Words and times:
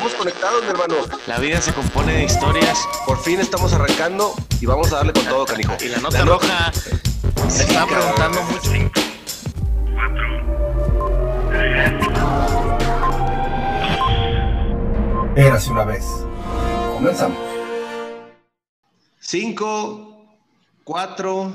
estamos 0.00 0.14
conectados, 0.14 0.62
mi 0.62 0.70
hermano. 0.70 0.94
La 1.26 1.38
vida 1.38 1.60
se 1.60 1.74
compone 1.74 2.14
de 2.14 2.24
historias. 2.24 2.88
Por 3.04 3.18
fin 3.22 3.38
estamos 3.38 3.74
arrancando 3.74 4.34
y 4.58 4.64
vamos 4.64 4.90
a 4.92 4.96
darle 4.96 5.12
con 5.12 5.26
todo, 5.26 5.44
canijo. 5.44 5.76
Y 5.78 5.88
la 5.88 5.98
nota 5.98 6.24
roja 6.24 6.72
se 7.48 7.64
está 7.64 7.86
preguntando 7.86 8.42
mucho. 8.44 8.72
Érase 15.36 15.70
una 15.70 15.84
vez. 15.84 16.06
Comenzamos. 16.94 17.38
Cinco, 19.18 20.24
cuatro, 20.82 21.52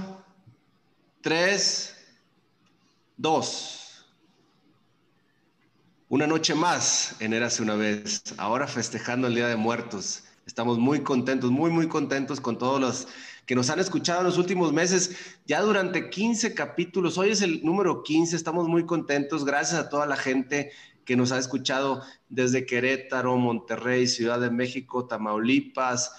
tres, 1.24 1.96
dos. 3.18 3.85
Una 6.16 6.28
noche 6.28 6.56
más 6.56 7.18
en 7.20 7.34
Érase 7.34 7.62
una 7.62 7.76
vez, 7.76 8.24
ahora 8.38 8.68
festejando 8.68 9.28
el 9.28 9.36
Día 9.36 9.50
de 9.50 9.58
Muertos. 9.58 10.24
Estamos 10.48 10.80
muy 10.80 11.02
contentos, 11.02 11.52
muy, 11.52 11.72
muy 11.72 11.90
contentos 11.90 12.40
con 12.40 12.58
todos 12.58 12.80
los 12.80 13.08
que 13.46 13.54
nos 13.54 13.70
han 13.70 13.80
escuchado 13.80 14.22
en 14.22 14.28
los 14.28 14.38
últimos 14.38 14.72
meses, 14.72 15.14
ya 15.46 15.62
durante 15.62 16.10
15 16.10 16.54
capítulos. 16.54 17.18
Hoy 17.18 17.32
es 17.32 17.42
el 17.42 17.66
número 17.66 18.02
15, 18.02 18.34
estamos 18.34 18.70
muy 18.70 18.86
contentos. 18.86 19.44
Gracias 19.44 19.78
a 19.78 19.90
toda 19.90 20.06
la 20.06 20.16
gente 20.16 20.72
que 21.04 21.18
nos 21.18 21.34
ha 21.34 21.38
escuchado 21.38 22.02
desde 22.30 22.66
Querétaro, 22.66 23.36
Monterrey, 23.36 24.08
Ciudad 24.08 24.40
de 24.40 24.52
México, 24.52 25.08
Tamaulipas, 25.08 26.14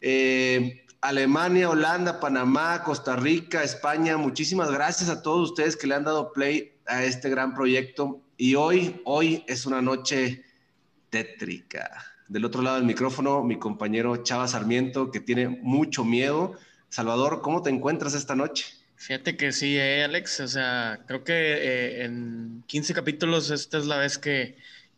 eh, 0.00 0.86
Alemania, 1.02 1.68
Holanda, 1.68 2.18
Panamá, 2.18 2.82
Costa 2.82 3.14
Rica, 3.14 3.62
España. 3.62 4.16
Muchísimas 4.16 4.70
gracias 4.70 5.10
a 5.10 5.20
todos 5.22 5.50
ustedes 5.50 5.76
que 5.76 5.86
le 5.86 5.96
han 5.96 6.04
dado 6.04 6.32
play 6.32 6.72
a 6.86 7.04
este 7.04 7.28
gran 7.28 7.54
proyecto. 7.54 8.23
Y 8.36 8.56
hoy, 8.56 9.00
hoy 9.04 9.44
es 9.46 9.64
una 9.64 9.80
noche 9.80 10.44
tétrica. 11.08 12.04
Del 12.26 12.44
otro 12.44 12.62
lado 12.62 12.76
del 12.76 12.84
micrófono, 12.84 13.44
mi 13.44 13.58
compañero 13.58 14.24
Chava 14.24 14.48
Sarmiento, 14.48 15.12
que 15.12 15.20
tiene 15.20 15.48
mucho 15.48 16.04
miedo. 16.04 16.58
Salvador, 16.88 17.42
¿cómo 17.42 17.62
te 17.62 17.70
encuentras 17.70 18.14
esta 18.14 18.34
noche? 18.34 18.66
Fíjate 18.96 19.36
que 19.36 19.52
sí, 19.52 19.76
eh, 19.76 20.02
Alex. 20.02 20.40
O 20.40 20.48
sea, 20.48 21.00
creo 21.06 21.22
que 21.22 21.32
eh, 21.32 22.04
en 22.04 22.64
15 22.66 22.92
capítulos 22.94 23.50
esta 23.50 23.78
es 23.78 23.86
la 23.86 23.98
vez 23.98 24.18
que, 24.18 24.56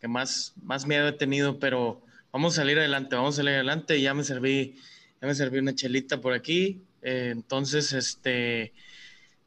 más, 0.08 0.54
más 0.62 0.86
miedo 0.86 1.08
he 1.08 1.12
tenido, 1.12 1.58
pero 1.58 2.02
vamos 2.32 2.54
a 2.54 2.62
salir 2.62 2.78
adelante, 2.78 3.16
vamos 3.16 3.34
a 3.34 3.38
salir 3.38 3.54
adelante. 3.54 4.00
Ya 4.00 4.14
me 4.14 4.24
serví, 4.24 4.76
me 5.20 5.34
serví 5.34 5.58
una 5.58 5.74
chelita 5.74 6.22
por 6.22 6.32
aquí. 6.32 6.80
Eh, 7.02 7.30
entonces, 7.32 7.92
este, 7.92 8.72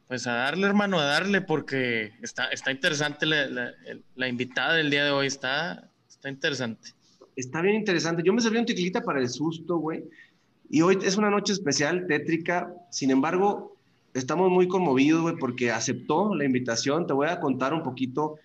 pues 0.10 0.26
a 0.26 0.34
darle, 0.34 0.66
hermano, 0.66 0.98
a 1.00 1.04
darle, 1.04 1.40
porque 1.40 2.14
está, 2.24 2.46
está 2.46 2.72
interesante 2.72 3.28
la, 3.28 4.28
invitada 4.28 4.74
del 4.74 4.90
día 4.90 5.06
de 5.06 5.12
hoy, 5.12 5.28
está, 5.28 5.92
está 6.10 6.30
interesante. 6.30 6.96
Está 7.36 7.62
bien 7.62 7.76
interesante. 7.76 8.24
Yo 8.26 8.34
me 8.34 8.42
serví 8.42 8.58
un 8.58 8.66
tequilita 8.66 9.02
para 9.02 9.20
el 9.20 9.30
susto, 9.30 9.78
güey. 9.78 10.04
Y 10.68 10.82
hoy 10.82 10.98
es 11.04 11.16
una 11.16 11.30
noche 11.30 11.54
especial, 11.54 12.08
tétrica. 12.08 12.74
Sin 12.90 13.12
embargo, 13.12 13.76
estamos 14.16 14.50
muy 14.50 14.68
conmovidos, 14.68 15.22
güey, 15.22 15.36
porque 15.38 15.70
aceptó 15.70 16.34
la 16.34 16.44
invitación. 16.44 17.06
Te 17.06 17.14
voy 17.14 17.28
a 17.28 17.40
contar 17.40 17.76
un 17.76 17.84
poquito. 17.84 18.38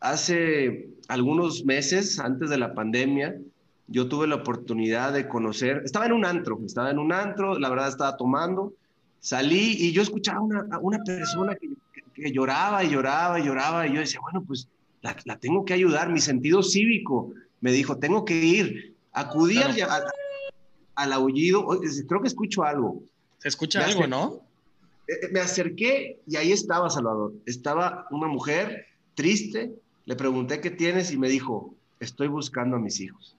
Hace 0.00 0.88
algunos 1.08 1.66
meses, 1.66 2.18
antes 2.18 2.48
de 2.48 2.56
la 2.56 2.72
pandemia, 2.72 3.36
yo 3.88 4.08
tuve 4.08 4.26
la 4.26 4.36
oportunidad 4.36 5.12
de 5.12 5.28
conocer, 5.28 5.82
estaba 5.84 6.06
en 6.06 6.12
un 6.12 6.24
antro, 6.24 6.58
estaba 6.64 6.90
en 6.90 6.98
un 6.98 7.12
antro, 7.12 7.58
la 7.58 7.68
verdad 7.68 7.88
estaba 7.88 8.16
tomando, 8.16 8.72
salí 9.20 9.76
y 9.78 9.92
yo 9.92 10.02
escuchaba 10.02 10.40
una, 10.40 10.78
una 10.80 10.98
persona 11.04 11.54
que, 11.54 11.70
que, 12.14 12.32
lloraba 12.32 12.82
y 12.82 12.90
lloraba 12.90 13.38
y 13.38 13.44
lloraba 13.44 13.86
y 13.86 13.94
yo 13.94 14.00
decía, 14.00 14.20
bueno, 14.20 14.42
pues 14.46 14.68
la, 15.02 15.16
la, 15.24 15.38
tengo 15.38 15.64
que 15.64 15.74
ayudar, 15.74 16.10
mi 16.10 16.20
sentido 16.20 16.62
cívico 16.62 17.32
me 17.60 17.72
dijo, 17.72 17.98
tengo 17.98 18.24
que 18.24 18.34
ir, 18.34 18.96
acudí 19.12 19.58
al, 19.58 19.76
al, 20.94 21.12
aullido, 21.12 21.66
creo 22.08 22.20
que 22.20 22.28
escucho 22.28 22.64
algo. 22.64 23.02
Se 23.38 23.48
escucha 23.48 23.84
algo, 23.84 24.06
¿no? 24.06 24.40
Eh, 25.06 25.12
eh, 25.22 25.28
me 25.32 25.40
acerqué 25.40 26.20
y 26.26 26.36
ahí 26.36 26.52
estaba 26.52 26.90
Salvador, 26.90 27.34
estaba 27.46 28.06
una 28.10 28.28
mujer 28.28 28.86
triste, 29.14 29.72
le 30.06 30.16
pregunté 30.16 30.60
qué 30.60 30.70
tienes 30.70 31.12
y 31.12 31.18
me 31.18 31.28
dijo, 31.28 31.74
estoy 32.00 32.28
buscando 32.28 32.76
a 32.76 32.80
mis 32.80 33.00
hijos. 33.00 33.36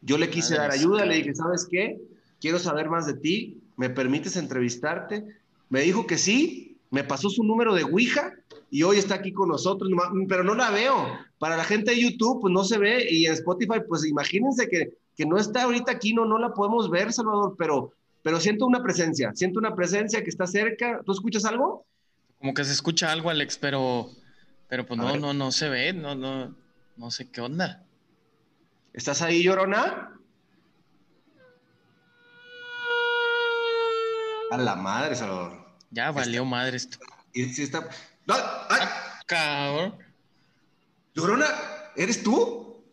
Yo 0.00 0.18
le 0.18 0.30
quise 0.30 0.56
dar 0.56 0.70
ayuda, 0.70 1.04
le 1.06 1.16
dije, 1.16 1.34
¿sabes 1.34 1.66
qué? 1.70 2.00
Quiero 2.40 2.58
saber 2.58 2.88
más 2.88 3.06
de 3.06 3.14
ti, 3.14 3.61
¿me 3.76 3.90
permites 3.90 4.36
entrevistarte? 4.36 5.24
Me 5.68 5.80
dijo 5.80 6.06
que 6.06 6.18
sí, 6.18 6.78
me 6.90 7.04
pasó 7.04 7.30
su 7.30 7.42
número 7.42 7.74
de 7.74 7.84
Ouija 7.84 8.34
y 8.70 8.82
hoy 8.82 8.98
está 8.98 9.14
aquí 9.16 9.32
con 9.32 9.48
nosotros, 9.48 9.90
pero 10.28 10.44
no 10.44 10.54
la 10.54 10.70
veo. 10.70 11.08
Para 11.38 11.56
la 11.56 11.64
gente 11.64 11.92
de 11.92 12.00
YouTube, 12.00 12.40
pues 12.40 12.52
no 12.52 12.64
se 12.64 12.78
ve 12.78 13.06
y 13.10 13.26
en 13.26 13.32
Spotify, 13.32 13.80
pues 13.88 14.04
imagínense 14.04 14.68
que, 14.68 14.92
que 15.16 15.26
no 15.26 15.38
está 15.38 15.62
ahorita 15.62 15.92
aquí, 15.92 16.12
no, 16.12 16.24
no 16.26 16.38
la 16.38 16.52
podemos 16.52 16.90
ver, 16.90 17.12
Salvador, 17.12 17.54
pero, 17.58 17.92
pero 18.22 18.40
siento 18.40 18.66
una 18.66 18.82
presencia, 18.82 19.32
siento 19.34 19.58
una 19.58 19.74
presencia 19.74 20.22
que 20.22 20.30
está 20.30 20.46
cerca. 20.46 21.00
¿Tú 21.04 21.12
escuchas 21.12 21.44
algo? 21.44 21.86
Como 22.38 22.54
que 22.54 22.64
se 22.64 22.72
escucha 22.72 23.10
algo, 23.10 23.30
Alex, 23.30 23.56
pero, 23.56 24.10
pero 24.68 24.84
pues 24.84 24.98
no, 24.98 25.16
no, 25.16 25.32
no 25.32 25.52
se 25.52 25.68
ve, 25.68 25.92
no, 25.92 26.14
no, 26.14 26.54
no 26.96 27.10
sé 27.10 27.30
qué 27.30 27.40
onda. 27.40 27.84
¿Estás 28.92 29.22
ahí, 29.22 29.42
Llorona? 29.42 30.18
A 34.52 34.58
la 34.58 34.76
madre, 34.76 35.16
Salvador. 35.16 35.64
Ya 35.90 36.10
valió 36.10 36.44
madre 36.44 36.76
esto. 36.76 36.98
Y 37.32 37.44
si 37.44 37.62
está. 37.62 37.88
¡No! 38.26 38.34
¡Ay! 38.34 38.80
Ah, 38.82 39.20
cabrón. 39.24 39.98
Llorona, 41.14 41.46
¿eres 41.96 42.22
tú? 42.22 42.84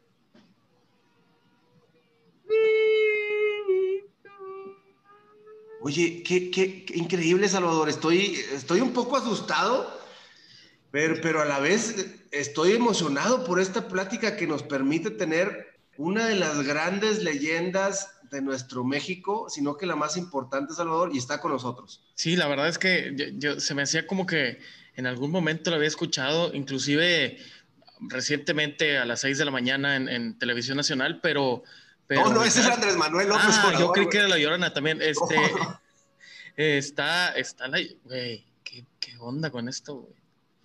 Oye, 5.81 6.24
qué, 6.24 6.50
qué, 6.50 6.86
qué, 6.86 6.98
increíble, 6.98 7.50
Salvador. 7.50 7.90
Estoy, 7.90 8.36
estoy 8.53 8.80
un 8.80 8.94
poco 8.94 9.18
asustado, 9.18 10.00
pero, 10.92 11.19
pero 11.22 11.42
a 11.42 11.46
la 11.46 11.59
vez 11.59 12.22
estoy 12.31 12.72
emocionado 12.72 13.44
por 13.44 13.59
esta 13.59 13.90
plática 13.90 14.38
que 14.38 14.48
nos 14.48 14.64
permite 14.64 15.12
tener 15.12 15.78
una 15.98 16.25
de 16.28 16.36
las 16.36 16.66
grandes 16.66 17.22
leyendas 17.22 18.19
de 18.29 18.41
nuestro 18.41 18.84
México, 18.84 19.47
sino 19.50 19.78
que 19.78 19.85
la 19.85 19.95
más 19.95 20.17
importante, 20.17 20.73
Salvador, 20.73 21.12
y 21.13 21.17
está 21.17 21.40
con 21.41 21.51
nosotros. 21.51 22.03
Sí, 22.16 22.35
la 22.35 22.47
verdad 22.47 22.67
es 22.67 22.78
que 22.78 23.34
yo, 23.38 23.59
se 23.59 23.73
me 23.73 23.84
hacía 23.84 24.06
como 24.07 24.25
que 24.25 24.59
en 24.95 25.07
algún 25.07 25.31
momento 25.31 25.69
lo 25.69 25.78
había 25.78 25.88
escuchado, 25.88 26.53
inclusive 26.53 27.38
recientemente 28.01 28.97
a 28.97 29.06
las 29.06 29.22
6 29.22 29.38
de 29.38 29.45
la 29.45 29.51
mañana 29.51 29.95
en, 29.95 30.38
Televisión 30.38 30.78
Nacional, 30.78 31.19
pero... 31.22 31.63
pero 32.07 32.25
no, 32.25 32.35
no, 32.35 32.44
ese 32.44 32.62
es 32.62 32.68
Andrés 32.68 32.95
Manuel 32.97 33.29
López. 33.29 33.45
Ah, 33.50 33.73
yo 33.78 33.91
creí 33.91 34.07
que 34.09 34.18
era 34.18 34.28
La 34.28 34.38
Llorona 34.38 34.73
también. 34.73 35.01
Este, 35.01 35.35
está, 36.56 37.29
está 37.34 37.68
la... 37.68 37.79
Güey, 38.03 38.45
¿qué, 38.63 38.85
¿qué, 39.00 39.18
onda 39.18 39.50
con 39.51 39.68
esto, 39.68 39.95
güey? 39.95 40.13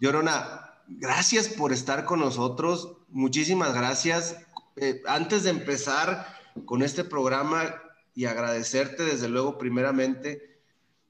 Llorona, 0.01 0.75
gracias 0.87 1.49
por 1.49 1.73
estar 1.73 2.05
con 2.05 2.21
nosotros. 2.21 2.97
Muchísimas 3.09 3.75
gracias. 3.75 4.37
Eh, 4.77 5.03
antes 5.07 5.45
de 5.45 5.51
empezar 5.51 6.34
con 6.65 6.83
este 6.83 7.05
programa 7.05 7.83
y 8.15 8.27
agradecerte 8.27 9.05
desde 9.05 9.29
luego 9.29 9.59
primeramente. 9.59 10.61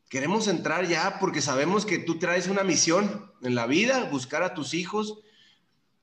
Queremos 0.09 0.49
entrar 0.49 0.87
ya 0.87 1.19
porque 1.19 1.43
sabemos 1.43 1.85
que 1.85 1.99
tú 1.99 2.19
traes 2.19 2.49
una 2.49 2.65
misión 2.65 3.33
en 3.43 3.55
la 3.55 3.67
vida, 3.67 4.05
buscar 4.11 4.43
a 4.43 4.55
tus 4.55 4.75
hijos. 4.75 5.21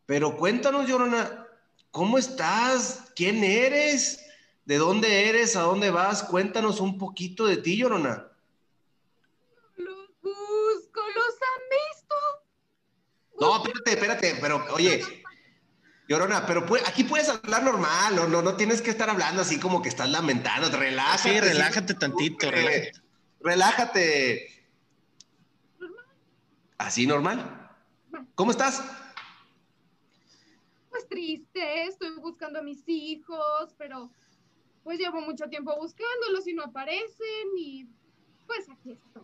Pero 0.06 0.38
cuéntanos, 0.38 0.88
Llorona, 0.88 1.48
¿cómo 1.92 2.18
estás? 2.18 3.12
¿Quién 3.16 3.44
eres? 3.44 4.26
¿De 4.66 4.78
dónde 4.78 5.30
eres? 5.30 5.56
¿A 5.56 5.62
dónde 5.62 5.90
vas? 5.90 6.24
Cuéntanos 6.24 6.80
un 6.80 6.98
poquito 6.98 7.46
de 7.46 7.58
ti, 7.58 7.78
Llorona. 7.78 8.28
Los 9.78 10.08
busco, 10.22 11.02
los 11.16 11.36
han 11.42 11.64
visto. 11.72 12.16
No, 13.40 13.56
espérate, 13.58 13.92
espérate, 13.92 14.38
pero 14.40 14.66
oye, 14.74 15.21
Llorona, 16.12 16.46
pero 16.46 16.66
aquí 16.86 17.06
puedes 17.06 17.30
hablar 17.30 17.64
normal, 17.64 18.18
no, 18.18 18.28
no, 18.28 18.42
no 18.42 18.58
tienes 18.58 18.82
que 18.82 18.90
estar 18.90 19.10
hablando 19.10 19.44
así 19.44 19.58
como 19.58 19.82
que 19.82 19.88
estás 19.88 20.10
lamentando, 20.10 20.70
relájate. 20.70 21.30
Sí, 21.30 21.40
relájate 21.40 21.94
tantito, 21.94 22.52
relájate. 22.52 22.92
Relájate. 23.40 24.68
¿Así 26.78 27.08
normal? 27.08 27.72
¿Cómo 28.36 28.52
estás? 28.52 28.84
Pues 30.90 31.08
triste, 31.08 31.84
estoy 31.84 32.10
buscando 32.20 32.60
a 32.60 32.62
mis 32.62 32.84
hijos, 32.88 33.74
pero 33.78 34.12
pues 34.84 35.00
llevo 35.00 35.22
mucho 35.22 35.46
tiempo 35.48 35.74
buscándolos 35.78 36.46
y 36.46 36.54
no 36.54 36.64
aparecen 36.64 37.48
y 37.58 37.88
pues 38.48 38.68
aquí 38.70 38.92
estoy. 38.92 39.24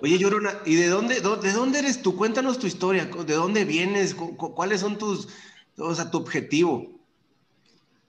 Oye, 0.00 0.18
Llorona, 0.18 0.58
¿y 0.64 0.74
de 0.74 0.88
dónde, 0.88 1.20
de 1.20 1.52
dónde 1.52 1.80
eres 1.80 2.00
tú? 2.00 2.16
Cuéntanos 2.16 2.58
tu 2.58 2.66
historia, 2.66 3.04
¿de 3.04 3.34
dónde 3.34 3.66
vienes? 3.66 4.14
¿Cuáles 4.14 4.80
son 4.80 4.96
tus, 4.96 5.28
o 5.76 5.94
sea, 5.94 6.10
tu 6.10 6.18
objetivo. 6.18 7.00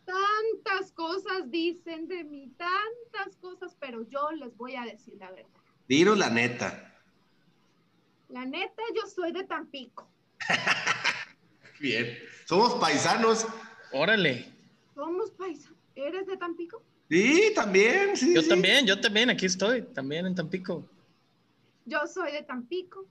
Tantas 0.06 0.92
cosas 0.92 1.50
dicen 1.50 2.08
de 2.08 2.24
mí, 2.24 2.52
tantas 2.58 3.38
cosas, 3.38 3.76
pero 3.80 4.08
yo 4.10 4.32
les 4.32 4.56
voy 4.58 4.76
a 4.76 4.84
decir 4.84 5.16
la 5.18 5.32
verdad. 5.32 5.50
Dinos 5.88 6.18
la 6.18 6.30
neta. 6.30 6.94
La 8.30 8.46
neta, 8.46 8.82
yo 8.96 9.08
soy 9.08 9.32
de 9.32 9.44
Tampico. 9.44 10.08
Bien. 11.80 12.18
Somos 12.46 12.74
paisanos. 12.76 13.46
Órale. 13.92 14.52
Somos 14.96 15.32
paisa. 15.32 15.70
¿Eres 15.96 16.26
de 16.28 16.38
Tampico? 16.38 16.82
Sí, 17.10 17.52
también, 17.54 18.18
sí. 18.18 18.34
Yo 18.34 18.42
sí. 18.42 18.50
también, 18.50 18.86
yo 18.86 19.00
también, 19.00 19.30
aquí 19.30 19.46
estoy, 19.46 19.84
también 19.84 20.26
en 20.26 20.36
Tampico. 20.36 20.84
Yo 21.86 22.00
soy 22.08 22.32
de 22.32 22.44
Tampico. 22.44 23.06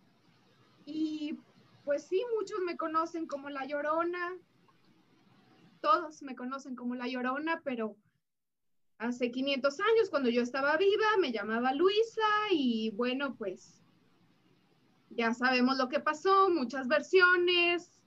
Y 0.87 1.39
pues 1.85 2.07
sí, 2.07 2.23
muchos 2.39 2.61
me 2.61 2.77
conocen 2.77 3.27
como 3.27 3.51
La 3.51 3.67
Llorona. 3.67 4.37
Todos 5.81 6.23
me 6.23 6.37
conocen 6.37 6.77
como 6.77 6.95
La 6.95 7.09
Llorona, 7.09 7.61
pero 7.65 7.97
hace 8.99 9.31
500 9.31 9.81
años, 9.81 10.11
cuando 10.11 10.31
yo 10.31 10.43
estaba 10.43 10.77
viva, 10.77 11.17
me 11.21 11.33
llamaba 11.33 11.73
Luisa 11.75 12.23
y 12.51 12.91
bueno, 12.91 13.35
pues 13.37 13.83
ya 15.11 15.35
sabemos 15.35 15.77
lo 15.77 15.89
que 15.89 16.01
pasó, 16.01 16.51
muchas 16.51 16.89
versiones. 16.89 18.01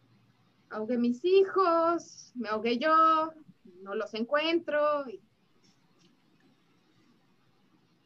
Ahogué 0.70 0.98
mis 0.98 1.24
hijos, 1.24 2.32
me 2.36 2.50
ahogué 2.50 2.78
yo, 2.78 3.34
no 3.82 3.94
los 3.96 4.14
encuentro 4.14 5.08
y, 5.10 5.22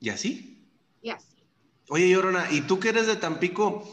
¿Y 0.02 0.10
así? 0.10 0.66
y 1.02 1.10
así. 1.10 1.44
Oye, 1.90 2.10
Llorona, 2.10 2.52
¿y 2.52 2.62
tú 2.62 2.80
que 2.80 2.90
eres 2.90 3.08
de 3.08 3.16
Tampico? 3.16 3.84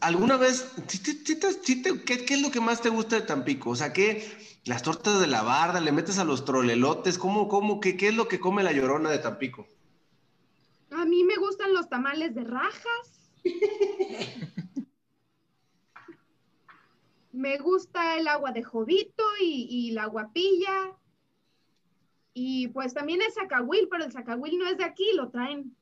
¿Alguna 0.00 0.36
vez, 0.36 0.72
qué, 0.88 2.04
qué 2.04 2.34
es 2.34 2.42
lo 2.42 2.50
que 2.50 2.60
más 2.60 2.80
te 2.80 2.88
gusta 2.88 3.16
de 3.16 3.22
Tampico? 3.22 3.70
O 3.70 3.76
sea, 3.76 3.92
¿qué? 3.92 4.26
Las 4.64 4.82
tortas 4.82 5.20
de 5.20 5.26
la 5.26 5.42
barda, 5.42 5.80
le 5.80 5.92
metes 5.92 6.18
a 6.18 6.24
los 6.24 6.44
trolelotes, 6.44 7.18
¿cómo, 7.18 7.48
cómo, 7.48 7.80
qué, 7.80 7.96
qué 7.96 8.08
es 8.08 8.14
lo 8.14 8.28
que 8.28 8.40
come 8.40 8.62
la 8.62 8.72
Llorona 8.72 9.10
de 9.10 9.18
Tampico? 9.18 9.66
A 10.90 11.04
mí 11.04 11.24
me 11.24 11.36
gustan 11.36 11.74
los 11.74 11.88
tamales 11.88 12.34
de 12.34 12.44
rajas. 12.44 13.30
me 17.32 17.58
gusta 17.58 18.16
el 18.16 18.28
agua 18.28 18.52
de 18.52 18.62
jovito 18.62 19.24
y, 19.40 19.66
y 19.68 19.90
la 19.90 20.06
guapilla. 20.06 20.96
Y 22.32 22.68
pues 22.68 22.94
también 22.94 23.22
el 23.22 23.32
zacahuil, 23.32 23.88
pero 23.90 24.04
el 24.04 24.12
zacahuil 24.12 24.58
no 24.58 24.68
es 24.68 24.78
de 24.78 24.84
aquí, 24.84 25.04
lo 25.14 25.30
traen. 25.30 25.76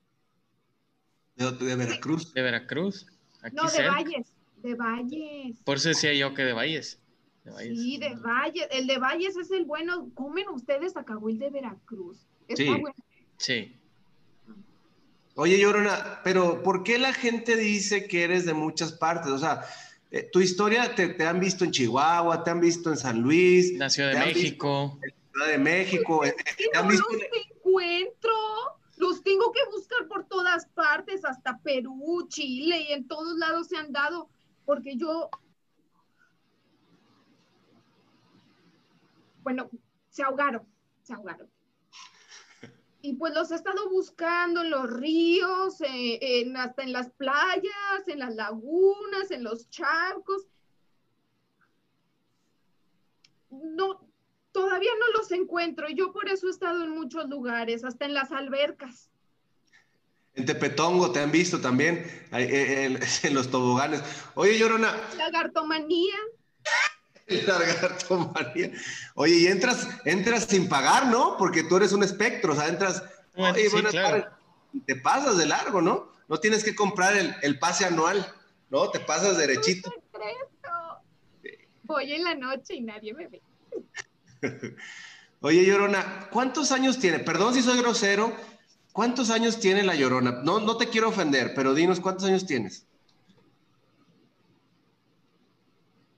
De, 1.36 1.50
de 1.52 1.76
Veracruz. 1.76 2.32
De 2.34 2.42
Veracruz. 2.42 3.06
Aquí 3.42 3.56
No, 3.56 3.64
de 3.64 3.68
cerca. 3.70 3.92
Valles, 3.92 4.26
de 4.62 4.74
Valles. 4.74 5.56
Por 5.64 5.76
eso 5.76 5.88
decía 5.90 6.14
yo 6.14 6.32
que 6.34 6.42
de 6.42 6.52
Valles. 6.52 6.98
De 7.44 7.50
Valles. 7.50 7.78
Sí, 7.78 7.98
de 7.98 8.14
Valles. 8.14 8.66
El 8.70 8.86
de 8.86 8.98
Valles 8.98 9.36
es 9.36 9.50
el 9.50 9.64
bueno. 9.64 10.10
¿Comen 10.14 10.48
ustedes 10.48 10.92
zacahuil 10.94 11.38
de 11.38 11.50
Veracruz? 11.50 12.26
Está 12.48 12.62
Sí. 12.62 12.68
bueno. 12.68 12.94
Sí. 13.38 13.76
Oye, 15.34 15.58
Llorona, 15.58 16.20
pero 16.24 16.62
¿por 16.62 16.84
qué 16.84 16.98
la 16.98 17.12
gente 17.12 17.56
dice 17.56 18.06
que 18.06 18.22
eres 18.24 18.44
de 18.44 18.52
muchas 18.54 18.92
partes? 18.92 19.32
O 19.32 19.38
sea, 19.38 19.62
eh, 20.10 20.28
tu 20.30 20.40
historia 20.40 20.94
te, 20.94 21.08
te 21.08 21.24
han 21.26 21.40
visto 21.40 21.64
en 21.64 21.70
Chihuahua, 21.70 22.44
te 22.44 22.50
han 22.50 22.60
visto 22.60 22.90
en 22.90 22.98
San 22.98 23.22
Luis, 23.22 23.72
La 23.78 23.88
Ciudad 23.88 24.12
de 24.12 24.18
México. 24.26 24.98
en 25.02 25.10
Ciudad 25.32 25.48
de 25.48 25.58
México, 25.58 26.24
eh, 26.26 26.34
te 26.70 26.78
han 26.78 26.86
visto 26.86 27.06
encuentro. 27.56 28.30
Los 29.02 29.20
tengo 29.24 29.50
que 29.50 29.58
buscar 29.72 30.06
por 30.06 30.28
todas 30.28 30.64
partes, 30.68 31.24
hasta 31.24 31.58
Perú, 31.58 32.24
Chile 32.28 32.86
y 32.88 32.92
en 32.92 33.08
todos 33.08 33.36
lados 33.36 33.66
se 33.66 33.76
han 33.76 33.90
dado, 33.90 34.30
porque 34.64 34.96
yo, 34.96 35.28
bueno, 39.42 39.68
se 40.08 40.22
ahogaron, 40.22 40.64
se 41.02 41.14
ahogaron. 41.14 41.50
Y 43.00 43.14
pues 43.14 43.34
los 43.34 43.50
he 43.50 43.56
estado 43.56 43.90
buscando 43.90 44.62
en 44.62 44.70
los 44.70 44.88
ríos, 44.88 45.80
eh, 45.80 46.52
hasta 46.56 46.84
en 46.84 46.92
las 46.92 47.10
playas, 47.10 48.06
en 48.06 48.20
las 48.20 48.36
lagunas, 48.36 49.32
en 49.32 49.42
los 49.42 49.68
charcos. 49.68 50.46
No, 53.50 54.11
todavía 54.52 54.90
no 54.98 55.18
los 55.18 55.30
encuentro. 55.32 55.88
y 55.88 55.94
Yo 55.94 56.12
por 56.12 56.28
eso 56.28 56.46
he 56.46 56.50
estado 56.50 56.84
en 56.84 56.90
muchos 56.90 57.28
lugares, 57.28 57.84
hasta 57.84 58.04
en 58.04 58.14
las 58.14 58.30
albercas. 58.32 59.08
En 60.34 60.46
Tepetongo 60.46 61.12
te 61.12 61.20
han 61.20 61.30
visto 61.30 61.60
también, 61.60 62.06
ahí, 62.30 62.44
eh, 62.44 62.84
en, 62.84 62.98
en 63.22 63.34
los 63.34 63.50
toboganes. 63.50 64.02
Oye, 64.34 64.58
Llorona, 64.58 64.94
Lagartomanía. 65.16 66.14
lagarto 67.46 68.32
María. 68.34 68.72
Oye, 69.14 69.34
y 69.36 69.46
entras, 69.46 69.88
entras 70.04 70.44
sin 70.44 70.68
pagar, 70.68 71.06
¿no? 71.06 71.36
Porque 71.38 71.62
tú 71.64 71.76
eres 71.76 71.92
un 71.92 72.02
espectro, 72.02 72.52
o 72.52 72.56
sea, 72.56 72.68
entras, 72.68 73.02
Bueno, 73.34 73.54
oye, 73.54 73.64
sí, 73.66 73.72
buenas 73.72 73.92
claro. 73.92 74.22
tardes, 74.22 74.38
y 74.72 74.80
te 74.80 74.96
pasas 74.96 75.38
de 75.38 75.46
largo, 75.46 75.80
¿no? 75.82 76.10
No 76.28 76.38
tienes 76.40 76.64
que 76.64 76.74
comprar 76.74 77.16
el, 77.16 77.34
el 77.42 77.58
pase 77.58 77.84
anual, 77.84 78.26
¿no? 78.70 78.90
Te 78.90 79.00
pasas 79.00 79.36
derechito. 79.36 79.92
Voy 81.84 82.12
en 82.12 82.24
la 82.24 82.34
noche 82.34 82.74
y 82.74 82.80
nadie 82.80 83.12
me 83.12 83.28
ve. 83.28 83.42
Oye, 85.40 85.64
Llorona, 85.66 86.28
¿cuántos 86.30 86.72
años 86.72 86.98
tiene? 86.98 87.18
Perdón 87.18 87.54
si 87.54 87.62
soy 87.62 87.78
grosero, 87.78 88.34
¿cuántos 88.92 89.30
años 89.30 89.58
tiene 89.58 89.82
la 89.82 89.94
Llorona? 89.94 90.42
No, 90.42 90.60
no 90.60 90.76
te 90.76 90.88
quiero 90.88 91.08
ofender, 91.08 91.52
pero 91.54 91.74
dinos, 91.74 92.00
¿cuántos 92.00 92.24
años 92.24 92.46
tienes? 92.46 92.86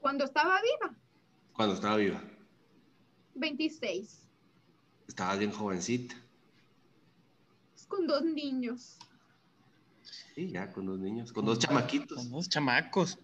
Cuando 0.00 0.24
estaba 0.24 0.60
viva, 0.60 0.94
Cuando 1.54 1.74
estaba 1.74 1.96
viva. 1.96 2.22
26. 3.36 4.20
Estabas 5.08 5.38
bien 5.38 5.50
jovencita. 5.52 6.14
Es 7.74 7.86
con 7.86 8.06
dos 8.06 8.22
niños. 8.22 8.98
Sí, 10.34 10.50
ya, 10.50 10.70
con 10.72 10.86
dos 10.86 10.98
niños, 10.98 11.32
con 11.32 11.44
dos 11.46 11.58
chamaquitos. 11.58 12.18
Con 12.18 12.30
dos 12.30 12.48
chamacos. 12.48 13.18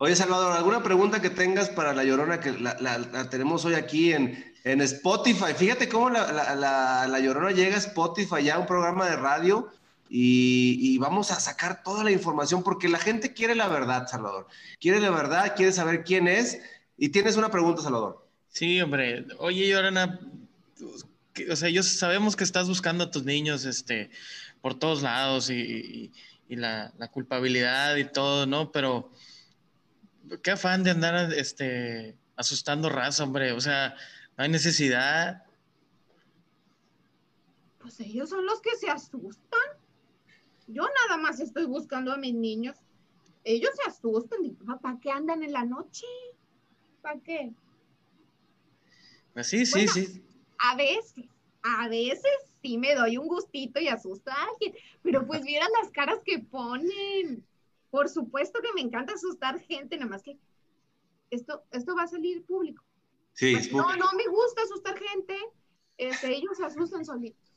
Oye, 0.00 0.14
Salvador, 0.14 0.52
¿alguna 0.52 0.82
pregunta 0.82 1.20
que 1.20 1.30
tengas 1.30 1.70
para 1.70 1.92
la 1.92 2.04
Llorona 2.04 2.38
que 2.40 2.52
la, 2.52 3.28
tenemos 3.30 3.64
hoy 3.64 3.74
aquí 3.74 4.12
en, 4.12 4.54
en 4.62 4.80
Spotify? 4.80 5.54
Fíjate 5.56 5.88
cómo 5.88 6.08
la, 6.10 6.54
la- 6.54 7.18
Llorona 7.20 7.50
llega 7.50 7.74
a 7.74 7.78
Spotify, 7.80 8.44
ya 8.44 8.58
un 8.58 8.66
programa 8.66 9.08
de 9.10 9.16
radio, 9.16 9.68
y, 10.08 10.78
y 10.80 10.98
vamos 10.98 11.32
a 11.32 11.40
sacar 11.40 11.82
toda 11.82 12.04
la 12.04 12.12
información 12.12 12.62
porque 12.62 12.88
la 12.88 12.98
gente 12.98 13.34
quiere 13.34 13.54
la 13.56 13.66
verdad, 13.68 14.06
Salvador. 14.06 14.46
Quiere 14.80 15.00
la 15.00 15.10
verdad, 15.10 15.54
quiere 15.56 15.72
saber 15.72 16.04
quién 16.04 16.28
es. 16.28 16.60
Y 16.96 17.08
tienes 17.10 17.36
una 17.36 17.50
pregunta, 17.50 17.82
Salvador. 17.82 18.24
Sí, 18.50 18.80
hombre. 18.80 19.26
Oye, 19.38 19.68
Llorana, 19.68 20.20
que- 21.32 21.50
o 21.50 21.56
sea, 21.56 21.68
yo 21.70 21.82
sabemos 21.82 22.36
que 22.36 22.44
estás 22.44 22.68
buscando 22.68 23.04
a 23.04 23.10
tus 23.10 23.24
niños, 23.24 23.64
este, 23.64 24.10
por 24.62 24.78
todos 24.78 25.02
lados 25.02 25.50
y, 25.50 25.54
y- 25.54 26.12
y 26.48 26.56
la, 26.56 26.92
la 26.98 27.08
culpabilidad 27.08 27.96
y 27.96 28.04
todo, 28.04 28.46
¿no? 28.46 28.70
Pero 28.72 29.10
qué 30.42 30.50
afán 30.52 30.82
de 30.82 30.90
andar, 30.90 31.32
este, 31.32 32.16
asustando 32.36 32.88
raza, 32.88 33.24
hombre. 33.24 33.52
O 33.52 33.60
sea, 33.60 33.96
no 34.36 34.44
hay 34.44 34.50
necesidad. 34.50 35.44
Pues 37.78 38.00
ellos 38.00 38.30
son 38.30 38.44
los 38.46 38.60
que 38.60 38.76
se 38.76 38.90
asustan. 38.90 39.60
Yo 40.66 40.82
nada 40.82 41.20
más 41.20 41.40
estoy 41.40 41.64
buscando 41.64 42.12
a 42.12 42.16
mis 42.18 42.34
niños. 42.34 42.76
Ellos 43.44 43.70
se 43.82 43.90
asustan. 43.90 44.38
¿Para 44.82 44.98
qué 45.00 45.10
andan 45.10 45.42
en 45.42 45.52
la 45.52 45.64
noche? 45.64 46.06
¿Para 47.00 47.18
qué? 47.20 47.52
Pues 49.32 49.46
sí, 49.46 49.64
sí, 49.64 49.72
Bueno. 49.86 49.92
sí. 49.92 50.24
A 50.58 50.76
veces, 50.76 51.24
a 51.62 51.88
veces 51.88 52.32
sí 52.60 52.76
me 52.76 52.94
doy 52.94 53.16
un 53.16 53.28
gustito 53.28 53.80
y 53.80 53.88
asusto 53.88 54.30
a 54.30 54.44
alguien, 54.52 54.74
pero 55.02 55.26
pues 55.26 55.42
vieran 55.42 55.68
las 55.80 55.90
caras 55.92 56.18
que 56.24 56.40
ponen. 56.40 57.46
Por 57.90 58.08
supuesto 58.08 58.60
que 58.60 58.72
me 58.74 58.80
encanta 58.80 59.14
asustar 59.14 59.58
gente, 59.60 59.96
nada 59.96 60.10
más 60.10 60.22
que 60.22 60.38
esto, 61.30 61.62
esto 61.70 61.94
va 61.96 62.02
a 62.02 62.08
salir 62.08 62.44
público. 62.44 62.84
Sí, 63.32 63.52
Pues, 63.54 63.72
no, 63.72 63.96
no 63.96 64.12
me 64.16 64.26
gusta 64.26 64.62
asustar 64.62 64.98
gente. 64.98 65.36
Este, 65.96 66.34
ellos 66.34 66.56
se 66.56 66.64
asustan 66.64 67.04
solitos. 67.04 67.54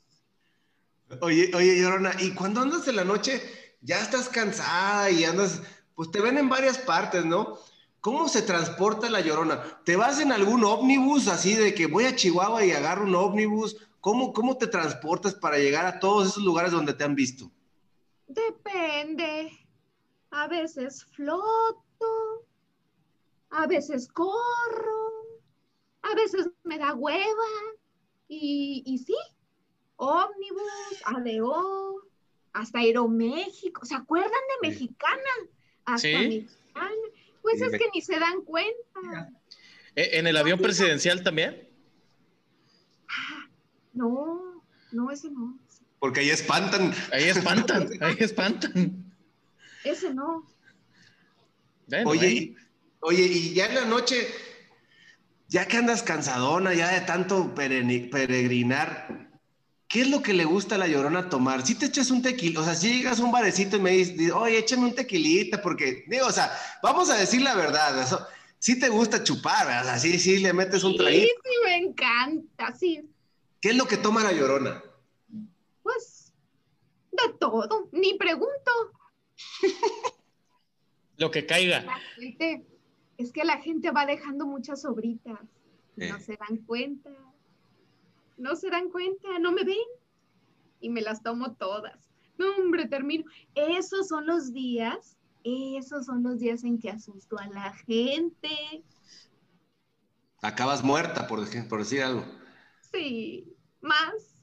Oye, 1.20 1.52
oye, 1.54 1.82
Llorona, 1.82 2.14
y 2.20 2.34
cuando 2.34 2.62
andas 2.62 2.88
en 2.88 2.96
la 2.96 3.04
noche, 3.04 3.42
ya 3.82 4.00
estás 4.00 4.30
cansada 4.30 5.10
y 5.12 5.26
andas, 5.26 5.62
pues 5.96 6.10
te 6.10 6.22
ven 6.22 6.38
en 6.38 6.50
varias 6.50 6.78
partes, 6.78 7.26
¿no? 7.26 7.58
¿Cómo 8.00 8.30
se 8.30 8.42
transporta 8.42 9.10
la 9.10 9.22
Llorona? 9.22 9.84
¿Te 9.84 9.96
vas 9.96 10.20
en 10.20 10.32
algún 10.32 10.64
ómnibus 10.64 11.28
así 11.28 11.54
de 11.54 11.74
que 11.74 11.88
voy 11.88 12.06
a 12.06 12.16
Chihuahua 12.16 12.66
y 12.66 12.72
agarro 12.72 13.04
un 13.04 13.16
ómnibus? 13.16 13.76
¿Cómo, 14.00 14.34
cómo 14.34 14.58
te 14.58 14.68
transportas 14.68 15.36
para 15.36 15.60
llegar 15.60 15.86
a 15.86 16.00
todos 16.00 16.30
esos 16.30 16.44
lugares 16.44 16.72
donde 16.72 16.94
te 16.94 17.04
han 17.04 17.14
visto? 17.14 17.52
Depende. 18.28 19.52
A 20.32 20.48
veces 20.48 21.06
floto, 21.14 22.46
a 23.50 23.68
veces 23.68 24.08
corro, 24.08 25.40
a 26.02 26.16
veces 26.16 26.50
me 26.64 26.78
da 26.78 26.94
hueva. 26.94 27.50
Y, 28.28 28.82
y 28.86 28.98
sí, 28.98 29.16
ómnibus, 29.98 30.64
ADO, 31.06 32.08
hasta 32.54 32.80
Aeroméxico. 32.80 33.86
¿Se 33.86 33.94
acuerdan 33.96 34.32
de. 34.62 34.70
Mexicana? 34.70 35.32
Hasta 35.86 36.08
Sí. 36.08 36.14
Mexicana. 36.16 36.92
Pues 37.42 37.60
Sí, 37.60 37.66
es 37.66 37.72
que 37.72 37.90
ni 37.94 38.02
se 38.02 38.20
dan 38.20 38.42
cuenta. 38.44 39.30
¿E- 39.96 40.20
¿En 40.20 40.28
el 40.28 40.38
avión 40.38 40.60
presidencial 40.60 41.24
también? 41.24 41.68
Ah, 43.10 43.50
no, 43.94 44.64
no, 44.92 45.12
ese 45.12 45.30
no. 45.30 45.60
Porque 46.00 46.22
ahí 46.22 46.30
espantan. 46.30 46.94
Ahí 47.12 47.26
espantan, 47.26 47.90
ahí 48.02 48.16
espantan. 48.20 49.11
Ese 49.84 50.14
no. 50.14 50.46
Bueno, 51.88 52.10
Oye, 52.10 52.30
y- 52.30 52.56
oye, 53.02 53.24
y 53.24 53.54
ya 53.54 53.66
en 53.66 53.76
la 53.76 53.86
noche, 53.86 54.28
ya 55.48 55.68
que 55.68 55.78
andas 55.78 56.04
cansadona, 56.04 56.74
ya 56.74 56.90
de 56.92 57.02
tanto 57.02 57.54
peregrinar, 57.54 59.30
¿qué 59.88 60.02
es 60.02 60.10
lo 60.10 60.22
que 60.22 60.34
le 60.34 60.46
gusta 60.46 60.76
a 60.76 60.78
la 60.78 60.88
llorona 60.88 61.30
tomar? 61.30 61.66
Si 61.66 61.76
te 61.76 61.88
echas 61.88 62.12
un 62.12 62.22
tequila, 62.22 62.62
o 62.62 62.64
sea, 62.64 62.76
si 62.76 62.94
llegas 62.98 63.20
a 63.20 63.24
un 63.24 63.32
barecito 63.32 63.78
y 63.78 63.82
me 63.82 63.92
dices, 63.92 64.32
oye, 64.32 64.58
échame 64.60 64.86
un 64.86 64.96
tequilita, 64.96 65.62
porque, 65.62 66.06
digo, 66.08 66.28
o 66.28 66.32
sea, 66.32 66.52
vamos 66.82 67.10
a 67.10 67.18
decir 67.18 67.42
la 67.42 67.56
verdad, 67.56 68.02
eso, 68.02 68.26
sí 68.60 68.80
te 68.80 68.88
gusta 68.88 69.24
chupar, 69.24 69.66
o 69.82 69.84
sea, 69.84 70.00
sí, 70.00 70.18
sí 70.20 70.38
le 70.40 70.54
metes 70.54 70.84
un 70.84 70.96
traguito. 70.96 71.26
Sí, 71.26 71.32
sí, 71.44 71.56
me 71.66 71.76
encanta, 71.78 72.74
sí. 72.78 73.10
¿Qué 73.60 73.70
es 73.72 73.76
lo 73.76 73.86
que 73.86 73.98
toma 73.98 74.24
la 74.24 74.32
llorona? 74.32 74.82
Pues, 75.84 76.32
de 77.12 77.34
todo, 77.40 77.90
ni 77.92 78.14
pregunto. 78.18 78.72
lo 81.18 81.32
que 81.32 81.46
caiga 81.46 81.86
es 83.18 83.32
que 83.32 83.44
la 83.44 83.62
gente 83.62 83.92
va 83.92 84.06
dejando 84.06 84.46
muchas 84.46 84.82
sobritas. 84.82 85.40
No 85.96 86.20
se 86.20 86.38
dan 86.38 86.58
cuenta. 86.66 87.12
No 88.38 88.56
se 88.56 88.70
dan 88.70 88.90
cuenta, 88.90 89.40
no 89.40 89.52
me 89.52 89.64
ven. 89.64 89.78
Y 90.80 90.90
me 90.90 91.02
las 91.02 91.22
tomo 91.22 91.54
todas. 91.54 92.10
No, 92.38 92.48
hombre, 92.58 92.88
termino. 92.88 93.24
Esos 93.54 94.08
son 94.08 94.26
los 94.26 94.52
días, 94.52 95.18
esos 95.44 96.06
son 96.08 96.24
los 96.24 96.40
días 96.40 96.64
en 96.64 96.80
que 96.80 96.90
asusto 96.90 97.38
a 97.38 97.48
la 97.48 97.74
gente. 97.86 98.84
Acabas 100.42 100.84
muerta, 100.84 101.28
por, 101.28 101.40
por 101.68 101.80
decir 101.80 102.02
algo. 102.02 102.26
Sí, 102.92 103.56
más. 103.82 104.36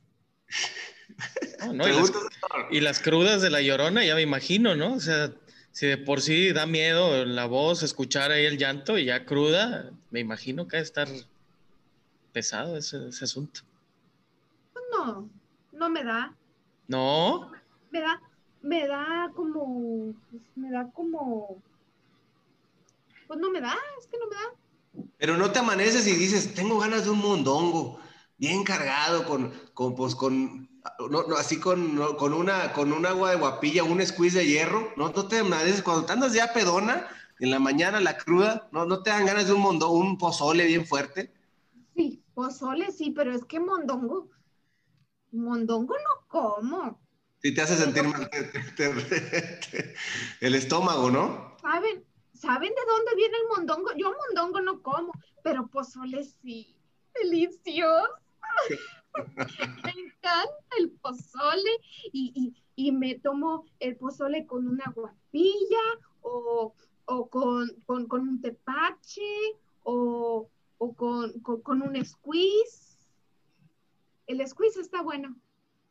y, 2.71 2.81
las, 2.81 3.01
crudas 3.01 3.43
de 3.43 3.51
la 3.51 3.61
llorona, 3.61 4.05
ya 4.05 4.15
me 4.15 4.23
imagino, 4.23 4.77
¿no? 4.77 4.95
O 4.95 5.01
sea, 5.01 5.33
si 5.73 5.87
de 5.87 5.99
por 5.99 6.21
sí 6.21 6.53
da 6.53 6.67
miedo 6.67 7.25
la 7.25 7.47
voz, 7.47 7.83
escuchar 7.83 8.31
ahí 8.31 8.45
el 8.45 8.59
llanto 8.59 8.99
y 8.99 9.07
ya 9.07 9.25
cruda, 9.25 9.91
me 10.11 10.21
imagino 10.21 10.67
que 10.69 10.77
va 10.77 10.81
a 10.81 10.83
estar 10.83 11.09
pesado 12.33 12.77
ese, 12.77 13.09
asunto. 13.23 13.63
Pues 14.73 14.85
no, 14.93 15.29
no 15.73 15.91
me 15.91 16.05
da. 16.05 16.35
¿No? 16.87 17.51
Me 17.91 18.01
da, 18.01 18.21
me 18.63 18.87
da 18.87 19.31
como, 19.35 20.15
pues 20.31 20.43
me 20.57 20.71
da 20.71 20.89
como, 20.93 21.61
pues 23.27 23.41
no 23.41 23.51
me 23.51 23.61
da, 23.61 23.77
es 23.99 24.07
que 24.07 24.19
no 24.19 24.27
me 24.29 24.37
da. 24.37 25.09
Pero 25.19 25.37
no 25.37 25.51
te 25.51 25.59
amaneces 25.59 26.07
y 26.07 26.15
dices, 26.15 26.55
tengo 26.55 26.79
ganas 26.79 27.05
de 27.05 27.11
un 27.11 27.19
mondongo, 27.19 28.01
bien 28.37 28.65
cargado, 28.65 29.25
con, 29.27 29.53
con, 29.75 29.95
pues, 29.95 30.15
con 30.15 30.68
no, 31.11 31.23
no, 31.25 31.37
así 31.37 31.59
con, 31.61 31.97
con, 32.17 32.33
una, 32.33 32.73
con 32.73 32.93
un 32.93 33.07
agua 33.07 33.31
de 33.31 33.37
guapilla, 33.37 33.85
un 33.85 34.05
squeeze 34.05 34.39
de 34.39 34.47
hierro, 34.47 34.93
¿no? 34.97 35.11
No 35.11 35.29
te 35.29 35.43
cuando 35.83 36.05
te 36.05 36.13
andas 36.13 36.33
ya 36.33 36.53
pedona, 36.53 37.09
en 37.41 37.51
la 37.51 37.59
mañana, 37.59 38.01
la 38.01 38.17
cruda, 38.17 38.69
¿no, 38.73 38.85
no 38.85 39.03
te 39.03 39.11
dan 39.11 39.27
ganas 39.27 39.47
de 39.47 39.53
un 39.53 39.61
mondo, 39.61 39.91
un 39.91 40.19
pozole 40.19 40.67
bien 40.67 40.87
fuerte? 40.87 41.33
Sí, 41.95 42.23
pozole 42.35 42.91
sí, 42.91 43.11
pero 43.11 43.35
es 43.35 43.45
que 43.45 43.61
mondongo, 43.61 44.29
mondongo 45.33 45.95
no 45.95 46.27
como. 46.29 47.01
Sí, 47.43 47.55
te 47.55 47.63
hace 47.63 47.77
sentir 47.77 48.03
mal 48.03 48.29
el 50.41 50.55
estómago, 50.55 51.11
¿no? 51.11 51.57
¿Saben? 51.61 52.05
¿Saben 52.35 52.71
de 52.71 52.83
dónde 52.87 53.15
viene 53.17 53.37
el 53.37 53.49
mondongo? 53.57 53.91
Yo 53.97 54.13
mondongo 54.13 54.61
no 54.61 54.83
como, 54.83 55.13
pero 55.43 55.69
pozole 55.69 56.25
sí. 56.25 56.77
Delicioso. 57.15 58.15
Me 59.37 59.91
encanta 59.91 60.77
el 60.79 60.91
pozole 60.91 61.71
y, 62.13 62.55
me 62.93 63.17
tomo 63.17 63.65
el 63.81 63.97
pozole 63.97 64.47
con 64.47 64.67
una 64.67 64.85
guapilla 64.95 65.79
o, 66.23 66.75
con, 67.31 67.71
un 67.87 68.41
tepache 68.41 69.23
o, 69.83 70.49
con, 70.97 71.83
un 71.83 72.05
squeeze. 72.05 72.97
El 74.27 74.47
squeeze 74.47 74.81
está 74.81 75.03
bueno. 75.03 75.37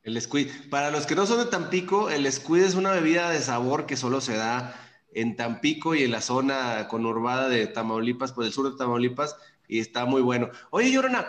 El 0.03 0.22
squeeze. 0.22 0.69
Para 0.69 0.91
los 0.91 1.05
que 1.05 1.15
no 1.15 1.25
son 1.25 1.39
de 1.39 1.46
Tampico, 1.46 2.10
el 2.10 2.31
squeeze 2.31 2.67
es 2.67 2.75
una 2.75 2.91
bebida 2.91 3.29
de 3.29 3.41
sabor 3.41 3.86
que 3.86 3.98
solo 3.98 4.22
se 4.22 4.38
da 4.38 4.75
en 5.12 5.36
Tampico 5.36 5.96
y 5.96 6.03
en 6.03 6.12
la 6.12 6.22
zona 6.22 6.88
conurbada 6.88 7.50
de 7.50 7.67
Tamaulipas, 7.67 8.31
por 8.31 8.46
el 8.46 8.53
sur 8.53 8.72
de 8.72 8.77
Tamaulipas, 8.77 9.36
y 9.67 9.79
está 9.79 10.05
muy 10.05 10.22
bueno. 10.22 10.50
Oye, 10.69 10.91
Llorona, 10.91 11.27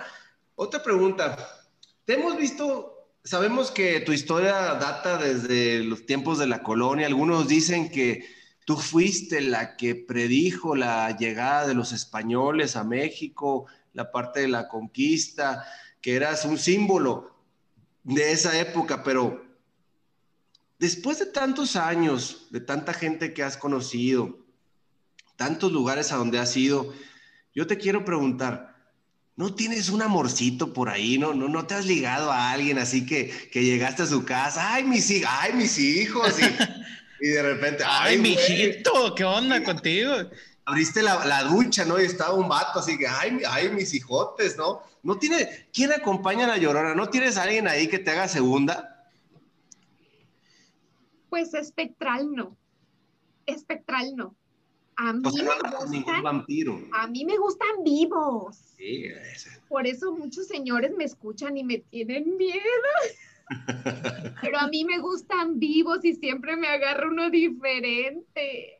otra 0.55 0.83
pregunta. 0.83 1.58
Te 2.09 2.15
hemos 2.15 2.38
visto, 2.38 3.11
sabemos 3.23 3.71
que 3.71 4.00
tu 4.00 4.15
historia 4.15 4.55
data 4.77 5.19
desde 5.19 5.85
los 5.85 6.07
tiempos 6.07 6.38
de 6.38 6.47
la 6.47 6.62
colonia. 6.62 7.07
Algunos 7.07 7.49
dicen 7.49 7.91
que 7.91 8.25
tú 8.65 8.79
fuiste 8.79 9.43
la 9.43 9.77
que 9.77 9.95
predijo 9.95 10.75
la 10.75 11.15
llegada 11.19 11.67
de 11.67 11.75
los 11.75 11.93
españoles 11.93 12.77
a 12.77 12.85
México, 12.85 13.67
la 13.93 14.11
parte 14.11 14.41
de 14.41 14.49
la 14.49 14.69
conquista, 14.69 15.67
que 16.00 16.17
eras 16.17 16.47
un 16.47 16.57
símbolo 16.57 17.37
de 18.05 18.33
esa 18.33 18.59
época, 18.59 19.03
pero 19.03 19.45
después 20.79 21.19
de 21.19 21.27
tantos 21.27 21.77
años, 21.77 22.49
de 22.50 22.61
tanta 22.61 22.95
gente 22.95 23.35
que 23.35 23.43
has 23.43 23.59
conocido, 23.59 24.47
tantos 25.37 25.73
lugares 25.73 26.11
a 26.11 26.17
donde 26.17 26.38
has 26.38 26.57
ido, 26.57 26.91
yo 27.55 27.67
te 27.67 27.77
quiero 27.77 28.07
preguntar, 28.07 28.78
¿No 29.38 29.54
tienes 29.54 29.88
un 29.88 30.02
amorcito 30.02 30.73
por 30.73 30.88
ahí? 30.88 31.16
¿No, 31.16 31.33
no, 31.33 31.49
no 31.49 31.64
te 31.64 31.75
has 31.75 31.87
ligado 31.87 32.33
a 32.33 32.50
alguien 32.50 32.76
así 32.76 33.07
que, 33.07 33.30
que 33.52 33.62
llegaste 33.62 34.02
a 34.02 34.07
su 34.07 34.25
casa? 34.25 34.75
¡Ay, 34.75 34.83
mis, 34.83 35.12
ay, 35.25 35.52
mis 35.52 35.78
hijos! 35.78 36.35
Y, 37.21 37.28
de 37.28 37.42
repente, 37.45 37.85
¡ay, 37.87 38.16
¡Ay 38.16 38.18
mijito! 38.18 39.14
¿Qué 39.14 39.25
onda 39.25 39.62
contigo? 39.62 40.12
Abriste 40.64 41.02
la, 41.02 41.25
la, 41.25 41.45
ducha, 41.45 41.85
¿no? 41.85 42.00
Y 42.00 42.04
estaba 42.07 42.35
un 42.35 42.49
vato 42.49 42.80
así 42.80 42.99
que, 42.99 43.07
¡ay, 43.07 43.40
ay, 43.49 43.68
mis 43.68 43.95
hijotes! 43.95 44.57
¿no? 44.57 44.83
¿No 45.04 45.16
tiene, 45.18 45.68
¿Quién 45.73 45.92
acompaña 45.92 46.47
a 46.47 46.49
la 46.49 46.59
llorona? 46.59 46.97
¿No 46.97 47.09
tienes 47.09 47.37
alguien 47.37 47.68
ahí 47.68 47.87
que 47.87 48.00
te 48.00 48.11
haga 48.11 48.26
segunda? 48.26 49.09
Pues 51.30 51.54
espectral 51.54 52.35
no. 52.35 52.57
Espectral 53.47 54.16
no. 54.16 54.35
A 55.00 55.12
mí, 55.12 55.23
me 55.23 55.71
gustan, 55.78 56.23
vampiro. 56.25 56.81
a 56.93 57.07
mí 57.07 57.25
me 57.25 57.37
gustan 57.37 57.85
vivos. 57.85 58.57
Sí, 58.76 59.05
Por 59.69 59.87
eso 59.87 60.12
muchos 60.12 60.49
señores 60.49 60.90
me 60.97 61.05
escuchan 61.05 61.57
y 61.57 61.62
me 61.62 61.78
tienen 61.78 62.37
miedo. 62.37 62.59
Pero 64.43 64.59
a 64.59 64.67
mí 64.67 64.85
me 64.85 64.99
gustan 64.99 65.61
vivos 65.61 66.05
y 66.05 66.14
siempre 66.14 66.57
me 66.57 66.67
agarro 66.67 67.11
uno 67.11 67.31
diferente. 67.31 68.76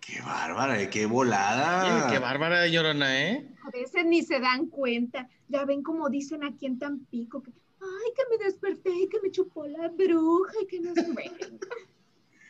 Qué 0.00 0.20
bárbara, 0.22 0.90
qué 0.90 1.06
volada. 1.06 2.10
qué 2.10 2.18
bárbara 2.18 2.62
de 2.62 2.72
llorona, 2.72 3.30
¿eh? 3.30 3.48
A 3.64 3.70
veces 3.70 4.06
ni 4.06 4.22
se 4.22 4.40
dan 4.40 4.66
cuenta. 4.66 5.28
Ya 5.46 5.64
ven 5.64 5.84
como 5.84 6.08
dicen 6.08 6.42
aquí 6.42 6.66
en 6.66 6.80
Tampico 6.80 7.44
que, 7.44 7.52
ay, 7.80 8.12
que 8.16 8.22
me 8.28 8.44
desperté 8.44 8.90
y 8.90 9.08
que 9.08 9.20
me 9.20 9.30
chupó 9.30 9.68
la 9.68 9.86
bruja 9.86 10.54
y 10.62 10.66
que 10.66 10.80
no 10.80 10.94
se 10.94 11.06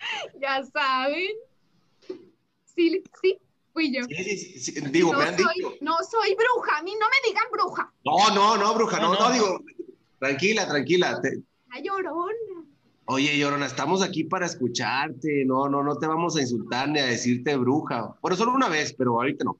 ya 0.40 0.64
saben 0.64 1.36
sí, 2.78 3.02
sí, 3.20 3.38
fui 3.72 3.92
yo. 3.94 4.04
Sí, 4.04 4.38
sí, 4.58 4.80
digo, 4.92 5.12
no 5.12 5.18
me 5.18 5.24
han 5.24 5.38
soy, 5.38 5.54
dicho. 5.56 5.74
No 5.80 5.96
soy 6.08 6.34
bruja, 6.34 6.78
a 6.78 6.82
mí 6.82 6.94
no 6.98 7.06
me 7.08 7.28
digan 7.28 7.44
bruja. 7.50 7.92
No, 8.04 8.34
no, 8.34 8.56
no, 8.56 8.74
bruja, 8.74 9.00
no, 9.00 9.14
no, 9.14 9.32
digo, 9.32 9.60
tranquila, 10.18 10.66
tranquila. 10.68 11.20
La 11.70 11.80
llorona. 11.80 12.64
Oye, 13.10 13.38
Llorona, 13.38 13.64
estamos 13.64 14.02
aquí 14.02 14.24
para 14.24 14.44
escucharte, 14.44 15.42
no, 15.46 15.66
no, 15.66 15.82
no 15.82 15.96
te 15.96 16.06
vamos 16.06 16.36
a 16.36 16.42
insultar 16.42 16.90
ni 16.90 16.98
a 16.98 17.06
decirte 17.06 17.56
bruja. 17.56 18.14
Bueno, 18.20 18.36
solo 18.36 18.52
una 18.52 18.68
vez, 18.68 18.92
pero 18.92 19.12
ahorita 19.14 19.44
no. 19.44 19.58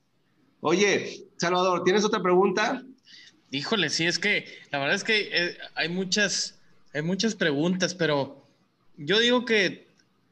Oye, 0.60 1.26
Salvador, 1.38 1.82
¿tienes 1.82 2.04
otra 2.04 2.22
pregunta? 2.22 2.82
Híjole, 3.50 3.88
sí, 3.88 4.06
es 4.06 4.18
que 4.18 4.44
la 4.70 4.78
verdad 4.78 4.96
es 4.96 5.02
que 5.02 5.30
eh, 5.32 5.56
hay 5.76 5.88
muchas, 5.88 6.60
hay 6.92 7.00
muchas 7.00 7.34
preguntas, 7.34 7.94
pero 7.94 8.46
yo 8.98 9.18
digo 9.18 9.46
que 9.46 9.88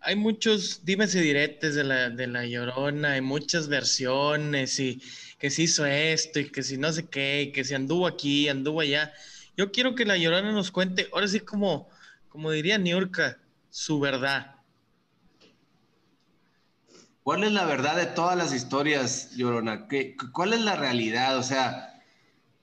hay 0.07 0.15
muchos 0.15 0.85
dimes 0.85 1.17
y 1.17 1.21
diretes 1.21 1.75
de 1.75 1.83
la, 1.83 2.11
de 2.11 2.29
la 2.29 2.47
Llorona, 2.47 3.13
hay 3.13 3.21
muchas 3.21 3.67
versiones 3.67 4.79
y 4.79 5.03
que 5.37 5.51
se 5.51 5.63
hizo 5.63 5.85
esto 5.85 6.39
y 6.39 6.49
que 6.49 6.63
si 6.63 6.79
no 6.79 6.93
sé 6.93 7.09
qué, 7.09 7.43
y 7.43 7.53
que 7.53 7.65
si 7.65 7.75
anduvo 7.75 8.07
aquí, 8.07 8.49
anduvo 8.49 8.83
allá. 8.83 9.13
Yo 9.57 9.73
quiero 9.73 9.97
que 9.97 10.05
la 10.05 10.17
Llorona 10.17 10.53
nos 10.53 10.71
cuente, 10.71 11.09
ahora 11.13 11.27
sí 11.27 11.41
como, 11.41 11.91
como 12.29 12.53
diría 12.53 12.79
Niurka, 12.79 13.39
su 13.69 13.99
verdad. 13.99 14.55
¿Cuál 17.25 17.43
es 17.43 17.51
la 17.51 17.65
verdad 17.65 17.97
de 17.97 18.07
todas 18.07 18.39
las 18.39 18.55
historias, 18.55 19.33
Llorona? 19.35 19.89
¿Qué, 19.89 20.15
¿Cuál 20.33 20.53
es 20.53 20.61
la 20.61 20.77
realidad? 20.77 21.37
O 21.37 21.43
sea, 21.43 22.01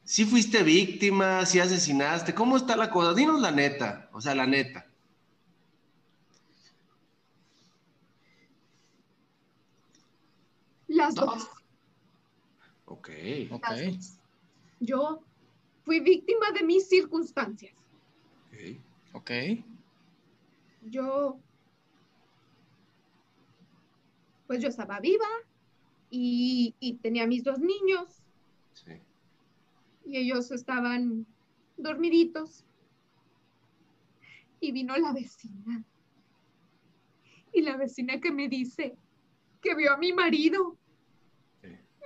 si 0.06 0.24
fuiste 0.24 0.64
víctima, 0.64 1.46
si 1.46 1.60
asesinaste, 1.60 2.34
¿cómo 2.34 2.56
está 2.56 2.78
la 2.78 2.90
cosa? 2.90 3.14
Dinos 3.14 3.42
la 3.42 3.52
neta, 3.52 4.10
o 4.14 4.22
sea, 4.22 4.34
la 4.34 4.48
neta. 4.48 4.86
Las 10.94 11.16
dos. 11.16 11.50
Ok. 12.86 13.10
okay. 13.52 14.00
Yo 14.80 15.24
fui 15.84 16.00
víctima 16.00 16.52
de 16.52 16.64
mis 16.64 16.88
circunstancias. 16.88 17.74
Ok. 18.48 18.78
Ok. 19.14 19.32
Yo, 20.84 21.40
pues 24.46 24.62
yo 24.62 24.68
estaba 24.68 25.00
viva 25.00 25.28
y, 26.12 26.76
tenía 27.02 27.26
mis 27.26 27.44
dos 27.44 27.60
niños. 27.60 28.22
Sí. 28.74 28.92
y 30.06 30.18
ellos 30.18 30.52
estaban 30.52 31.26
dormiditos. 31.78 32.66
Y 34.60 34.72
vino 34.72 34.96
la 34.98 35.12
vecina. 35.12 35.84
Y 37.52 37.62
la 37.62 37.78
vecina 37.78 38.20
que 38.20 38.32
me 38.32 38.48
dice 38.48 38.96
que 39.62 39.74
vio 39.74 39.94
a 39.94 39.98
mi 39.98 40.14
marido. 40.14 40.78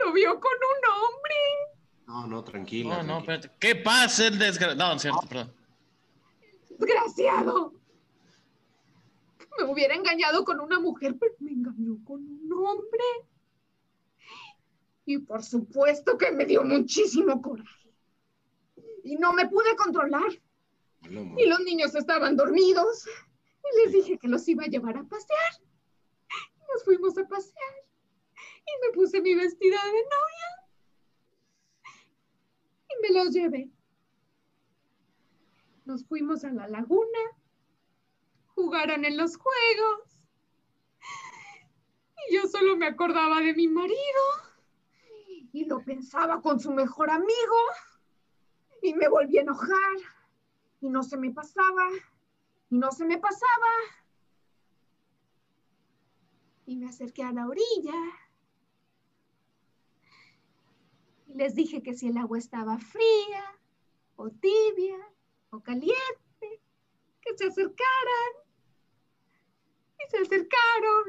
Lo 0.07 0.13
vio 0.13 0.39
con 0.39 0.51
un 0.53 0.89
hombre. 0.89 1.35
No, 2.05 2.27
no, 2.27 2.41
tranquila. 2.41 3.03
No, 3.03 3.03
no, 3.03 3.19
espérate. 3.19 3.51
¿Qué 3.59 3.75
pasa 3.75 4.27
el 4.27 4.39
desgraciado? 4.39 4.93
No, 4.93 4.99
cierto, 4.99 5.19
perdón. 5.27 5.53
Desgraciado. 6.69 7.73
Me 9.57 9.65
hubiera 9.65 9.95
engañado 9.95 10.45
con 10.45 10.61
una 10.61 10.79
mujer, 10.79 11.17
pero 11.19 11.33
me 11.39 11.51
engañó 11.51 11.97
con 12.05 12.21
un 12.21 12.53
hombre. 12.53 13.03
Y 15.03 15.17
por 15.17 15.43
supuesto 15.43 16.17
que 16.17 16.31
me 16.31 16.45
dio 16.45 16.63
muchísimo 16.63 17.41
coraje. 17.41 17.93
Y 19.03 19.17
no 19.17 19.33
me 19.33 19.49
pude 19.49 19.75
controlar. 19.75 20.31
Y 21.01 21.45
los 21.47 21.59
niños 21.61 21.93
estaban 21.95 22.37
dormidos. 22.37 23.05
Y 23.05 23.83
les 23.83 23.91
dije 23.91 24.17
que 24.17 24.29
los 24.29 24.47
iba 24.47 24.63
a 24.63 24.67
llevar 24.67 24.95
a 24.95 25.03
pasear. 25.03 25.53
Y 26.55 26.73
nos 26.73 26.85
fuimos 26.85 27.17
a 27.17 27.27
pasear. 27.27 27.86
Y 28.67 28.85
me 28.85 28.93
puse 28.93 29.21
mi 29.21 29.33
vestida 29.33 29.79
de 29.85 30.03
novia. 30.03 30.47
Y 32.89 33.01
me 33.01 33.19
los 33.19 33.33
llevé. 33.33 33.71
Nos 35.85 36.05
fuimos 36.05 36.43
a 36.43 36.51
la 36.51 36.67
laguna. 36.67 37.19
Jugaron 38.55 39.05
en 39.05 39.15
los 39.15 39.37
juegos. 39.37 40.19
Y 42.27 42.35
yo 42.35 42.47
solo 42.47 42.75
me 42.75 42.87
acordaba 42.87 43.39
de 43.39 43.53
mi 43.53 43.69
marido. 43.69 44.23
Y 45.53 45.63
lo 45.65 45.79
pensaba 45.79 46.41
con 46.41 46.59
su 46.59 46.73
mejor 46.73 47.09
amigo. 47.09 47.57
Y 48.81 48.93
me 48.95 49.07
volví 49.07 49.37
a 49.37 49.43
enojar. 49.43 49.95
Y 50.81 50.89
no 50.89 51.03
se 51.03 51.15
me 51.15 51.31
pasaba. 51.31 51.87
Y 52.69 52.77
no 52.77 52.91
se 52.91 53.05
me 53.05 53.17
pasaba. 53.17 53.71
Y 56.65 56.75
me 56.75 56.89
acerqué 56.89 57.23
a 57.23 57.31
la 57.31 57.47
orilla. 57.47 57.93
Y 61.15 61.16
les 61.35 61.55
dije 61.55 61.81
que 61.81 61.93
si 61.93 62.07
el 62.07 62.17
agua 62.17 62.37
estaba 62.37 62.77
fría 62.77 63.43
o 64.15 64.29
tibia 64.29 64.97
o 65.49 65.61
caliente, 65.61 66.61
que 67.21 67.37
se 67.37 67.45
acercaran. 67.45 68.33
Y 69.99 70.11
se 70.11 70.17
acercaron. 70.17 71.03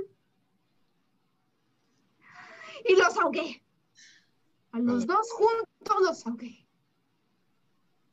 Y 2.85 2.97
los 2.97 3.17
ahogué. 3.17 3.63
A 4.73 4.79
los 4.79 5.07
dos 5.07 5.31
juntos 5.33 5.97
los 6.01 6.27
ahogué. 6.27 6.67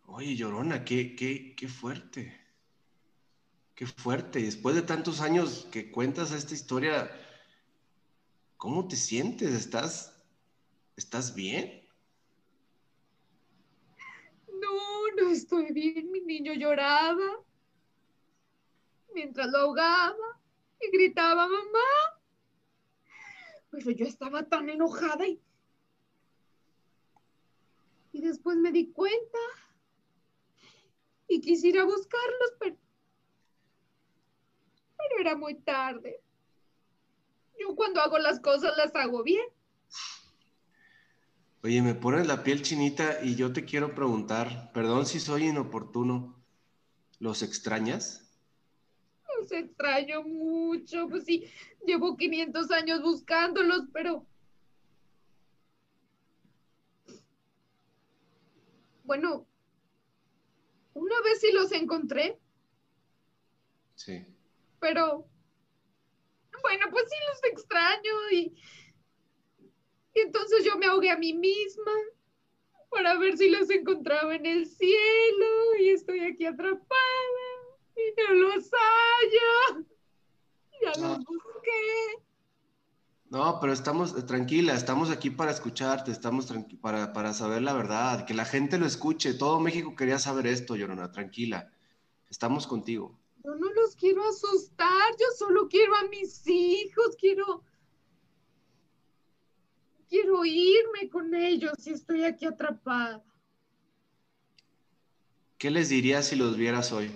Oye, 0.07 0.35
Llorona, 0.35 0.85
qué, 0.85 1.15
qué, 1.15 1.55
qué 1.55 1.67
fuerte. 1.67 2.41
Qué 3.73 3.85
fuerte. 3.85 4.41
Después 4.41 4.75
de 4.75 4.81
tantos 4.81 5.19
años 5.19 5.67
que 5.71 5.91
cuentas 5.91 6.31
esta 6.31 6.53
historia, 6.53 7.11
¿cómo 8.57 8.87
te 8.87 8.95
sientes? 8.95 9.53
¿Estás, 9.53 10.23
estás 10.95 11.35
bien? 11.35 11.84
No, 15.21 15.29
estoy 15.29 15.71
bien. 15.71 16.11
Mi 16.11 16.21
niño 16.21 16.53
lloraba 16.53 17.43
mientras 19.13 19.47
lo 19.47 19.59
ahogaba 19.59 20.41
y 20.81 20.91
gritaba 20.91 21.47
mamá. 21.47 22.19
Pero 23.71 23.91
yo 23.91 24.05
estaba 24.05 24.43
tan 24.43 24.69
enojada 24.69 25.27
y, 25.27 25.41
y 28.11 28.21
después 28.21 28.57
me 28.57 28.71
di 28.71 28.91
cuenta 28.91 29.39
y 31.27 31.41
quisiera 31.41 31.83
buscarlos, 31.85 32.53
pero 32.59 32.77
pero 34.97 35.21
era 35.21 35.35
muy 35.35 35.55
tarde. 35.55 36.21
Yo 37.59 37.75
cuando 37.75 38.01
hago 38.01 38.17
las 38.17 38.39
cosas 38.39 38.75
las 38.77 38.95
hago 38.95 39.23
bien. 39.23 39.45
Oye, 41.65 41.81
me 41.81 41.95
pones 41.95 42.27
la 42.27 42.43
piel 42.43 42.61
chinita 42.61 43.23
y 43.23 43.35
yo 43.35 43.51
te 43.51 43.65
quiero 43.65 43.95
preguntar, 43.95 44.71
perdón 44.71 45.07
si 45.07 45.19
soy 45.19 45.47
inoportuno, 45.47 46.39
¿los 47.17 47.41
extrañas? 47.41 48.31
Los 49.39 49.51
extraño 49.51 50.21
mucho, 50.21 51.09
pues 51.09 51.25
sí, 51.25 51.51
llevo 51.83 52.15
500 52.17 52.69
años 52.69 53.01
buscándolos, 53.01 53.85
pero... 53.91 54.27
Bueno, 59.03 59.47
una 60.93 61.15
vez 61.23 61.41
sí 61.41 61.51
los 61.51 61.71
encontré. 61.71 62.37
Sí 63.95 64.23
pero 64.79 65.27
bueno, 66.61 66.85
pues 66.91 67.05
sí 67.09 67.15
los 67.27 67.43
extraño 67.51 68.31
y, 68.31 68.55
y 70.15 70.21
entonces 70.21 70.63
yo 70.63 70.77
me 70.77 70.85
ahogué 70.85 71.11
a 71.11 71.17
mí 71.17 71.33
misma 71.33 71.91
para 72.89 73.17
ver 73.19 73.37
si 73.37 73.49
los 73.49 73.69
encontraba 73.69 74.33
en 74.33 74.45
el 74.45 74.65
cielo 74.65 75.75
y 75.79 75.89
estoy 75.89 76.21
aquí 76.21 76.45
atrapada 76.45 77.45
y 77.95 78.21
no 78.21 78.33
los 78.35 78.71
hallo. 78.71 79.85
Ya 80.81 81.01
los 81.01 81.17
busqué. 81.17 82.23
No, 83.29 83.59
pero 83.59 83.73
estamos, 83.73 84.25
tranquila, 84.25 84.73
estamos 84.73 85.09
aquí 85.09 85.29
para 85.29 85.51
escucharte, 85.51 86.11
estamos 86.11 86.53
para, 86.79 87.11
para 87.11 87.33
saber 87.33 87.61
la 87.61 87.73
verdad, 87.73 88.25
que 88.25 88.33
la 88.33 88.45
gente 88.45 88.77
lo 88.77 88.85
escuche. 88.85 89.33
Todo 89.33 89.59
México 89.59 89.95
quería 89.95 90.19
saber 90.19 90.47
esto, 90.47 90.77
Llorona, 90.77 91.11
tranquila. 91.11 91.69
Estamos 92.29 92.67
contigo. 92.67 93.17
Yo 93.43 93.53
no 93.55 93.69
los 93.73 93.95
quiero 93.95 94.23
asustar, 94.23 95.11
yo 95.19 95.25
solo 95.37 95.67
quiero 95.67 95.95
a 95.95 96.03
mis 96.07 96.47
hijos, 96.47 97.17
quiero... 97.19 97.63
Quiero 100.09 100.45
irme 100.45 101.09
con 101.09 101.33
ellos 101.33 101.73
y 101.85 101.91
estoy 101.91 102.23
aquí 102.23 102.45
atrapada. 102.45 103.23
¿Qué 105.57 105.71
les 105.71 105.89
dirías 105.89 106.27
si 106.27 106.35
los 106.35 106.57
vieras 106.57 106.91
hoy, 106.91 107.11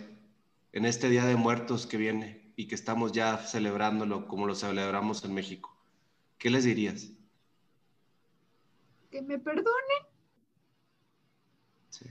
en 0.71 0.85
este 0.85 1.09
Día 1.09 1.25
de 1.25 1.35
Muertos 1.35 1.85
que 1.85 1.97
viene 1.97 2.53
y 2.55 2.67
que 2.67 2.75
estamos 2.75 3.11
ya 3.11 3.37
celebrándolo 3.37 4.27
como 4.27 4.47
lo 4.47 4.55
celebramos 4.55 5.23
en 5.23 5.33
México? 5.33 5.75
¿Qué 6.37 6.49
les 6.49 6.63
dirías? 6.63 7.11
Que 9.11 9.21
me 9.21 9.37
perdonen. 9.37 10.03
Sí. 11.89 12.05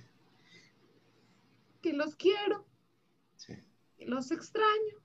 Que 1.82 1.92
los 1.92 2.14
quiero 2.14 2.68
que 3.98 4.06
los 4.06 4.30
extraño 4.30 4.96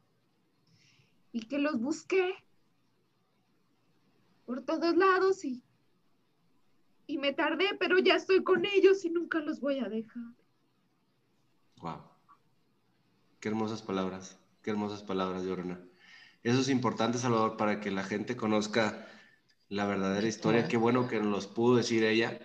y 1.32 1.48
que 1.48 1.58
los 1.58 1.80
busqué 1.82 2.36
por 4.46 4.64
todos 4.64 4.96
lados 4.96 5.44
y, 5.44 5.63
y 7.14 7.20
me 7.20 7.32
tardé, 7.32 7.76
pero 7.80 8.00
ya 8.00 8.16
estoy 8.16 8.44
con 8.44 8.66
ellos 8.66 9.06
y 9.06 9.12
nunca 9.12 9.40
los 9.40 9.60
voy 9.60 9.78
a 9.78 9.88
dejar. 9.88 10.24
Wow. 11.80 12.02
Qué 13.40 13.50
hermosas 13.50 13.84
palabras, 13.84 14.40
qué 14.64 14.72
hermosas 14.72 15.04
palabras, 15.04 15.44
Llorona. 15.44 15.80
Eso 16.42 16.60
es 16.60 16.70
importante, 16.70 17.20
Salvador, 17.20 17.56
para 17.56 17.80
que 17.80 17.92
la 17.92 18.04
gente 18.04 18.36
conozca 18.36 19.08
la 19.70 19.86
verdadera 19.86 20.28
historia. 20.28 20.68
Qué 20.68 20.76
bueno 20.76 21.08
que 21.08 21.20
nos 21.20 21.28
los 21.28 21.48
pudo 21.48 21.76
decir 21.76 22.04
ella. 22.04 22.40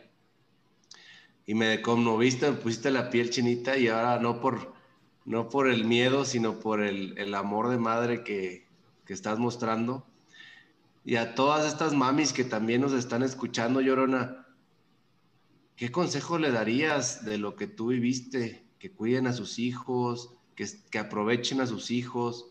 Y 1.46 1.54
me 1.54 1.81
conmoviste, 1.81 2.50
me 2.50 2.59
pusiste 2.59 2.90
la 2.90 3.09
piel 3.09 3.31
chinita 3.31 3.78
y 3.78 3.88
ahora 3.88 4.18
no 4.18 4.38
por, 4.42 4.74
no 5.24 5.48
por 5.48 5.68
el 5.68 5.87
miedo, 5.87 6.26
sino 6.26 6.61
por 6.61 6.83
el, 6.83 7.35
amor 7.35 7.70
de 7.70 7.78
madre 7.78 8.22
que, 8.22 8.66
estás 9.07 9.38
mostrando. 9.38 10.07
Y 11.07 11.16
a 11.16 11.35
todas 11.35 11.66
estas 11.66 11.94
mamis 11.94 12.35
que 12.35 12.44
también 12.44 12.83
nos 12.83 12.92
están 12.92 13.22
escuchando, 13.22 13.81
Llorona, 13.81 14.38
¿qué 15.79 15.93
consejo 15.93 16.38
le 16.38 16.51
darías 16.51 17.25
de 17.25 17.38
lo 17.38 17.55
que 17.55 17.69
tú 17.69 17.87
viviste? 17.88 18.67
Que 18.81 18.91
cuiden 18.91 19.29
a 19.29 19.33
sus 19.33 19.61
hijos, 19.61 20.35
que, 20.57 20.99
aprovechen 20.99 21.61
a 21.61 21.67
sus 21.67 21.93
hijos. 21.93 22.51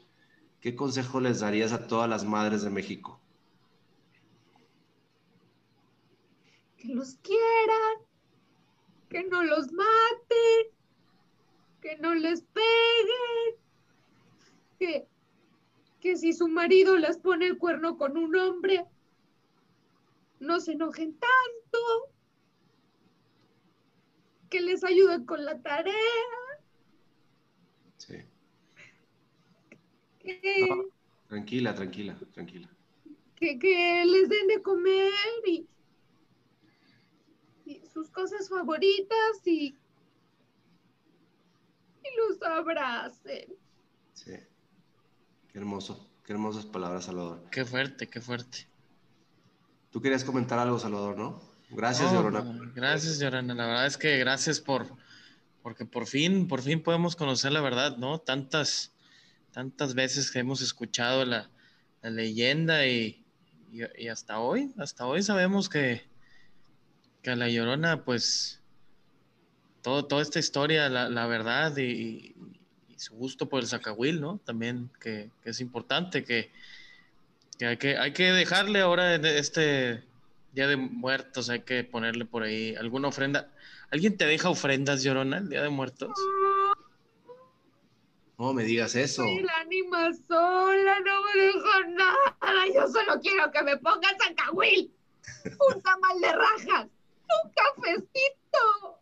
¿Qué 0.62 0.76
consejo 0.76 1.20
les 1.20 1.42
darías 1.42 1.74
a 1.74 1.88
todas 1.88 2.10
las 2.10 2.24
madres 2.24 2.62
de 2.62 2.70
México? 2.70 3.20
Que 6.78 6.88
los 6.88 7.16
quieran, 7.16 7.98
que 9.10 9.24
no 9.26 9.44
los 9.44 9.74
maten, 9.74 10.68
que 11.82 11.98
no 11.98 12.16
les 12.16 12.42
peguen, 12.44 13.60
que, 14.80 15.08
que 16.00 16.16
si 16.16 16.32
su 16.32 16.48
marido 16.48 16.98
les 16.98 17.18
pone 17.18 17.48
el 17.48 17.58
cuerno 17.58 17.98
con 17.98 18.16
un 18.16 18.38
hombre, 18.38 18.86
no 20.40 20.62
se 20.62 20.74
enojen 20.74 21.18
tanto, 21.20 22.17
que 24.50 24.62
les 24.62 24.84
ayuden 24.84 25.26
con 25.26 25.44
la 25.46 25.62
tarea. 25.62 25.94
Sí. 27.98 28.16
tranquila, 31.28 31.74
tranquila, 31.74 32.18
tranquila. 32.34 32.70
Que, 33.36 33.60
que, 33.60 34.04
les 34.06 34.30
den 34.30 34.48
de 34.48 34.62
comer 34.62 35.12
y, 35.46 35.68
sus 37.94 38.10
cosas 38.10 38.50
favoritas 38.50 39.46
y, 39.46 39.76
y 42.04 42.18
los 42.18 42.42
abracen. 42.42 43.54
Sí. 44.14 44.34
Qué 45.52 45.58
hermoso, 45.58 46.10
qué 46.24 46.34
hermosas 46.34 46.66
palabras, 46.66 47.06
Salvador. 47.06 47.44
Qué 47.52 47.66
fuerte, 47.66 48.08
qué 48.08 48.22
fuerte. 48.22 48.68
Tú 49.92 50.02
querías 50.02 50.24
comentar 50.24 50.60
algo, 50.60 50.80
Salvador, 50.80 51.18
¿no? 51.18 51.47
Gracias, 51.70 52.12
Llorona. 52.12 52.72
Gracias, 52.74 53.20
Llorona. 53.20 53.54
La 53.54 53.66
verdad 53.66 53.86
es 53.86 53.98
que 53.98 54.18
gracias 54.20 54.60
por, 54.60 54.88
porque 55.62 55.86
por 55.86 56.08
fin, 56.08 56.48
por 56.48 56.62
fin 56.62 56.82
podemos 56.82 57.16
conocer 57.16 57.52
la 57.52 57.62
verdad, 57.62 57.98
¿no? 57.98 58.20
Tantas, 58.20 58.94
tantas 59.52 59.94
veces 59.94 60.32
que 60.32 60.40
hemos 60.40 60.62
escuchado 60.62 61.26
la, 61.26 61.50
leyenda 62.04 62.88
y, 62.88 63.26
hasta 64.10 64.40
hoy, 64.40 64.74
hasta 64.78 65.06
hoy 65.06 65.22
sabemos 65.22 65.68
que, 65.68 66.08
que 67.22 67.36
la 67.36 67.50
Llorona, 67.50 68.06
pues, 68.06 68.62
todo, 69.82 70.06
toda 70.06 70.22
esta 70.22 70.40
historia, 70.40 70.88
la, 70.88 71.28
verdad 71.28 71.76
y, 71.78 72.34
su 72.96 73.14
gusto 73.16 73.50
por 73.50 73.62
el 73.62 73.68
Zacahuil, 73.68 74.22
¿no? 74.22 74.40
También 74.46 74.90
que, 75.02 75.30
es 75.44 75.60
importante, 75.60 76.24
que, 76.24 76.50
hay 77.60 77.78
que 77.78 77.98
hay 77.98 78.14
que 78.14 78.32
dejarle 78.32 78.80
ahora 78.80 79.16
este 79.16 80.07
Día 80.58 80.68
de 80.68 80.76
Muertos, 80.76 81.52
hay 81.52 81.60
que 81.60 81.84
ponerle 81.84 82.26
por 82.26 82.42
ahí 82.42 82.74
alguna 82.74 83.10
ofrenda. 83.10 83.54
¿Alguien 83.92 84.18
te 84.18 84.26
deja 84.26 84.50
ofrendas, 84.50 85.04
Llorona, 85.04 85.38
el 85.38 85.50
Día 85.50 85.62
de 85.62 85.70
Muertos? 85.70 86.10
No 88.40 88.54
me 88.56 88.64
digas 88.64 88.96
eso. 88.96 89.22
Soy 89.22 89.44
la 89.44 89.56
anima 89.58 90.12
sola, 90.28 91.00
no 91.02 91.24
me 91.26 91.42
dejo 91.44 91.84
nada. 91.90 92.66
Yo 92.74 92.88
solo 92.88 93.22
quiero 93.22 93.52
que 93.52 93.62
me 93.62 93.78
pongas 93.78 94.16
a 94.28 94.34
Cahuil. 94.34 94.92
Un 95.46 95.82
tamal 95.84 96.22
de 96.22 96.34
rajas, 96.34 96.88
un 96.88 97.52
cafecito, 97.54 99.00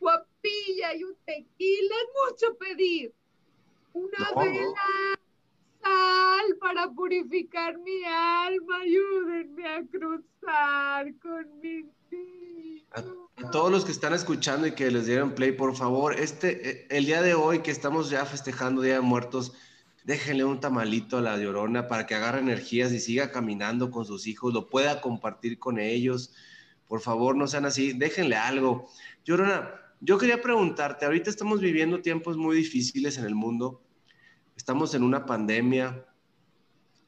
guapilla 0.00 0.96
y 0.96 1.04
un 1.04 1.14
tequila. 1.24 1.94
Es 1.94 2.32
mucho 2.32 2.58
pedir. 2.58 3.14
Una 3.92 4.42
vela, 4.42 5.19
para 6.60 6.90
purificar 6.90 7.78
mi 7.78 8.04
alma. 8.04 8.78
Ayúdenme 8.80 9.68
a 9.68 9.82
cruzar 9.86 11.14
con 11.20 11.60
mi 11.60 11.84
a 12.92 13.50
todos 13.50 13.70
los 13.70 13.84
que 13.84 13.92
están 13.92 14.14
escuchando 14.14 14.66
y 14.66 14.72
que 14.72 14.90
les 14.90 15.06
dieron 15.06 15.34
play, 15.34 15.52
por 15.52 15.76
favor, 15.76 16.18
este, 16.18 16.70
eh, 16.70 16.86
el 16.90 17.06
día 17.06 17.22
de 17.22 17.34
hoy 17.34 17.60
que 17.60 17.70
estamos 17.70 18.10
ya 18.10 18.24
festejando 18.26 18.82
Día 18.82 18.94
de 18.94 19.00
Muertos, 19.00 19.52
déjenle 20.04 20.44
un 20.44 20.60
tamalito 20.60 21.18
a 21.18 21.20
la 21.20 21.36
Llorona 21.36 21.86
para 21.86 22.06
que 22.06 22.14
agarre 22.16 22.40
energías 22.40 22.92
y 22.92 22.98
siga 22.98 23.30
caminando 23.30 23.90
con 23.90 24.04
sus 24.04 24.26
hijos, 24.26 24.52
lo 24.52 24.68
pueda 24.68 25.00
compartir 25.00 25.58
con 25.58 25.78
ellos. 25.78 26.34
Por 26.88 27.00
favor, 27.00 27.36
no 27.36 27.46
sean 27.46 27.64
así, 27.64 27.92
déjenle 27.92 28.36
algo. 28.36 28.88
Llorona, 29.24 29.70
yo 30.00 30.18
quería 30.18 30.42
preguntarte, 30.42 31.06
ahorita 31.06 31.30
estamos 31.30 31.60
viviendo 31.60 32.02
tiempos 32.02 32.36
muy 32.36 32.56
difíciles 32.56 33.18
en 33.18 33.24
el 33.24 33.36
mundo, 33.36 33.80
estamos 34.60 34.94
en 34.94 35.02
una 35.02 35.24
pandemia. 35.24 36.04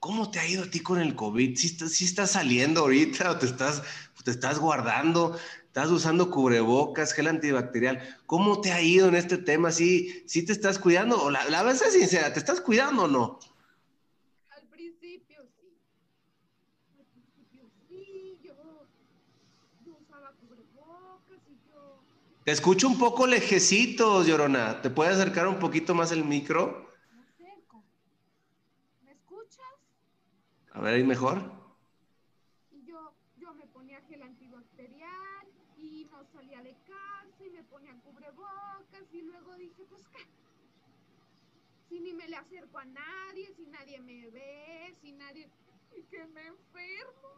¿Cómo 0.01 0.31
te 0.31 0.41
ha 0.41 0.49
ido 0.49 0.65
a 0.65 0.71
ti 0.71 0.81
con 0.81 0.99
el 1.01 1.15
COVID? 1.15 1.57
¿Si 1.57 1.67
estás, 1.69 2.01
estás 2.01 2.31
saliendo 2.33 2.81
ahorita 2.81 3.31
o 3.31 3.39
te 3.39 3.47
estás, 3.47 3.83
te 4.25 4.31
estás 4.31 4.59
guardando? 4.59 5.37
estás 5.73 5.91
usando 5.91 6.31
cubrebocas, 6.31 7.15
gel 7.15 7.29
antibacterial. 7.29 7.99
¿Cómo 8.27 8.61
te 8.61 8.73
ha 8.73 8.83
ido 8.83 9.09
en 9.09 9.15
este 9.15 9.39
tema? 9.39 9.71
¿Sí, 9.71 10.23
sí 10.27 10.45
te 10.45 10.53
estás 10.53 10.79
cuidando? 10.79 11.23
O 11.23 11.31
la, 11.31 11.49
la 11.49 11.63
verdad 11.63 11.87
es 11.87 11.95
sincera, 11.95 12.31
¿te 12.31 12.41
estás 12.41 12.61
cuidando 12.61 13.05
o 13.05 13.09
no? 13.09 13.39
Al 14.51 14.67
principio 14.69 15.41
sí. 15.59 15.75
Al 16.99 17.07
principio 17.07 17.71
sí, 17.89 18.39
yo, 18.45 18.53
usaba 19.99 20.33
cubrebocas 20.33 21.41
y 21.49 21.57
yo... 21.67 22.05
Te 22.45 22.53
escucho 22.53 22.87
un 22.87 22.99
poco 22.99 23.27
lejecito, 23.27 24.23
Llorona. 24.25 24.83
¿Te 24.83 24.91
puedes 24.91 25.15
acercar 25.15 25.49
un 25.49 25.59
poquito 25.59 25.95
más 25.95 26.13
el 26.13 26.23
micro? 26.23 26.93
Me 27.15 27.23
acerco. 27.23 27.83
¿Me 29.05 29.13
escuchas? 29.13 29.73
A 30.75 30.81
ver, 30.81 30.95
¿ahí 30.95 31.05
mejor? 31.05 31.63
si 41.93 42.01
ni 42.01 42.15
me 42.15 42.27
le 42.27 42.37
acerco 42.37 42.79
a 42.79 42.87
nadie, 42.87 43.53
si 43.55 43.67
nadie 43.67 44.01
me 44.01 44.31
ve, 44.31 44.97
si 45.03 45.13
nadie... 45.13 45.51
y 45.95 46.03
que 46.05 46.25
me 46.27 46.47
enfermo. 46.47 47.29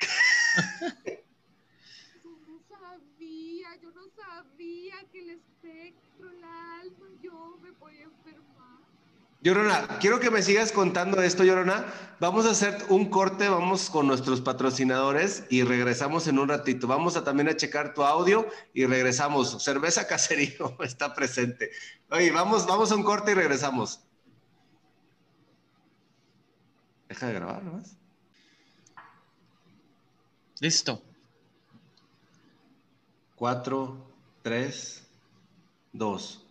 yo 2.24 2.30
no 2.46 2.58
sabía, 2.68 3.76
yo 3.82 3.90
no 3.90 4.08
sabía 4.08 4.94
que 5.12 5.18
el 5.18 5.30
espectro, 5.30 6.30
el 6.30 6.42
alma, 6.42 7.06
yo 7.20 7.58
me 7.60 7.72
podía 7.74 8.04
enfermar. 8.04 8.87
Llorona, 9.40 9.98
quiero 10.00 10.18
que 10.18 10.32
me 10.32 10.42
sigas 10.42 10.72
contando 10.72 11.22
esto, 11.22 11.44
Llorona. 11.44 11.86
Vamos 12.18 12.44
a 12.46 12.50
hacer 12.50 12.76
un 12.88 13.08
corte, 13.08 13.48
vamos 13.48 13.88
con 13.88 14.08
nuestros 14.08 14.40
patrocinadores 14.40 15.44
y 15.48 15.62
regresamos 15.62 16.26
en 16.26 16.40
un 16.40 16.48
ratito. 16.48 16.88
Vamos 16.88 17.16
a 17.16 17.22
también 17.22 17.48
a 17.48 17.56
checar 17.56 17.94
tu 17.94 18.02
audio 18.02 18.48
y 18.74 18.86
regresamos. 18.86 19.62
Cerveza 19.62 20.08
Caserío 20.08 20.76
está 20.82 21.14
presente. 21.14 21.70
Oye, 22.10 22.32
vamos, 22.32 22.66
vamos 22.66 22.90
a 22.90 22.96
un 22.96 23.04
corte 23.04 23.30
y 23.30 23.34
regresamos. 23.34 24.00
Deja 27.08 27.28
de 27.28 27.34
grabar, 27.34 27.62
¿no? 27.62 27.80
Listo. 30.60 31.00
Cuatro, 33.36 34.04
tres, 34.42 35.06
dos. 35.92 36.47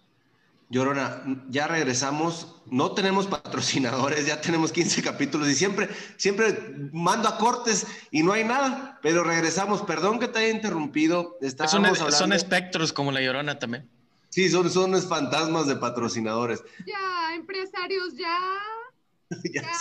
Llorona, 0.69 1.23
ya 1.49 1.67
regresamos. 1.67 2.61
No 2.65 2.91
tenemos 2.93 3.27
patrocinadores, 3.27 4.25
ya 4.25 4.41
tenemos 4.41 4.71
15 4.71 5.01
capítulos 5.01 5.47
y 5.47 5.55
siempre, 5.55 5.89
siempre 6.17 6.89
mando 6.91 7.29
a 7.29 7.37
cortes 7.37 7.87
y 8.11 8.23
no 8.23 8.33
hay 8.33 8.43
nada, 8.43 8.99
pero 9.01 9.23
regresamos. 9.23 9.81
Perdón 9.83 10.19
que 10.19 10.27
te 10.27 10.39
haya 10.39 10.49
interrumpido. 10.49 11.37
Son, 11.67 11.85
son 12.11 12.33
espectros 12.33 12.91
como 12.91 13.11
la 13.11 13.21
Llorona 13.21 13.59
también. 13.59 13.89
Sí, 14.29 14.49
son, 14.49 14.69
son 14.69 15.01
fantasmas 15.01 15.67
de 15.67 15.77
patrocinadores. 15.77 16.61
Ya, 16.85 17.33
empresarios, 17.33 18.15
ya. 18.17 18.37
ya, 19.53 19.71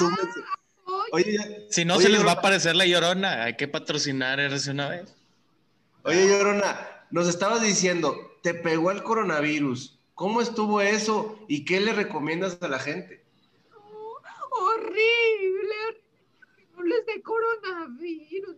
Oye, 1.12 1.66
si 1.70 1.85
no 1.85 2.01
se 2.01 2.09
les 2.09 2.25
va 2.25 2.31
a 2.31 2.35
aparecer 2.35 2.77
la 2.77 2.87
llorona, 2.87 3.44
hay 3.44 3.57
que 3.57 3.68
patrocinar 3.68 4.38
RC 4.38 4.70
una 4.70 4.88
vez. 4.88 5.14
Oye, 6.05 6.29
llorona, 6.29 6.79
nos 7.11 7.29
estabas 7.29 7.61
diciendo, 7.61 8.16
te 8.42 8.55
pegó 8.55 8.90
el 8.92 9.03
coronavirus. 9.03 9.95
¿Cómo 10.16 10.40
estuvo 10.40 10.81
eso 10.81 11.38
y 11.46 11.64
qué 11.64 11.79
le 11.79 11.92
recomiendas 11.92 12.61
a 12.62 12.68
la 12.68 12.81
gente? 12.81 13.24
horrible, 14.50 15.74
horrible 16.72 17.02
de 17.02 17.22
coronavirus. 17.22 18.57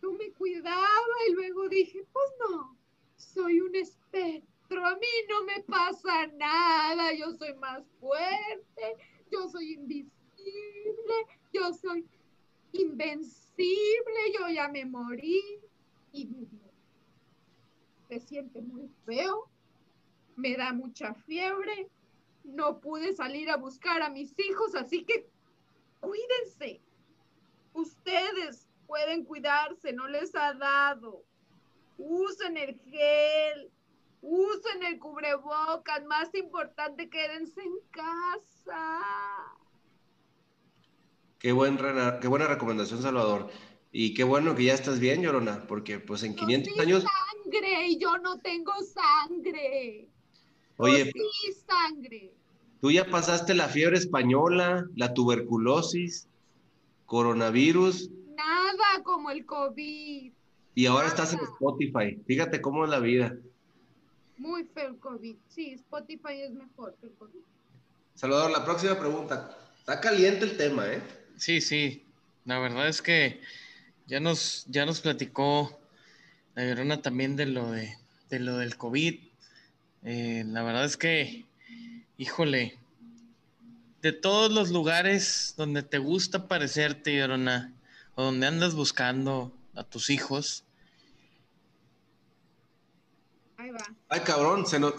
Yo 0.00 0.12
me 0.12 0.32
cuidaba 0.32 1.16
y 1.28 1.32
luego 1.32 1.68
dije, 1.68 2.06
pues 2.12 2.26
no, 2.40 2.78
soy 3.16 3.60
un 3.60 3.74
espectro 3.74 4.52
a 4.80 4.94
mí 4.96 5.06
no 5.28 5.44
me 5.44 5.62
pasa 5.64 6.26
nada, 6.38 7.12
yo 7.12 7.32
soy 7.32 7.54
más 7.54 7.82
fuerte, 8.00 8.96
yo 9.30 9.48
soy 9.48 9.74
invisible, 9.74 11.14
yo 11.52 11.72
soy 11.74 12.06
invencible, 12.72 14.32
yo 14.38 14.48
ya 14.48 14.68
me 14.68 14.84
morí 14.84 15.42
y 16.12 16.28
Se 18.08 18.20
siente 18.20 18.62
muy 18.62 18.88
feo, 19.04 19.51
me 20.36 20.56
da 20.56 20.72
mucha 20.72 21.14
fiebre, 21.14 21.88
no 22.44 22.80
pude 22.80 23.14
salir 23.14 23.50
a 23.50 23.56
buscar 23.56 24.02
a 24.02 24.10
mis 24.10 24.34
hijos, 24.38 24.74
así 24.74 25.04
que 25.04 25.28
cuídense. 26.00 26.80
Ustedes 27.72 28.68
pueden 28.86 29.24
cuidarse, 29.24 29.92
no 29.92 30.08
les 30.08 30.34
ha 30.34 30.52
dado. 30.54 31.24
Usen 31.96 32.56
el 32.56 32.78
gel, 32.80 33.70
usen 34.20 34.82
el 34.82 34.98
cubrebocas, 34.98 36.04
más 36.04 36.34
importante, 36.34 37.08
quédense 37.08 37.60
en 37.62 37.74
casa. 37.90 39.00
Qué, 41.38 41.52
buen, 41.52 41.78
qué 42.20 42.28
buena 42.28 42.46
recomendación, 42.46 43.02
Salvador. 43.02 43.50
Y 43.90 44.14
qué 44.14 44.24
bueno 44.24 44.54
que 44.54 44.64
ya 44.64 44.74
estás 44.74 45.00
bien, 45.00 45.22
Llorona, 45.22 45.66
porque 45.66 45.98
pues 45.98 46.22
en 46.22 46.34
500 46.34 46.78
años... 46.78 47.04
sangre 47.04 47.88
y 47.88 47.98
yo 47.98 48.16
no 48.18 48.38
tengo 48.40 48.72
sangre. 48.82 50.11
Oye, 50.82 51.12
sangre. 51.66 52.32
Tú 52.80 52.90
ya 52.90 53.06
pasaste 53.06 53.54
la 53.54 53.68
fiebre 53.68 53.96
española, 53.96 54.86
la 54.96 55.14
tuberculosis, 55.14 56.26
coronavirus. 57.06 58.10
Nada 58.36 59.02
como 59.04 59.30
el 59.30 59.46
COVID. 59.46 60.32
Y 60.74 60.86
ahora 60.86 61.08
estás 61.08 61.34
en 61.34 61.40
Spotify. 61.40 62.18
Fíjate 62.26 62.60
cómo 62.60 62.84
es 62.84 62.90
la 62.90 62.98
vida. 62.98 63.36
Muy 64.38 64.64
feo 64.64 64.88
el 64.88 64.98
COVID. 64.98 65.36
Sí, 65.48 65.72
Spotify 65.72 66.42
es 66.42 66.52
mejor 66.52 66.96
que 67.00 67.06
el 67.06 67.12
COVID. 67.12 67.40
Salvador, 68.14 68.50
la 68.50 68.64
próxima 68.64 68.98
pregunta. 68.98 69.56
Está 69.78 70.00
caliente 70.00 70.44
el 70.44 70.56
tema, 70.56 70.86
¿eh? 70.86 71.02
Sí, 71.36 71.60
sí. 71.60 72.06
La 72.44 72.58
verdad 72.58 72.88
es 72.88 73.02
que 73.02 73.40
ya 74.06 74.20
nos, 74.20 74.64
ya 74.68 74.84
nos 74.86 75.00
platicó 75.00 75.78
la 76.54 76.64
Llorona 76.66 77.02
también 77.02 77.36
de 77.36 77.46
lo, 77.46 77.70
de, 77.70 77.94
lo 78.30 78.58
del 78.58 78.76
COVID. 78.76 79.20
Eh, 80.04 80.44
la 80.46 80.62
verdad 80.62 80.84
es 80.84 80.96
que, 80.96 81.46
híjole, 82.16 82.76
de 84.00 84.12
todos 84.12 84.50
los 84.50 84.70
lugares 84.70 85.54
donde 85.56 85.82
te 85.82 85.98
gusta 85.98 86.48
parecerte, 86.48 87.16
Llorona, 87.16 87.72
o 88.16 88.24
donde 88.24 88.46
andas 88.46 88.74
buscando 88.74 89.56
a 89.74 89.84
tus 89.84 90.10
hijos. 90.10 90.64
Ahí 93.56 93.70
va. 93.70 93.84
Ay, 94.08 94.20
cabrón, 94.20 94.66
se 94.66 94.80
nos, 94.80 94.94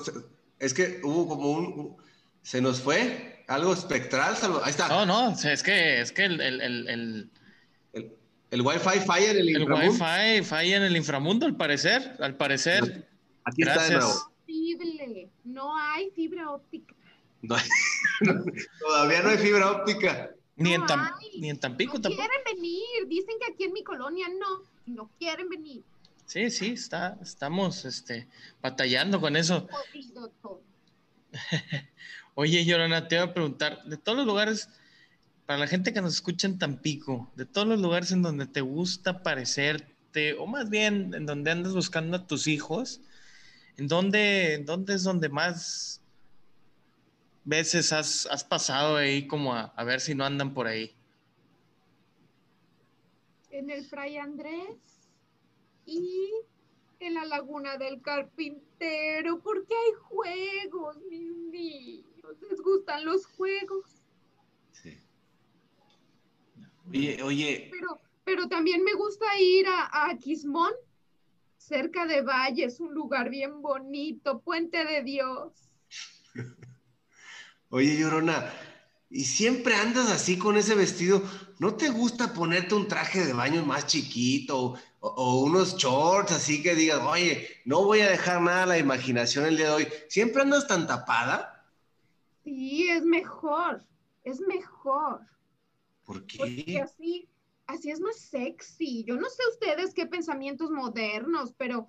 es 0.58 0.74
que 0.74 1.02
hubo 1.04 1.28
como 1.28 1.52
un, 1.52 1.98
se 2.42 2.62
nos 2.62 2.80
fue 2.80 3.44
algo 3.50 3.74
espectral. 3.74 4.38
Ahí 4.63 4.72
está. 4.72 4.88
No, 4.88 5.06
no, 5.06 5.32
es 5.32 5.63
que, 5.63 6.00
es 6.00 6.13
que 6.13 6.24
el, 6.24 6.39
el, 6.39 6.62
el, 6.62 7.30
el, 7.92 8.18
el 8.52 8.62
Wi-Fi 8.62 9.00
falla 9.06 9.32
en 9.32 9.38
el 9.38 9.50
inframundo. 9.50 9.84
El 9.84 9.89
Wi-Fi 9.89 10.44
falla 10.44 10.78
en 10.78 10.84
el 10.84 10.96
inframundo, 10.96 11.46
al 11.46 11.58
parecer. 11.58 12.16
Al 12.20 12.38
parecer. 12.38 13.06
Aquí 13.44 13.63
está 13.63 13.84
de 13.84 13.96
nuevo. 13.98 14.33
No 15.43 15.78
hay 15.78 16.10
fibra 16.12 16.52
óptica. 16.52 16.95
todavía 18.80 19.21
no 19.21 19.30
hay 19.30 19.38
fibra 19.38 19.71
óptica. 19.71 20.32
Ni, 20.56 20.73
en, 20.73 20.84
ni 21.39 21.49
en 21.49 21.60
Tampico 21.60 21.97
no 21.97 22.10
quieren 22.10 22.41
venir. 22.45 23.08
Dicen 23.08 23.36
que 23.39 23.52
aquí 23.52 23.63
en 23.65 23.73
mi 23.73 23.84
colonia 23.84 24.28
no. 24.30 24.63
No 24.86 25.10
quieren 25.17 25.49
venir. 25.49 25.84
Sí, 26.26 26.49
sí, 26.49 26.71
está, 26.71 27.17
estamos 27.21 27.86
este, 27.86 28.28
batallando 28.62 29.19
con 29.19 29.36
eso. 29.36 29.67
Oye, 32.36 32.65
Yorana, 32.65 33.08
te 33.08 33.15
iba 33.15 33.26
a 33.26 33.34
preguntar, 33.34 33.84
de 33.86 33.97
todos 33.97 34.17
los 34.19 34.28
lugares, 34.28 34.69
para 35.45 35.60
la 35.60 35.67
gente 35.67 35.93
que 35.93 36.02
nos 36.02 36.15
escucha 36.15 36.47
en 36.47 36.58
Tampico, 36.58 37.32
de 37.36 37.45
todos 37.45 37.67
los 37.67 37.80
lugares 37.80 38.12
en 38.12 38.21
donde 38.21 38.47
te 38.47 38.62
gusta 38.62 39.21
parecerte, 39.21 40.34
o 40.34 40.47
más 40.47 40.69
bien 40.69 41.13
en 41.13 41.26
donde 41.26 41.52
andas 41.52 41.73
buscando 41.73 42.17
a 42.17 42.26
tus 42.28 42.47
hijos, 42.47 43.02
¿en 43.78 43.88
dónde, 43.88 44.64
dónde 44.66 44.96
es 44.96 45.04
donde 45.04 45.30
más 45.30 46.02
veces 47.46 47.92
has, 47.92 48.44
pasado 48.44 48.98
ahí 48.98 49.28
como 49.28 49.54
a, 49.54 49.74
a, 49.76 49.84
ver 49.84 50.00
si 50.00 50.16
no 50.16 50.26
andan 50.26 50.54
por 50.54 50.68
ahí? 50.68 50.96
En 53.50 53.70
el 53.70 53.86
Fray 53.86 54.18
Andrés 54.18 55.10
y 55.86 56.32
en 57.00 57.14
la 57.16 57.26
Laguna 57.26 57.78
del 57.78 58.02
Carpintero, 58.02 59.40
porque 59.42 59.74
hay 59.74 59.94
juegos, 60.02 60.98
mis 61.10 61.36
niños. 61.52 62.38
¿Les 62.50 62.62
gustan 62.62 63.06
los 63.06 63.26
juegos? 63.26 63.86
Sí. 64.72 64.98
Oye, 66.90 67.22
oye. 67.22 67.68
Pero, 67.72 68.00
pero 68.24 68.48
también 68.48 68.84
me 68.84 68.94
gusta 68.94 69.26
ir 69.40 69.68
a, 69.68 70.10
a 70.10 70.18
Quismón, 70.18 70.74
cerca 71.67 72.06
de 72.06 72.21
Valle, 72.21 72.65
es 72.65 72.80
un 72.80 72.93
lugar 72.93 73.30
bien 73.30 73.62
bonito, 73.62 74.41
Puente 74.41 74.86
de 74.86 75.04
Dios. 75.04 75.54
Oye, 77.69 77.97
Llorona, 77.97 78.52
y 79.10 79.26
siempre 79.26 79.76
andas 79.76 80.12
así 80.12 80.38
con 80.38 80.58
ese 80.58 80.76
vestido. 80.76 81.23
¿No 81.60 81.76
te 81.76 81.89
gusta 81.89 82.34
ponerte 82.34 82.76
un 82.76 82.88
traje 82.88 83.26
de 83.26 83.34
baño 83.34 83.65
más 83.65 83.88
chiquito 83.88 84.76
o, 84.99 85.41
unos 85.41 85.78
shorts 85.78 86.32
así 86.32 86.62
que 86.62 86.76
digas, 86.76 86.99
oye, 87.02 87.47
no 87.65 87.84
voy 87.84 88.02
a 88.02 88.10
dejar 88.10 88.41
nada 88.41 88.63
a 88.63 88.67
la 88.67 88.78
imaginación 88.78 89.45
el 89.45 89.58
día 89.58 89.67
de 89.67 89.73
hoy? 89.73 89.88
¿Siempre 90.10 90.41
andas 90.41 90.67
tan 90.67 90.88
tapada? 90.88 91.65
Sí, 92.43 92.89
es 92.89 93.04
mejor, 93.04 93.84
es 94.23 94.41
mejor. 94.41 95.21
¿Por 96.04 96.26
qué? 96.26 96.38
Porque 96.38 96.82
así, 96.82 97.30
así 97.67 97.91
es 97.91 97.99
más 97.99 98.17
sexy. 98.17 99.04
Yo 99.04 99.15
no 99.15 99.30
sé 99.30 99.43
ustedes 99.52 99.93
qué 99.93 100.06
pensamientos 100.06 100.71
modernos, 100.71 101.54
pero 101.58 101.88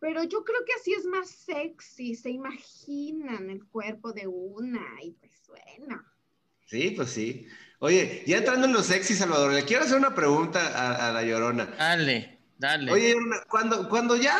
pero 0.00 0.22
yo 0.24 0.44
creo 0.44 0.64
que 0.64 0.72
así 0.74 0.92
es 0.92 1.04
más 1.06 1.28
sexy, 1.28 2.14
se 2.14 2.30
imaginan 2.30 3.50
el 3.50 3.64
cuerpo 3.66 4.12
de 4.12 4.26
una 4.26 4.86
y 5.02 5.12
pues 5.12 5.32
suena. 5.44 6.04
Sí, 6.66 6.90
pues 6.90 7.10
sí. 7.10 7.46
Oye, 7.80 8.22
ya 8.26 8.38
entrando 8.38 8.66
en 8.66 8.72
lo 8.72 8.82
sexy, 8.82 9.14
Salvador, 9.14 9.52
le 9.52 9.64
quiero 9.64 9.84
hacer 9.84 9.98
una 9.98 10.14
pregunta 10.14 11.08
a, 11.08 11.12
la 11.12 11.22
Llorona. 11.22 11.66
Dale, 11.78 12.38
dale. 12.58 12.92
Oye, 12.92 13.14
cuando, 13.48 13.88
cuando 13.88 14.16
ya, 14.16 14.36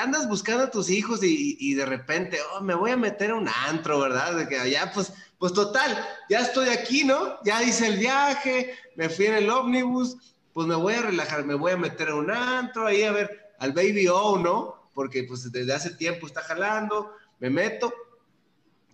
andas 0.00 0.28
buscando 0.28 0.64
a 0.64 0.70
tus 0.70 0.90
hijos 0.90 1.20
y, 1.22 1.74
de 1.74 1.86
repente, 1.86 2.38
oh, 2.52 2.60
me 2.60 2.74
voy 2.74 2.90
a 2.90 2.96
meter 2.96 3.30
a 3.30 3.36
un 3.36 3.48
antro, 3.68 4.00
¿verdad? 4.00 4.36
De 4.36 4.48
que 4.48 4.58
allá, 4.58 4.90
pues, 4.92 5.12
pues 5.38 5.52
total, 5.52 5.96
ya 6.28 6.40
estoy 6.40 6.68
aquí, 6.70 7.04
¿no? 7.04 7.38
Ya 7.44 7.62
hice 7.62 7.88
el 7.88 7.98
viaje, 7.98 8.74
me 8.96 9.08
fui 9.08 9.26
en 9.26 9.34
el 9.34 9.50
ómnibus, 9.50 10.16
pues 10.52 10.66
me 10.66 10.74
voy 10.74 10.94
a 10.94 11.02
relajar, 11.02 11.44
me 11.44 11.54
voy 11.54 11.72
a 11.72 11.76
meter 11.76 12.08
a 12.08 12.14
un 12.14 12.30
antro, 12.30 12.86
ahí 12.86 13.02
a 13.02 13.12
ver 13.12 13.54
al 13.58 13.72
Baby 13.72 14.08
O, 14.08 14.38
¿no? 14.38 14.90
Porque 14.94 15.24
pues 15.24 15.50
desde 15.52 15.74
hace 15.74 15.90
tiempo 15.90 16.26
está 16.26 16.40
jalando, 16.40 17.12
me 17.38 17.50
meto. 17.50 17.92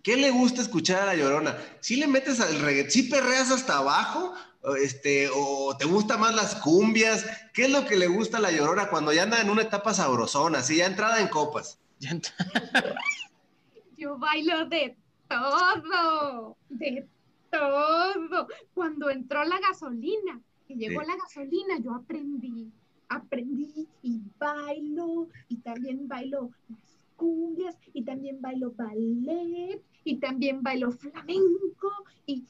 ¿Qué 0.01 0.17
le 0.17 0.31
gusta 0.31 0.61
escuchar 0.61 1.03
a 1.03 1.05
la 1.05 1.15
llorona? 1.15 1.57
¿Sí 1.79 1.95
le 1.95 2.07
metes 2.07 2.41
al 2.41 2.59
reggaetón? 2.59 2.91
¿Sí 2.91 3.03
perreas 3.03 3.51
hasta 3.51 3.77
abajo? 3.77 4.33
Este, 4.81 5.29
¿O 5.33 5.77
te 5.77 5.85
gustan 5.85 6.19
más 6.19 6.35
las 6.35 6.55
cumbias? 6.55 7.25
¿Qué 7.53 7.63
es 7.65 7.69
lo 7.69 7.85
que 7.85 7.95
le 7.95 8.07
gusta 8.07 8.37
a 8.37 8.41
la 8.41 8.51
llorona 8.51 8.89
cuando 8.89 9.13
ya 9.13 9.23
anda 9.23 9.39
en 9.39 9.49
una 9.49 9.61
etapa 9.61 9.93
sabrosona, 9.93 10.59
así 10.59 10.75
ya 10.77 10.87
entrada 10.87 11.21
en 11.21 11.29
copas? 11.29 11.79
Yo 13.97 14.17
bailo 14.17 14.65
de 14.65 14.97
todo, 15.35 16.57
de 16.69 17.07
todo. 17.51 18.47
Cuando 18.73 19.09
entró 19.09 19.43
la 19.43 19.59
gasolina, 19.59 20.41
y 20.67 20.75
llegó 20.75 21.01
la 21.01 21.15
gasolina, 21.15 21.77
yo 21.79 21.93
aprendí 21.93 22.71
aprendí 23.13 23.87
y 24.01 24.21
bailo 24.39 25.27
y 25.47 25.57
también 25.57 26.07
bailo 26.07 26.51
las 26.69 26.79
cumbias 27.15 27.75
y 27.93 28.03
también 28.03 28.41
bailo 28.41 28.71
ballet 28.71 29.81
y 30.03 30.17
también 30.17 30.63
bailo 30.63 30.91
flamenco 30.91 31.89
y, 32.25 32.43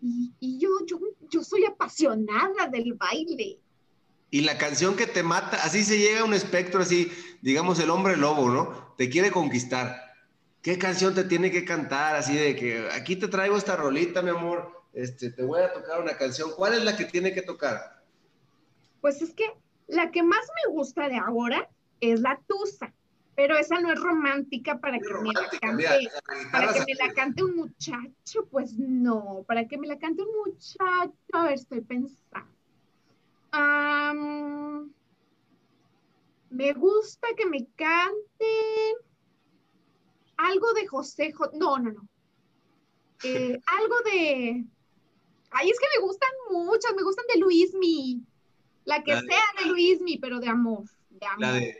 y, 0.00 0.58
yo, 0.58 0.68
yo, 0.86 0.98
yo 1.30 1.42
soy 1.42 1.64
apasionada 1.64 2.68
del 2.70 2.94
baile. 2.94 3.58
Y 4.30 4.42
la 4.42 4.58
canción 4.58 4.94
que 4.94 5.06
te 5.06 5.22
mata, 5.22 5.56
así 5.62 5.84
se 5.84 5.98
llega 5.98 6.20
a 6.20 6.24
un 6.24 6.34
espectro 6.34 6.82
así, 6.82 7.10
digamos 7.40 7.78
el 7.80 7.90
hombre 7.90 8.16
lobo, 8.16 8.50
¿no? 8.50 8.94
Te 8.96 9.08
quiere 9.08 9.30
conquistar. 9.30 10.07
¿Qué 10.62 10.78
canción 10.78 11.14
te 11.14 11.24
tiene 11.24 11.50
que 11.50 11.64
cantar? 11.64 12.16
Así 12.16 12.36
de 12.36 12.56
que 12.56 12.88
aquí 12.92 13.16
te 13.16 13.28
traigo 13.28 13.56
esta 13.56 13.76
rolita, 13.76 14.22
mi 14.22 14.30
amor, 14.30 14.82
este, 14.92 15.30
te 15.30 15.42
voy 15.44 15.62
a 15.62 15.72
tocar 15.72 16.00
una 16.00 16.16
canción. 16.16 16.50
¿Cuál 16.56 16.74
es 16.74 16.84
la 16.84 16.96
que 16.96 17.04
tiene 17.04 17.32
que 17.32 17.42
tocar? 17.42 18.02
Pues 19.00 19.22
es 19.22 19.32
que 19.32 19.44
la 19.86 20.10
que 20.10 20.22
más 20.22 20.46
me 20.64 20.72
gusta 20.72 21.08
de 21.08 21.16
ahora 21.16 21.68
es 22.00 22.20
la 22.20 22.40
Tusa, 22.46 22.92
pero 23.36 23.56
esa 23.56 23.78
no 23.80 23.92
es 23.92 24.00
romántica 24.00 24.78
para 24.78 24.98
que 24.98 25.14
me 25.14 25.32
la 25.32 25.48
cante, 25.60 26.10
para 26.50 26.72
que 26.72 26.80
me 26.80 26.94
la 26.94 27.12
cante 27.14 27.44
un 27.44 27.56
muchacho, 27.56 28.46
pues 28.50 28.72
no, 28.76 29.44
para 29.46 29.68
que 29.68 29.78
me 29.78 29.86
la 29.86 29.98
cante 29.98 30.22
un 30.22 30.52
muchacho, 30.52 31.14
a 31.32 31.44
ver, 31.44 31.52
estoy 31.54 31.80
pensando. 31.80 32.48
me 36.50 36.72
gusta 36.72 37.28
que 37.36 37.46
me 37.46 37.66
cante 37.76 38.96
algo 40.38 40.72
de 40.72 40.86
José, 40.86 41.34
no, 41.54 41.78
no, 41.78 41.92
no. 41.92 42.08
Eh, 43.24 43.60
algo 43.66 43.96
de, 44.04 44.64
ay, 45.50 45.68
es 45.68 45.80
que 45.80 45.86
me 45.98 46.06
gustan 46.06 46.30
muchas, 46.52 46.94
me 46.94 47.02
gustan 47.02 47.24
de 47.34 47.40
Luismi. 47.40 48.22
La 48.84 49.02
que 49.02 49.10
sea 49.10 49.44
de 49.58 49.68
Luismi, 49.68 50.18
pero 50.18 50.38
de 50.38 50.48
amor, 50.48 50.84
de 51.10 51.26
amor. 51.26 51.40
La 51.40 51.52
de 51.52 51.76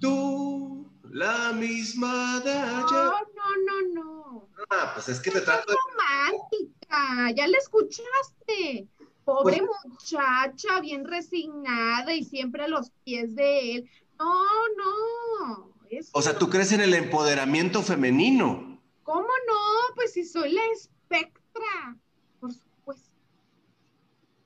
tú, 0.00 0.90
la 1.10 1.52
misma 1.52 2.40
de 2.40 2.52
ayer. 2.52 2.82
No, 2.90 3.12
no, 3.12 3.56
no, 3.66 3.92
no. 3.92 4.48
Ah, 4.70 4.92
pues 4.94 5.10
es 5.10 5.20
que 5.20 5.30
te 5.30 5.42
trato 5.42 5.70
de... 5.70 5.76
romántica, 5.90 7.30
ya 7.36 7.46
la 7.46 7.58
escuchaste. 7.58 8.88
Pobre 9.26 9.58
pues 9.58 9.70
muchacha, 9.84 10.80
bien 10.80 11.04
resignada 11.04 12.14
y 12.14 12.24
siempre 12.24 12.64
a 12.64 12.68
los 12.68 12.90
pies 13.04 13.34
de 13.34 13.76
él. 13.76 13.90
No, 14.18 14.44
no. 14.78 15.69
O 16.12 16.22
sea, 16.22 16.38
¿tú 16.38 16.48
crees 16.48 16.72
en 16.72 16.80
el 16.80 16.94
empoderamiento 16.94 17.82
femenino? 17.82 18.80
¿Cómo 19.02 19.28
no? 19.48 19.94
Pues 19.94 20.12
si 20.12 20.24
soy 20.24 20.52
la 20.52 20.62
espectra. 20.72 21.96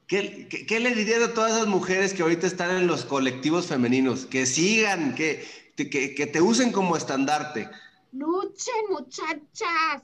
¿Qué, 0.07 0.81
le 0.81 0.95
dirías 0.95 1.23
a 1.23 1.35
todas 1.35 1.53
esas 1.53 1.67
mujeres 1.67 2.13
que 2.13 2.23
ahorita 2.23 2.47
están 2.47 2.77
en 2.77 2.87
los 2.87 3.05
colectivos 3.05 3.67
femeninos? 3.67 4.27
Que 4.27 4.47
sigan, 4.47 5.15
que, 5.15 5.45
que, 5.77 6.27
te 6.27 6.41
usen 6.41 6.73
como 6.73 6.97
estandarte. 6.97 7.69
Luchen, 8.13 8.85
muchachas. 8.91 10.03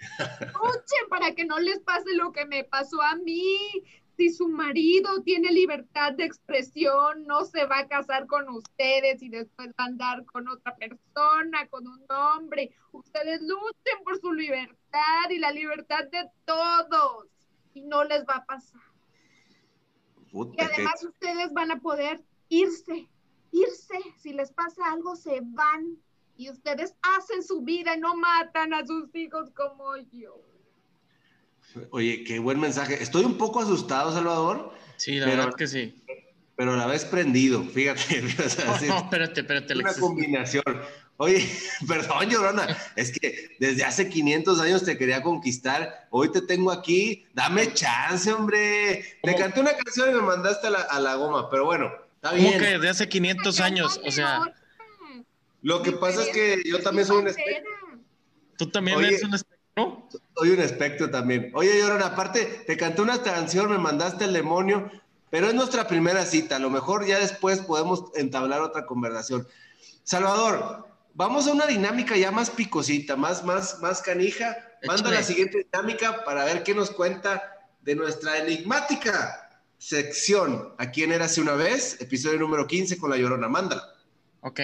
Luchen 0.40 1.08
para 1.08 1.34
que 1.34 1.44
no 1.44 1.58
les 1.60 1.80
pase 1.80 2.14
lo 2.14 2.32
que 2.32 2.46
me 2.46 2.64
pasó 2.64 3.00
a 3.02 3.14
mí. 3.16 3.84
Si 4.16 4.30
su 4.30 4.48
marido 4.48 5.22
tiene 5.22 5.50
libertad 5.52 6.12
de 6.12 6.24
expresión, 6.24 7.26
no 7.26 7.44
se 7.44 7.64
va 7.66 7.80
a 7.80 7.88
casar 7.88 8.26
con 8.26 8.48
ustedes 8.50 9.22
y 9.22 9.28
después 9.28 9.70
va 9.70 9.84
a 9.84 9.86
andar 9.86 10.24
con 10.26 10.48
otra 10.48 10.76
persona, 10.76 11.66
con 11.68 11.86
un 11.86 12.04
hombre. 12.10 12.74
Ustedes 12.92 13.40
luchen 13.40 14.04
por 14.04 14.20
su 14.20 14.32
libertad 14.32 15.30
y 15.30 15.38
la 15.38 15.50
libertad 15.50 16.04
de 16.10 16.28
todos. 16.44 17.26
Y 17.74 17.80
no 17.82 18.04
les 18.04 18.22
va 18.24 18.36
a 18.36 18.44
pasar 18.44 18.80
y 20.34 20.62
además 20.62 21.04
ustedes 21.04 21.52
van 21.52 21.70
a 21.72 21.80
poder 21.80 22.22
irse 22.48 23.06
irse, 23.52 23.98
si 24.18 24.32
les 24.32 24.50
pasa 24.50 24.82
algo, 24.92 25.14
se 25.14 25.40
van 25.42 25.98
y 26.36 26.50
ustedes 26.50 26.96
hacen 27.02 27.42
su 27.42 27.60
vida 27.60 27.96
y 27.96 28.00
no 28.00 28.16
matan 28.16 28.72
a 28.74 28.84
sus 28.84 29.14
hijos 29.14 29.50
como 29.50 29.96
yo. 30.10 30.34
Oye, 31.90 32.24
qué 32.24 32.38
buen 32.38 32.60
mensaje. 32.60 33.02
Estoy 33.02 33.24
un 33.24 33.38
poco 33.38 33.60
asustado, 33.60 34.12
Salvador. 34.12 34.72
Sí, 34.96 35.16
la 35.16 35.26
verdad 35.26 35.54
que 35.54 35.66
sí. 35.66 35.94
Pero 36.56 36.74
a 36.74 36.76
la 36.76 36.86
vez 36.86 37.04
prendido, 37.04 37.64
fíjate. 37.64 38.22
no, 38.86 38.98
espérate, 38.98 39.40
espérate. 39.40 39.74
Una 39.74 39.94
combinación. 39.94 40.62
Oye, 41.16 41.48
perdón, 41.88 42.28
Llorona, 42.28 42.76
es 42.96 43.12
que 43.12 43.56
desde 43.58 43.84
hace 43.84 44.08
500 44.08 44.60
años 44.60 44.84
te 44.84 44.98
quería 44.98 45.22
conquistar. 45.22 46.06
Hoy 46.10 46.30
te 46.30 46.42
tengo 46.42 46.70
aquí. 46.70 47.26
Dame 47.34 47.72
chance, 47.72 48.30
hombre. 48.32 49.04
Te 49.22 49.34
canté 49.34 49.60
una 49.60 49.76
canción 49.76 50.10
y 50.10 50.14
me 50.14 50.22
mandaste 50.22 50.66
a 50.66 51.00
la, 51.00 51.14
goma, 51.14 51.48
pero 51.48 51.64
bueno, 51.64 51.92
está 52.16 52.32
bien. 52.32 52.46
¿Cómo 52.46 52.58
que 52.58 52.70
desde 52.70 52.88
hace 52.88 53.08
500 53.08 53.60
años? 53.60 54.00
O 54.04 54.10
sea. 54.10 54.40
Lo 55.62 55.82
que 55.82 55.92
pasa 55.92 56.22
es 56.22 56.28
que 56.30 56.62
yo 56.64 56.80
también 56.80 57.06
soy 57.06 57.24
un. 57.24 57.32
¿Tú 58.56 58.68
también 58.68 58.98
eres 58.98 59.22
un 59.22 59.34
espectro? 59.76 60.20
Soy 60.36 60.50
un 60.50 60.60
espectro 60.60 61.10
también. 61.10 61.50
Oye, 61.54 61.78
Llorona, 61.78 62.06
aparte, 62.06 62.64
te 62.66 62.76
canté 62.76 63.02
una 63.02 63.22
canción, 63.22 63.70
me 63.70 63.78
mandaste 63.78 64.24
el 64.24 64.32
demonio, 64.32 64.90
pero 65.30 65.48
es 65.48 65.54
nuestra 65.54 65.86
primera 65.86 66.24
cita. 66.24 66.56
A 66.56 66.58
lo 66.58 66.70
mejor 66.70 67.06
ya 67.06 67.18
después 67.18 67.60
podemos 67.60 68.04
entablar 68.14 68.60
otra 68.60 68.86
conversación. 68.86 69.46
Salvador, 70.04 70.86
vamos 71.14 71.46
a 71.46 71.52
una 71.52 71.66
dinámica 71.66 72.16
ya 72.16 72.30
más 72.30 72.50
picosita, 72.50 73.16
más, 73.16 73.44
más, 73.44 73.80
más 73.80 74.02
canija. 74.02 74.56
Manda 74.86 75.10
la 75.10 75.22
siguiente 75.22 75.66
dinámica 75.70 76.24
para 76.24 76.44
ver 76.44 76.62
qué 76.64 76.74
nos 76.74 76.90
cuenta 76.90 77.42
de 77.82 77.94
nuestra 77.94 78.38
enigmática 78.38 79.48
sección. 79.78 80.74
¿A 80.78 80.90
quién 80.90 81.12
era 81.12 81.26
hace 81.26 81.40
una 81.40 81.54
vez? 81.54 82.00
Episodio 82.00 82.38
número 82.38 82.66
15 82.66 82.98
con 82.98 83.10
la 83.10 83.16
Llorona. 83.16 83.48
Mándala. 83.48 83.82
Ok. 84.40 84.60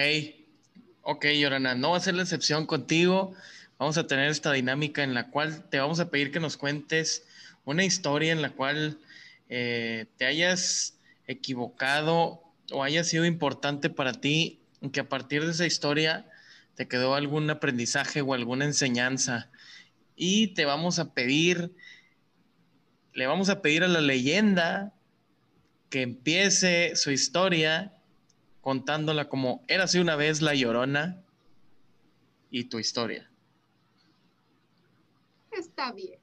Ok, 1.01 1.25
Llorona, 1.25 1.73
no 1.73 1.91
va 1.91 1.97
a 1.97 2.01
ser 2.01 2.15
la 2.15 2.23
excepción 2.23 2.65
contigo. 2.65 3.33
Vamos 3.79 3.97
a 3.97 4.07
tener 4.07 4.29
esta 4.29 4.51
dinámica 4.51 5.03
en 5.03 5.13
la 5.13 5.29
cual 5.31 5.63
te 5.69 5.79
vamos 5.79 6.01
a 6.01 6.11
pedir 6.11 6.33
que 6.33 6.41
nos 6.41 6.57
cuentes 6.57 7.25
una 7.63 7.85
historia 7.85 8.33
en 8.33 8.41
la 8.41 8.49
cual 8.49 8.99
eh, 9.47 10.05
te 10.17 10.25
hayas 10.25 10.99
equivocado 11.27 12.43
o 12.73 12.83
haya 12.83 13.05
sido 13.05 13.23
importante 13.23 13.89
para 13.89 14.11
ti, 14.11 14.59
que 14.91 14.99
a 14.99 15.07
partir 15.07 15.45
de 15.45 15.51
esa 15.51 15.65
historia 15.65 16.29
te 16.75 16.89
quedó 16.89 17.15
algún 17.15 17.49
aprendizaje 17.49 18.19
o 18.21 18.33
alguna 18.33 18.65
enseñanza. 18.65 19.49
Y 20.17 20.47
te 20.47 20.65
vamos 20.65 20.99
a 20.99 21.13
pedir, 21.13 21.73
le 23.13 23.27
vamos 23.27 23.47
a 23.47 23.61
pedir 23.61 23.85
a 23.85 23.87
la 23.87 24.01
leyenda 24.01 24.93
que 25.89 26.01
empiece 26.01 26.97
su 26.97 27.11
historia 27.11 27.93
contándola 28.59 29.29
como 29.29 29.63
érase 29.69 30.01
una 30.01 30.17
vez 30.17 30.41
la 30.41 30.53
llorona 30.53 31.23
y 32.51 32.65
tu 32.65 32.77
historia. 32.79 33.28
Está 35.59 35.91
bien. 35.91 36.21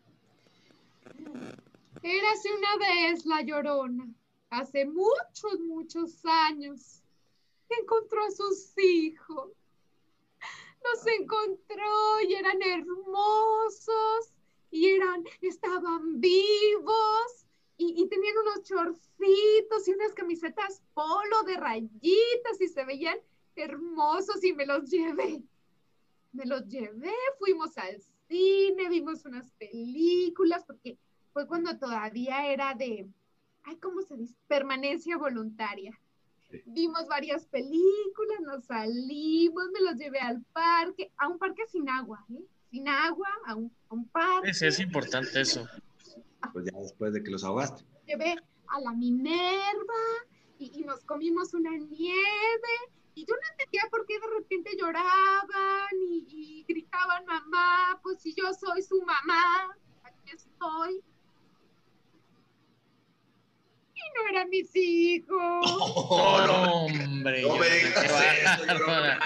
Érase 2.02 2.48
una 2.54 2.76
vez 2.78 3.26
la 3.26 3.42
llorona, 3.42 4.08
hace 4.48 4.86
muchos, 4.86 5.60
muchos 5.60 6.24
años. 6.24 7.02
Encontró 7.68 8.24
a 8.24 8.30
sus 8.30 8.72
hijos. 8.78 9.52
Los 10.82 11.06
encontró 11.18 12.20
y 12.26 12.32
eran 12.32 12.62
hermosos 12.62 14.32
y 14.70 14.86
eran, 14.86 15.24
estaban 15.42 16.18
vivos 16.18 17.46
y, 17.76 18.06
tenían 18.08 18.38
unos 18.38 18.62
chorcitos 18.62 19.86
y 19.86 19.92
unas 19.92 20.14
camisetas 20.14 20.82
polo 20.94 21.42
de 21.42 21.56
rayitas 21.58 22.58
y 22.58 22.68
se 22.68 22.86
veían 22.86 23.18
hermosos 23.54 24.42
y 24.42 24.54
me 24.54 24.64
los 24.64 24.88
llevé. 24.88 25.42
Me 26.32 26.46
los 26.46 26.66
llevé, 26.68 27.12
fuimos 27.38 27.76
al 27.76 28.00
cine, 28.28 28.88
vimos 28.88 29.24
unas 29.24 29.50
películas, 29.52 30.64
porque 30.66 30.98
fue 31.32 31.46
cuando 31.46 31.76
todavía 31.78 32.46
era 32.52 32.74
de, 32.74 33.06
ay, 33.64 33.76
¿cómo 33.76 34.02
se 34.02 34.16
dice? 34.16 34.34
Permanencia 34.48 35.16
voluntaria. 35.16 35.98
Vimos 36.64 37.08
varias 37.08 37.44
películas, 37.46 38.40
nos 38.42 38.64
salimos, 38.64 39.64
me 39.72 39.80
los 39.80 39.96
llevé 39.96 40.20
al 40.20 40.42
parque, 40.52 41.10
a 41.16 41.28
un 41.28 41.38
parque 41.38 41.66
sin 41.66 41.88
agua, 41.88 42.24
¿eh? 42.30 42.44
Sin 42.70 42.88
agua, 42.88 43.28
a 43.46 43.54
un, 43.56 43.72
a 43.88 43.94
un 43.94 44.06
parque. 44.08 44.54
Sí, 44.54 44.66
es 44.66 44.78
importante 44.78 45.40
eso 45.40 45.66
pues 46.52 46.66
ya 46.72 46.78
después 46.78 47.12
de 47.12 47.22
que 47.22 47.30
los 47.30 47.44
ahogaste. 47.44 47.84
Llevé 48.06 48.36
a 48.68 48.80
la 48.80 48.92
Minerva 48.92 50.02
y, 50.58 50.84
nos 50.84 51.04
comimos 51.04 51.54
una 51.54 51.76
nieve 51.76 52.74
y 53.16 53.24
yo 53.24 53.34
no 53.34 53.48
entendía 53.50 53.82
por 53.90 54.06
qué 54.06 54.20
de 54.20 54.26
repente 54.26 54.76
lloraban 54.78 55.88
y, 56.02 56.64
gritaban 56.68 57.24
mamá, 57.24 57.98
pues 58.02 58.20
si 58.20 58.34
yo 58.34 58.52
soy 58.52 58.82
su 58.82 59.00
mamá, 59.00 59.74
aquí 60.02 60.32
estoy. 60.32 61.02
Y 63.94 64.00
no 64.14 64.28
eran 64.28 64.50
mis 64.50 64.70
hijos. 64.76 65.30
Oh, 66.08 66.86
hombre. 66.86 67.40
No 67.42 67.56
me 67.56 67.68
digas 67.70 68.04
eso, 68.04 68.66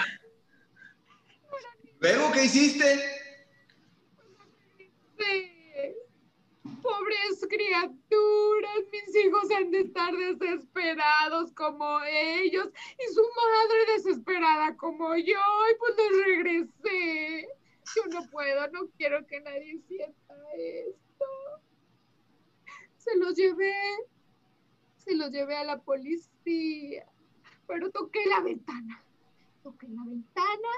¿Luego 1.99 2.31
qué 2.31 2.45
hiciste? 2.45 2.97
Sí 5.19 5.50
pobres 6.81 7.47
criaturas, 7.49 8.79
mis 8.91 9.15
hijos 9.15 9.51
han 9.51 9.71
de 9.71 9.81
estar 9.81 10.15
desesperados 10.15 11.51
como 11.53 12.01
ellos 12.03 12.69
y 12.99 13.13
su 13.13 13.21
madre 13.21 13.93
desesperada 13.95 14.75
como 14.77 15.15
yo 15.15 15.39
y 15.71 15.75
pues 15.79 15.93
los 15.97 16.25
regresé. 16.25 17.47
Yo 17.95 18.03
no 18.11 18.29
puedo, 18.29 18.67
no 18.69 18.87
quiero 18.97 19.25
que 19.27 19.41
nadie 19.41 19.79
sienta 19.87 20.35
esto. 20.55 21.25
Se 22.97 23.17
los 23.17 23.35
llevé, 23.35 23.73
se 24.97 25.15
los 25.15 25.31
llevé 25.31 25.55
a 25.55 25.63
la 25.63 25.81
policía, 25.81 27.05
pero 27.67 27.91
toqué 27.91 28.25
la 28.27 28.41
ventana, 28.41 29.03
toqué 29.63 29.87
la 29.87 30.03
ventana 30.05 30.69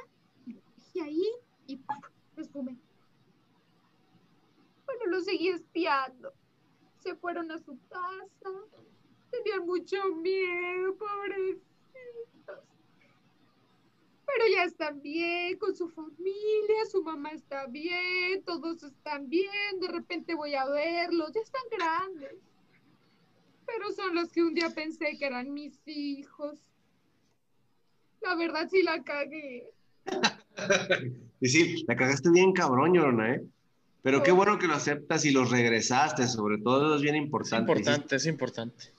y 0.45 0.53
lo 0.53 0.61
dejé 0.75 1.01
ahí 1.01 1.31
y 1.67 1.77
¡pum! 1.77 2.01
los 2.35 2.49
fumé. 2.49 2.77
Bueno, 4.85 5.05
lo 5.07 5.21
seguí 5.21 5.49
espiando. 5.49 6.33
Se 6.99 7.15
fueron 7.15 7.51
a 7.51 7.59
su 7.59 7.77
casa. 7.89 8.51
Tenían 9.31 9.65
mucho 9.65 9.97
miedo, 10.15 10.95
pobrecitos. 10.95 11.63
Pero 14.25 14.45
ya 14.55 14.63
están 14.63 15.01
bien 15.01 15.57
con 15.57 15.75
su 15.75 15.89
familia, 15.89 16.85
su 16.89 17.03
mamá 17.03 17.31
está 17.31 17.67
bien, 17.67 18.43
todos 18.45 18.83
están 18.83 19.29
bien. 19.29 19.79
De 19.79 19.87
repente 19.87 20.33
voy 20.33 20.55
a 20.55 20.65
verlos, 20.65 21.31
ya 21.33 21.41
están 21.41 21.63
grandes. 21.71 22.35
Pero 23.65 23.91
son 23.91 24.15
los 24.15 24.31
que 24.31 24.43
un 24.43 24.53
día 24.53 24.69
pensé 24.69 25.17
que 25.17 25.25
eran 25.25 25.53
mis 25.53 25.79
hijos. 25.87 26.59
La 28.21 28.35
verdad 28.35 28.67
sí 28.71 28.81
la 28.81 29.03
cagué. 29.03 29.69
y 31.41 31.47
sí, 31.47 31.83
la 31.87 31.95
cagaste 31.95 32.29
bien 32.29 32.53
cabrón, 32.53 32.93
Llorona, 32.93 33.35
¿eh? 33.35 33.45
Pero 34.03 34.21
qué 34.21 34.33
bueno 34.33 34.59
que 34.59 34.67
lo 34.67 34.75
aceptas 34.75 35.23
y 35.23 35.31
los 35.31 35.49
regresaste, 35.49 36.27
sobre 36.27 36.57
todo 36.57 36.97
es 36.97 37.01
bien 37.01 37.15
importante. 37.15 37.71
Es 37.71 37.79
importante, 37.79 38.15
es 38.17 38.25
importante. 38.25 38.93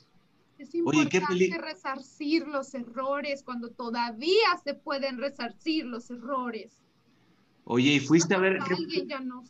Es 0.59 0.75
importante 0.75 1.59
resarcir 1.59 2.49
los 2.49 2.75
errores 2.75 3.43
cuando 3.43 3.69
todavía 3.69 4.59
se 4.65 4.73
pueden 4.73 5.19
resarcir 5.19 5.85
los 5.85 6.11
errores. 6.11 6.73
Oye, 7.65 7.93
y 7.93 8.01
fuiste 8.01 8.35
a 8.35 8.39
ver... 8.39 8.59
Alguien 8.63 9.07
ya 9.07 9.21
no 9.21 9.45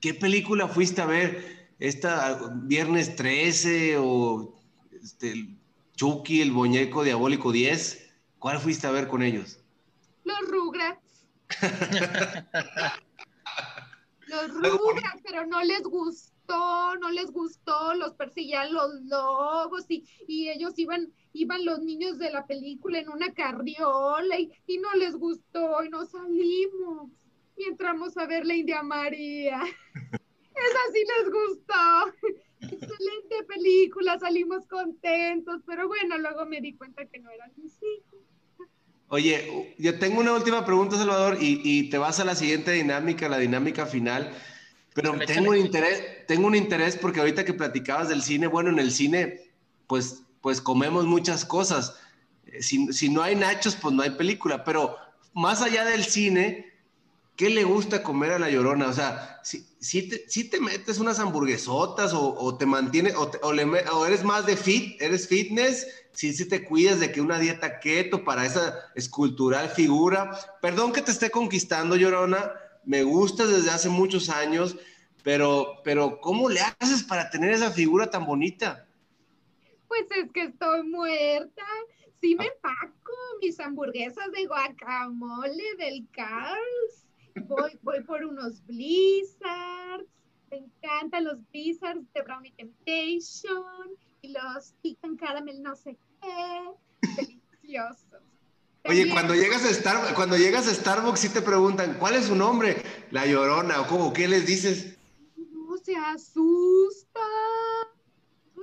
¿Qué 0.00 0.14
película 0.14 0.68
fuiste 0.68 1.00
a 1.02 1.06
ver? 1.06 1.68
¿Esta 1.80 2.52
Viernes 2.62 3.16
13 3.16 3.96
o 3.98 4.54
este, 5.02 5.48
Chucky, 5.96 6.42
el 6.42 6.52
muñeco 6.52 7.02
diabólico 7.02 7.50
10? 7.50 8.08
¿Cuál 8.38 8.60
fuiste 8.60 8.86
a 8.86 8.92
ver 8.92 9.08
con 9.08 9.22
ellos? 9.22 9.58
Los 10.22 10.38
Rugrats. 10.48 11.26
Los 14.28 14.52
Rugrats, 14.54 15.22
pero 15.24 15.46
no 15.46 15.62
les 15.62 15.82
gustó, 15.82 16.96
no 16.96 17.10
les 17.10 17.30
gustó, 17.30 17.94
los 17.94 18.14
perseguían 18.14 18.72
los 18.72 18.94
lobos 19.02 19.84
y, 19.88 20.04
y 20.26 20.50
ellos 20.50 20.78
iban, 20.78 21.12
iban 21.32 21.64
los 21.64 21.80
niños 21.80 22.18
de 22.18 22.30
la 22.30 22.46
película 22.46 22.98
en 22.98 23.08
una 23.08 23.32
carriola 23.32 24.38
y, 24.38 24.50
y 24.66 24.78
no 24.78 24.92
les 24.94 25.16
gustó 25.16 25.82
y 25.84 25.88
no 25.88 26.04
salimos 26.06 27.10
y 27.58 27.64
entramos 27.64 28.16
a 28.16 28.26
ver 28.26 28.46
la 28.46 28.54
India 28.54 28.82
María. 28.82 29.60
Esa 30.58 30.92
sí 30.92 31.04
les 31.16 31.30
gustó. 31.30 32.34
Excelente 32.60 33.44
película, 33.46 34.18
salimos 34.18 34.66
contentos, 34.66 35.62
pero 35.66 35.86
bueno, 35.86 36.18
luego 36.18 36.46
me 36.46 36.60
di 36.60 36.76
cuenta 36.76 37.06
que 37.06 37.20
no 37.20 37.30
eran 37.30 37.52
mis 37.56 37.76
hijos. 37.82 38.17
Oye, 39.08 39.74
yo 39.78 39.98
tengo 39.98 40.20
una 40.20 40.34
última 40.34 40.66
pregunta, 40.66 40.96
Salvador, 40.96 41.38
y, 41.40 41.88
te 41.88 41.96
vas 41.96 42.20
a 42.20 42.24
la 42.24 42.34
siguiente 42.34 42.72
dinámica, 42.72 43.28
la 43.28 43.38
dinámica 43.38 43.86
final. 43.86 44.30
Pero 44.94 45.18
tengo 45.26 45.50
un 45.50 45.56
interés, 45.56 46.26
tengo 46.26 46.46
un 46.46 46.54
interés 46.54 46.96
porque 46.96 47.20
ahorita 47.20 47.44
que 47.44 47.54
platicabas 47.54 48.08
del 48.08 48.22
cine, 48.22 48.46
bueno, 48.48 48.70
en 48.70 48.78
el 48.78 48.90
cine, 48.90 49.40
pues, 49.86 50.22
pues 50.42 50.60
comemos 50.60 51.06
muchas 51.06 51.44
cosas. 51.44 51.96
si, 52.60 52.92
si 52.92 53.08
no 53.08 53.22
hay 53.22 53.34
nachos, 53.34 53.76
pues 53.76 53.94
no 53.94 54.02
hay 54.02 54.10
película, 54.10 54.62
pero 54.64 54.96
más 55.32 55.62
allá 55.62 55.84
del 55.84 56.04
cine, 56.04 56.67
¿qué 57.38 57.48
le 57.48 57.62
gusta 57.62 58.02
comer 58.02 58.32
a 58.32 58.38
la 58.38 58.50
llorona? 58.50 58.88
O 58.88 58.92
sea, 58.92 59.40
si, 59.44 59.64
si, 59.78 60.08
te, 60.08 60.28
si 60.28 60.50
te, 60.50 60.60
metes 60.60 60.98
unas 60.98 61.20
hamburguesotas 61.20 62.12
o, 62.12 62.34
o 62.34 62.58
te 62.58 62.66
mantienes, 62.66 63.14
o, 63.14 63.30
te, 63.30 63.38
o, 63.42 63.52
le, 63.52 63.64
o, 63.64 64.06
eres 64.06 64.24
más 64.24 64.44
de 64.44 64.56
fit, 64.56 65.00
eres 65.00 65.28
fitness, 65.28 65.86
si, 66.12 66.32
si 66.34 66.48
te 66.48 66.64
cuidas 66.64 66.98
de 66.98 67.12
que 67.12 67.20
una 67.20 67.38
dieta 67.38 67.78
keto 67.78 68.24
para 68.24 68.44
esa 68.44 68.90
escultural 68.96 69.68
figura. 69.70 70.36
Perdón 70.60 70.92
que 70.92 71.00
te 71.00 71.12
esté 71.12 71.30
conquistando, 71.30 71.94
llorona, 71.94 72.52
me 72.84 73.04
gustas 73.04 73.48
desde 73.48 73.70
hace 73.70 73.88
muchos 73.88 74.30
años, 74.30 74.76
pero, 75.22 75.80
pero 75.84 76.20
¿cómo 76.20 76.50
le 76.50 76.60
haces 76.60 77.04
para 77.04 77.30
tener 77.30 77.52
esa 77.52 77.70
figura 77.70 78.10
tan 78.10 78.26
bonita? 78.26 78.88
Pues 79.86 80.06
es 80.10 80.32
que 80.32 80.42
estoy 80.42 80.82
muerta. 80.82 81.64
Sí 82.20 82.34
me 82.34 82.46
empaco 82.46 83.12
mis 83.40 83.60
hamburguesas 83.60 84.32
de 84.32 84.44
guacamole 84.46 85.76
del 85.78 86.04
Carl's 86.10 87.07
voy, 87.40 87.78
voy 87.82 88.02
por 88.02 88.24
unos 88.24 88.64
blizzards, 88.66 90.06
me 90.50 90.58
encantan 90.58 91.24
los 91.24 91.38
blizzards 91.50 92.12
de 92.14 92.22
Brownie 92.22 92.52
Temptation 92.52 93.90
y 94.22 94.32
los 94.32 94.74
chicken 94.82 95.16
caramel 95.16 95.62
no 95.62 95.76
sé 95.76 95.96
qué, 96.20 97.08
deliciosos. 97.16 98.22
Oye, 98.84 99.10
cuando 99.10 99.34
llegas 99.34 99.64
a 99.64 99.70
Star, 99.70 100.14
cuando 100.14 100.36
llegas 100.36 100.66
a 100.66 100.74
Starbucks 100.74 101.20
sí 101.20 101.28
te 101.28 101.42
preguntan, 101.42 101.96
¿cuál 101.98 102.14
es 102.14 102.26
su 102.26 102.34
nombre? 102.34 102.82
La 103.10 103.26
Llorona 103.26 103.82
o 103.82 103.86
cómo, 103.86 104.12
¿qué 104.12 104.26
les 104.26 104.46
dices? 104.46 104.96
No 105.36 105.76
se 105.76 105.94
asusta. 105.94 107.20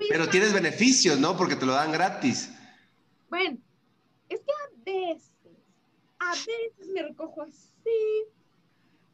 Pero 0.10 0.28
tienes 0.30 0.52
beneficios, 0.52 1.20
¿no? 1.20 1.38
Porque 1.38 1.56
te 1.56 1.66
lo 1.66 1.74
dan 1.74 1.92
gratis. 1.92 2.50
Bueno, 3.30 3.58
es 4.30 4.40
que 4.40 4.52
a 4.52 4.84
veces, 4.84 5.32
a 6.20 6.32
veces 6.32 6.90
me 6.94 7.04
recojo 7.04 7.44
así, 7.44 8.26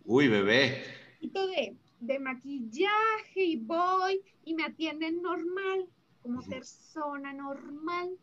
Uy, 0.06 0.28
bebé. 0.28 0.84
De, 1.22 1.78
de 2.00 2.20
maquillaje 2.20 3.44
y 3.44 3.58
voy 3.58 4.22
y 4.44 4.54
me 4.56 4.64
atienden 4.64 5.22
normal, 5.22 5.88
como 6.22 6.42
persona 6.42 7.34
normal. 7.34 8.18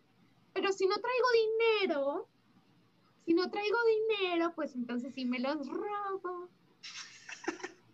Pero 0.52 0.72
si 0.72 0.86
no 0.86 0.96
traigo 0.96 1.26
dinero, 1.78 2.28
si 3.24 3.34
no 3.34 3.50
traigo 3.50 3.78
dinero, 4.18 4.52
pues 4.54 4.74
entonces 4.74 5.14
sí 5.14 5.24
me 5.24 5.38
los 5.38 5.68
robo. 5.68 6.50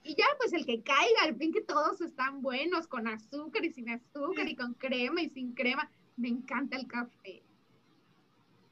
Y 0.03 0.15
ya, 0.17 0.27
pues 0.39 0.53
el 0.53 0.67
que 0.67 0.83
caiga, 0.83 1.23
al 1.23 1.37
fin 1.37 1.53
que 1.53 1.63
todos 1.63 2.01
están 2.01 2.43
buenos, 2.43 2.87
con 2.87 3.09
azúcar 3.09 3.65
y 3.65 3.73
sin 3.73 3.89
azúcar, 3.89 4.49
y 4.49 4.57
con 4.57 4.75
crema 4.75 5.23
y 5.23 5.31
sin 5.31 5.55
crema. 5.55 5.91
Me 6.17 6.29
encanta 6.29 6.77
el 6.77 6.87
café. 6.87 7.43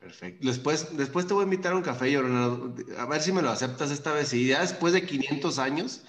Perfecto. 0.02 0.44
Después, 0.44 0.96
después 0.96 1.26
te 1.28 1.34
voy 1.34 1.42
a 1.42 1.44
invitar 1.44 1.72
a 1.72 1.76
un 1.76 1.82
café, 1.82 2.10
Llorona. 2.10 2.74
A 2.98 3.06
ver 3.06 3.22
si 3.22 3.32
me 3.32 3.40
lo 3.40 3.50
aceptas 3.50 3.92
esta 3.92 4.12
vez. 4.12 4.32
Y 4.34 4.48
ya 4.48 4.60
después 4.60 4.92
de 4.92 5.06
500 5.06 5.58
años, 5.60 6.02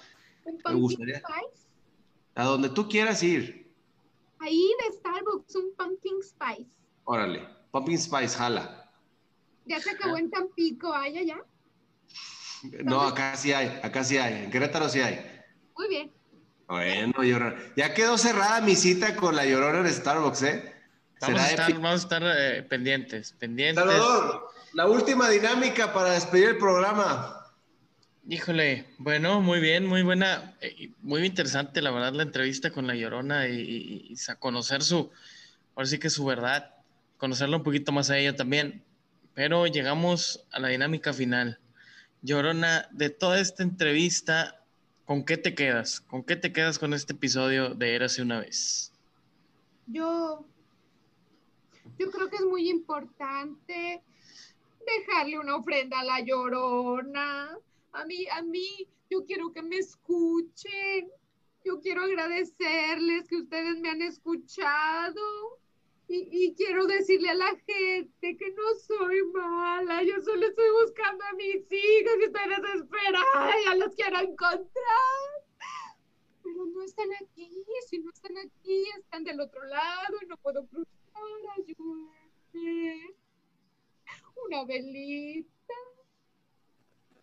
¿Un 0.44 0.60
me 0.66 0.74
gustaría. 0.74 1.18
Spice? 1.18 1.68
A 2.34 2.44
donde 2.44 2.70
tú 2.70 2.88
quieras 2.88 3.22
ir. 3.22 3.72
Ahí 4.40 4.68
de 4.80 4.96
Starbucks, 4.96 5.54
un 5.54 5.74
pumpkin 5.76 6.22
spice. 6.22 6.68
Órale, 7.04 7.48
pumpkin 7.70 7.98
spice, 7.98 8.36
jala. 8.36 8.90
Ya 9.66 9.80
se 9.80 9.90
acabó 9.90 10.16
en 10.16 10.30
Tampico, 10.30 10.92
¿hay 10.92 11.16
allá? 11.16 11.38
No, 12.82 13.00
acá 13.00 13.36
sí 13.36 13.52
hay, 13.52 13.80
acá 13.82 14.02
sí 14.02 14.18
hay. 14.18 14.44
En 14.44 14.50
Querétaro 14.50 14.88
sí 14.88 15.00
hay. 15.00 15.24
Muy 15.78 15.88
bien. 15.88 16.12
Bueno, 16.66 17.22
Llorona. 17.22 17.56
Ya 17.76 17.94
quedó 17.94 18.18
cerrada 18.18 18.60
mi 18.60 18.74
cita 18.74 19.14
con 19.14 19.36
la 19.36 19.46
Llorona 19.46 19.86
en 19.86 19.94
Starbucks, 19.94 20.42
¿eh? 20.42 20.73
Vamos 21.26 21.40
a 21.40 21.50
estar, 21.50 21.72
vamos 21.74 21.90
a 21.90 21.94
estar 21.94 22.22
eh, 22.24 22.62
pendientes, 22.62 23.32
pendientes. 23.38 23.84
Salvador, 23.84 24.50
la 24.72 24.86
última 24.86 25.28
dinámica 25.28 25.92
para 25.92 26.12
despedir 26.12 26.50
el 26.50 26.58
programa. 26.58 27.40
Híjole, 28.26 28.86
bueno, 28.98 29.40
muy 29.40 29.60
bien, 29.60 29.86
muy 29.86 30.02
buena, 30.02 30.54
eh, 30.60 30.90
muy 31.02 31.24
interesante 31.26 31.82
la 31.82 31.90
verdad 31.90 32.14
la 32.14 32.22
entrevista 32.22 32.70
con 32.70 32.86
la 32.86 32.94
Llorona 32.94 33.48
y, 33.48 33.60
y, 33.60 34.06
y, 34.12 34.30
a 34.30 34.36
conocer 34.36 34.82
su, 34.82 35.10
ahora 35.74 35.86
sí 35.86 35.98
que 35.98 36.08
su 36.08 36.24
verdad, 36.24 36.74
conocerla 37.18 37.58
un 37.58 37.62
poquito 37.62 37.92
más 37.92 38.10
a 38.10 38.18
ella 38.18 38.34
también. 38.34 38.82
Pero 39.34 39.66
llegamos 39.66 40.44
a 40.52 40.60
la 40.60 40.68
dinámica 40.68 41.12
final. 41.12 41.58
Llorona, 42.22 42.88
de 42.92 43.10
toda 43.10 43.40
esta 43.40 43.62
entrevista, 43.62 44.62
¿con 45.04 45.24
qué 45.24 45.36
te 45.36 45.54
quedas? 45.54 46.00
¿Con 46.00 46.22
qué 46.22 46.36
te 46.36 46.52
quedas 46.52 46.78
con 46.78 46.94
este 46.94 47.12
episodio 47.12 47.74
de 47.74 47.94
Érase 47.94 48.22
una 48.22 48.40
vez? 48.40 48.92
Yo 49.86 50.46
yo 51.98 52.10
creo 52.10 52.28
que 52.28 52.36
es 52.36 52.44
muy 52.44 52.68
importante 52.68 54.02
dejarle 54.84 55.38
una 55.38 55.56
ofrenda 55.56 56.00
a 56.00 56.04
la 56.04 56.20
llorona. 56.20 57.58
A 57.92 58.04
mí, 58.04 58.26
a 58.30 58.42
mí, 58.42 58.88
yo 59.10 59.24
quiero 59.24 59.52
que 59.52 59.62
me 59.62 59.78
escuchen. 59.78 61.10
Yo 61.64 61.80
quiero 61.80 62.02
agradecerles 62.02 63.28
que 63.28 63.36
ustedes 63.36 63.78
me 63.80 63.90
han 63.90 64.02
escuchado. 64.02 65.58
Y, 66.06 66.28
y, 66.30 66.54
quiero 66.54 66.86
decirle 66.86 67.30
a 67.30 67.34
la 67.34 67.56
gente 67.66 68.36
que 68.36 68.50
no 68.50 68.74
soy 68.86 69.22
mala. 69.32 70.02
Yo 70.02 70.20
solo 70.20 70.46
estoy 70.46 70.70
buscando 70.82 71.24
a 71.24 71.32
mis 71.32 71.56
hijos 71.56 72.14
y 72.20 72.24
estoy 72.24 72.48
desesperada. 72.48 73.54
Ya 73.64 73.74
los 73.76 73.94
quiero 73.94 74.18
encontrar. 74.18 74.68
Pero 76.42 76.66
no 76.66 76.82
están 76.82 77.08
aquí. 77.22 77.50
Si 77.88 78.00
no 78.00 78.10
están 78.10 78.36
aquí, 78.36 78.84
están 78.98 79.24
del 79.24 79.40
otro 79.40 79.64
lado 79.64 80.18
y 80.20 80.26
no 80.26 80.36
puedo 80.36 80.66
cruzar 80.66 81.03
ayúdame. 81.56 83.14
Una 84.46 84.64
velita, 84.64 85.74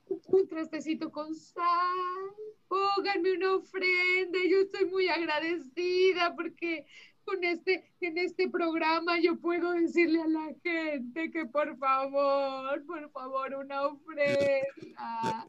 un 0.07 0.47
trastecito 0.47 1.11
con 1.11 1.35
sal, 1.35 2.35
pónganme 2.67 3.33
una 3.33 3.55
ofrenda. 3.55 4.39
Yo 4.49 4.61
estoy 4.61 4.85
muy 4.85 5.07
agradecida 5.07 6.35
porque 6.35 6.85
con 7.23 7.43
este, 7.43 7.93
en 8.01 8.17
este 8.17 8.49
programa 8.49 9.19
yo 9.19 9.39
puedo 9.39 9.71
decirle 9.73 10.21
a 10.21 10.27
la 10.27 10.53
gente 10.63 11.31
que 11.31 11.45
por 11.45 11.77
favor, 11.77 12.83
por 12.85 13.11
favor, 13.11 13.55
una 13.55 13.87
ofrenda. 13.87 15.47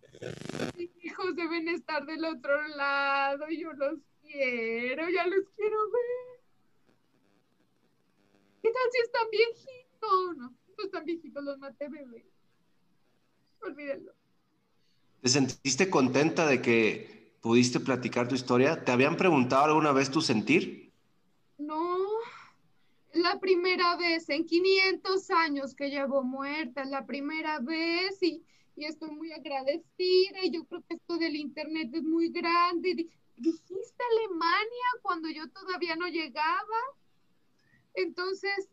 Mis 0.77 0.91
hijos 1.05 1.35
deben 1.35 1.69
estar 1.69 2.05
del 2.05 2.25
otro 2.25 2.69
lado, 2.69 3.47
yo 3.49 3.73
los 3.73 3.99
quiero, 4.21 5.09
ya 5.09 5.27
los 5.27 5.49
quiero 5.57 5.77
ver. 5.91 6.32
¿Qué 8.63 8.71
tal 8.71 8.83
si 8.93 8.99
están 9.03 9.31
viejitos? 9.31 10.37
No, 10.37 10.51
no 10.51 10.85
están 10.85 11.05
viejitos, 11.05 11.43
los 11.43 11.59
maté 11.59 11.89
bebé. 11.89 12.25
Olvídenlo. 13.61 14.13
¿Te 15.21 15.29
sentiste 15.29 15.91
contenta 15.91 16.47
de 16.47 16.63
que 16.63 17.37
pudiste 17.41 17.81
platicar 17.81 18.29
tu 18.29 18.35
historia? 18.35 18.85
¿Te 18.85 18.93
habían 18.93 19.17
preguntado 19.17 19.65
alguna 19.65 19.93
vez 19.93 20.11
tu 20.11 20.21
sentir? 20.21 20.93
No, 21.59 21.99
la 23.15 23.39
primera 23.41 23.97
vez 23.97 24.29
en 24.29 24.47
500 24.47 25.31
años 25.31 25.75
que 25.75 25.91
llevo 25.91 26.23
muerta, 26.23 26.85
la 26.85 27.05
primera 27.05 27.59
vez 27.61 28.23
y, 28.23 28.45
y 28.77 28.85
estoy 28.85 29.11
muy 29.11 29.33
agradecida 29.33 30.45
y 30.45 30.51
yo 30.53 30.65
creo 30.65 30.83
que 30.89 30.95
esto 30.95 31.19
del 31.19 31.37
internet 31.37 31.91
es 31.93 32.03
muy 32.03 32.31
grande. 32.31 33.09
Dijiste 33.37 34.05
Alemania 34.13 34.87
cuando 35.03 35.29
yo 35.29 35.49
todavía 35.51 35.97
no 35.97 36.09
llegaba. 36.09 36.81
Entonces, 37.95 38.69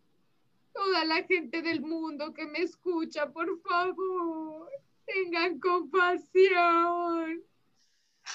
toda 0.74 1.06
la 1.06 1.24
gente 1.24 1.62
del 1.62 1.82
mundo 1.82 2.34
que 2.34 2.46
me 2.46 2.60
escucha, 2.60 3.32
por 3.32 3.60
favor, 3.62 4.70
tengan 5.06 5.60
compasión. 5.60 7.42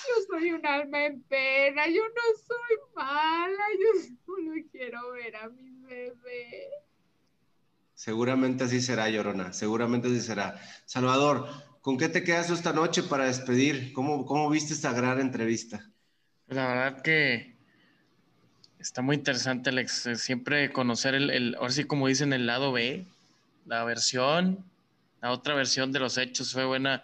Yo 0.09 0.24
soy 0.28 0.53
un 0.53 0.66
alma 0.66 1.07
en 1.07 1.22
pena, 1.22 1.87
yo 1.87 2.03
no 2.03 2.39
soy 2.47 2.95
mala, 2.95 3.64
yo 3.80 4.01
solo 4.26 4.53
quiero 4.70 5.12
ver 5.12 5.37
a 5.37 5.49
mi 5.49 5.70
bebé. 5.82 6.68
Seguramente 7.95 8.64
así 8.64 8.80
será, 8.80 9.09
Llorona, 9.09 9.53
seguramente 9.53 10.09
así 10.09 10.20
será. 10.20 10.61
Salvador, 10.85 11.49
¿con 11.80 11.97
qué 11.97 12.09
te 12.09 12.24
quedas 12.24 12.51
esta 12.51 12.72
noche 12.72 13.05
para 13.05 13.26
despedir? 13.26 13.93
¿Cómo, 13.93 14.26
cómo 14.26 14.51
viste 14.51 14.74
esta 14.74 14.93
gran 14.93 15.20
entrevista? 15.20 15.91
La 16.49 16.66
verdad 16.66 17.03
que 17.03 17.53
Está 18.85 19.01
muy 19.01 19.16
interesante, 19.16 19.70
Alex. 19.70 20.11
Siempre 20.16 20.70
conocer 20.70 21.14
el, 21.14 21.55
ahora 21.55 21.72
sí 21.72 21.85
como 21.85 22.07
dicen, 22.07 22.35
el 22.35 22.45
lado 22.45 22.70
B, 22.70 23.07
la 23.64 23.82
versión, 23.82 24.62
la 25.22 25.30
otra 25.32 25.55
versión 25.55 25.91
de 25.91 26.01
los 26.01 26.18
hechos. 26.18 26.53
Fue 26.53 26.66
buena, 26.66 27.03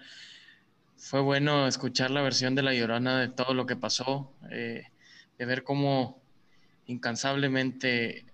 fue 0.98 1.22
bueno 1.22 1.66
escuchar 1.66 2.10
la 2.10 2.20
versión 2.20 2.54
de 2.54 2.62
la 2.62 2.74
llorona 2.74 3.18
de 3.18 3.28
todo 3.28 3.54
lo 3.54 3.64
que 3.64 3.76
pasó, 3.76 4.30
eh, 4.50 4.88
de 5.38 5.44
ver 5.46 5.64
cómo 5.64 6.20
incansablemente 6.84 8.26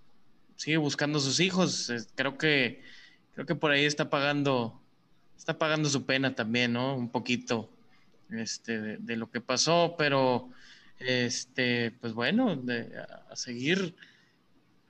sigue 0.57 0.75
buscando 0.75 1.19
a 1.19 1.21
sus 1.21 1.39
hijos. 1.39 1.89
Creo 2.15 2.37
que, 2.37 2.83
creo 3.33 3.45
que 3.45 3.55
por 3.55 3.71
ahí 3.71 3.85
está 3.85 4.09
pagando, 4.09 4.77
está 5.37 5.57
pagando 5.57 5.87
su 5.87 6.05
pena 6.05 6.35
también, 6.35 6.73
¿no? 6.73 6.97
Un 6.97 7.07
poquito 7.09 7.69
este, 8.29 8.97
de 8.97 9.15
lo 9.15 9.31
que 9.31 9.39
pasó, 9.39 9.95
pero 9.97 10.49
este, 10.99 11.91
pues 11.99 12.13
bueno, 12.13 12.55
de, 12.55 12.91
a 13.29 13.35
seguir 13.35 13.95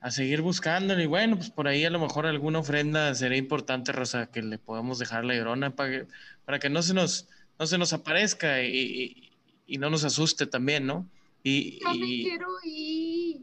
a 0.01 0.11
seguir 0.11 0.41
buscándolo. 0.41 1.01
Y 1.01 1.05
bueno, 1.05 1.37
pues 1.37 1.49
por 1.49 1.67
ahí 1.67 1.85
a 1.85 1.89
lo 1.89 1.99
mejor 1.99 2.25
alguna 2.25 2.59
ofrenda 2.59 3.13
sería 3.15 3.37
importante, 3.37 3.91
Rosa, 3.91 4.27
que 4.27 4.41
le 4.41 4.57
podamos 4.57 4.99
dejar 4.99 5.25
la 5.25 5.35
llorona 5.35 5.75
para 5.75 5.89
que, 5.89 6.07
para 6.45 6.59
que 6.59 6.69
no, 6.69 6.81
se 6.81 6.93
nos, 6.93 7.27
no 7.59 7.67
se 7.67 7.77
nos 7.77 7.93
aparezca 7.93 8.63
y, 8.63 9.31
no 9.67 9.89
nos 9.89 10.03
asuste 10.03 10.45
también, 10.45 10.85
¿no? 10.85 11.09
Y, 11.43 11.79
ya 11.79 11.93
me 11.93 12.05
quiero 12.05 12.47
ir. 12.63 13.41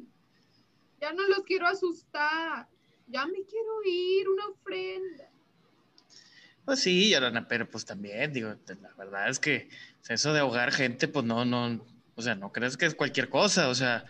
Ya 1.01 1.13
no 1.13 1.29
los 1.29 1.41
quiero 1.41 1.67
asustar. 1.67 2.67
Ya 3.09 3.27
me 3.27 3.45
quiero 3.45 3.83
ir, 3.85 4.29
una 4.29 4.47
ofrenda. 4.47 5.29
Pues 6.65 6.81
sí, 6.81 7.11
Llorona, 7.11 7.47
pero 7.47 7.69
pues 7.69 7.85
también, 7.85 8.33
digo, 8.33 8.55
la 8.81 8.95
verdad 8.97 9.29
es 9.29 9.39
que 9.39 9.69
eso 10.09 10.33
de 10.33 10.41
ahogar 10.41 10.73
gente, 10.73 11.09
pues 11.09 11.27
no, 11.27 11.45
no, 11.45 11.85
o 12.15 12.23
sea, 12.23 12.35
no 12.35 12.53
crees 12.53 12.77
que 12.77 12.87
es 12.87 12.95
cualquier 12.95 13.29
cosa, 13.29 13.69
o 13.69 13.75
sea, 13.75 14.05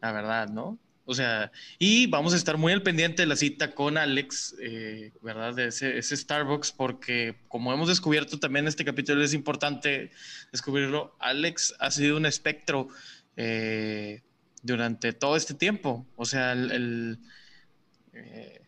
la 0.00 0.12
verdad, 0.12 0.48
¿no? 0.48 0.78
O 1.08 1.14
sea, 1.14 1.52
y 1.78 2.08
vamos 2.08 2.34
a 2.34 2.36
estar 2.36 2.56
muy 2.58 2.72
al 2.72 2.82
pendiente 2.82 3.22
de 3.22 3.26
la 3.26 3.36
cita 3.36 3.76
con 3.76 3.96
Alex, 3.96 4.56
eh, 4.60 5.12
¿verdad? 5.22 5.54
De 5.54 5.68
ese, 5.68 6.02
Starbucks, 6.02 6.72
porque 6.72 7.36
como 7.46 7.72
hemos 7.72 7.86
descubierto 7.86 8.40
también 8.40 8.64
en 8.64 8.68
este 8.68 8.84
capítulo, 8.84 9.22
es 9.22 9.32
importante 9.32 10.10
descubrirlo. 10.50 11.16
Alex 11.20 11.74
ha 11.78 11.92
sido 11.92 12.16
un 12.16 12.26
espectro 12.26 12.88
eh, 13.36 14.22
durante 14.64 15.12
todo 15.12 15.36
este 15.36 15.54
tiempo. 15.54 16.04
O 16.16 16.24
sea, 16.24 16.52
el. 16.52 17.20
Eh, 18.12 18.62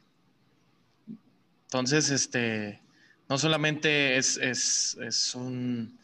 entonces, 1.64 2.11
este. 2.11 2.80
No 3.28 3.36
solamente 3.36 4.16
es, 4.16 4.36
es, 4.36 4.97
es, 5.01 5.34
un. 5.34 5.99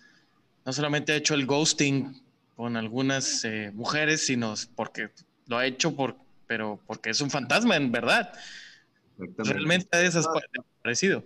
No 0.66 0.72
solamente 0.72 1.12
ha 1.12 1.16
hecho 1.16 1.34
el 1.34 1.46
ghosting 1.46 2.23
con 2.56 2.76
algunas 2.76 3.46
mujeres, 3.72 4.26
sino 4.26 4.54
porque 4.74 5.10
lo 5.46 5.58
ha 5.58 5.66
hecho 5.66 5.94
por, 5.94 6.16
pero 6.46 6.80
porque 6.86 7.10
es 7.10 7.20
un 7.20 7.30
fantasma 7.30 7.76
en 7.76 7.92
verdad. 7.92 8.32
Realmente 9.18 9.88
ha 9.92 9.98
desaparecido. 10.00 11.24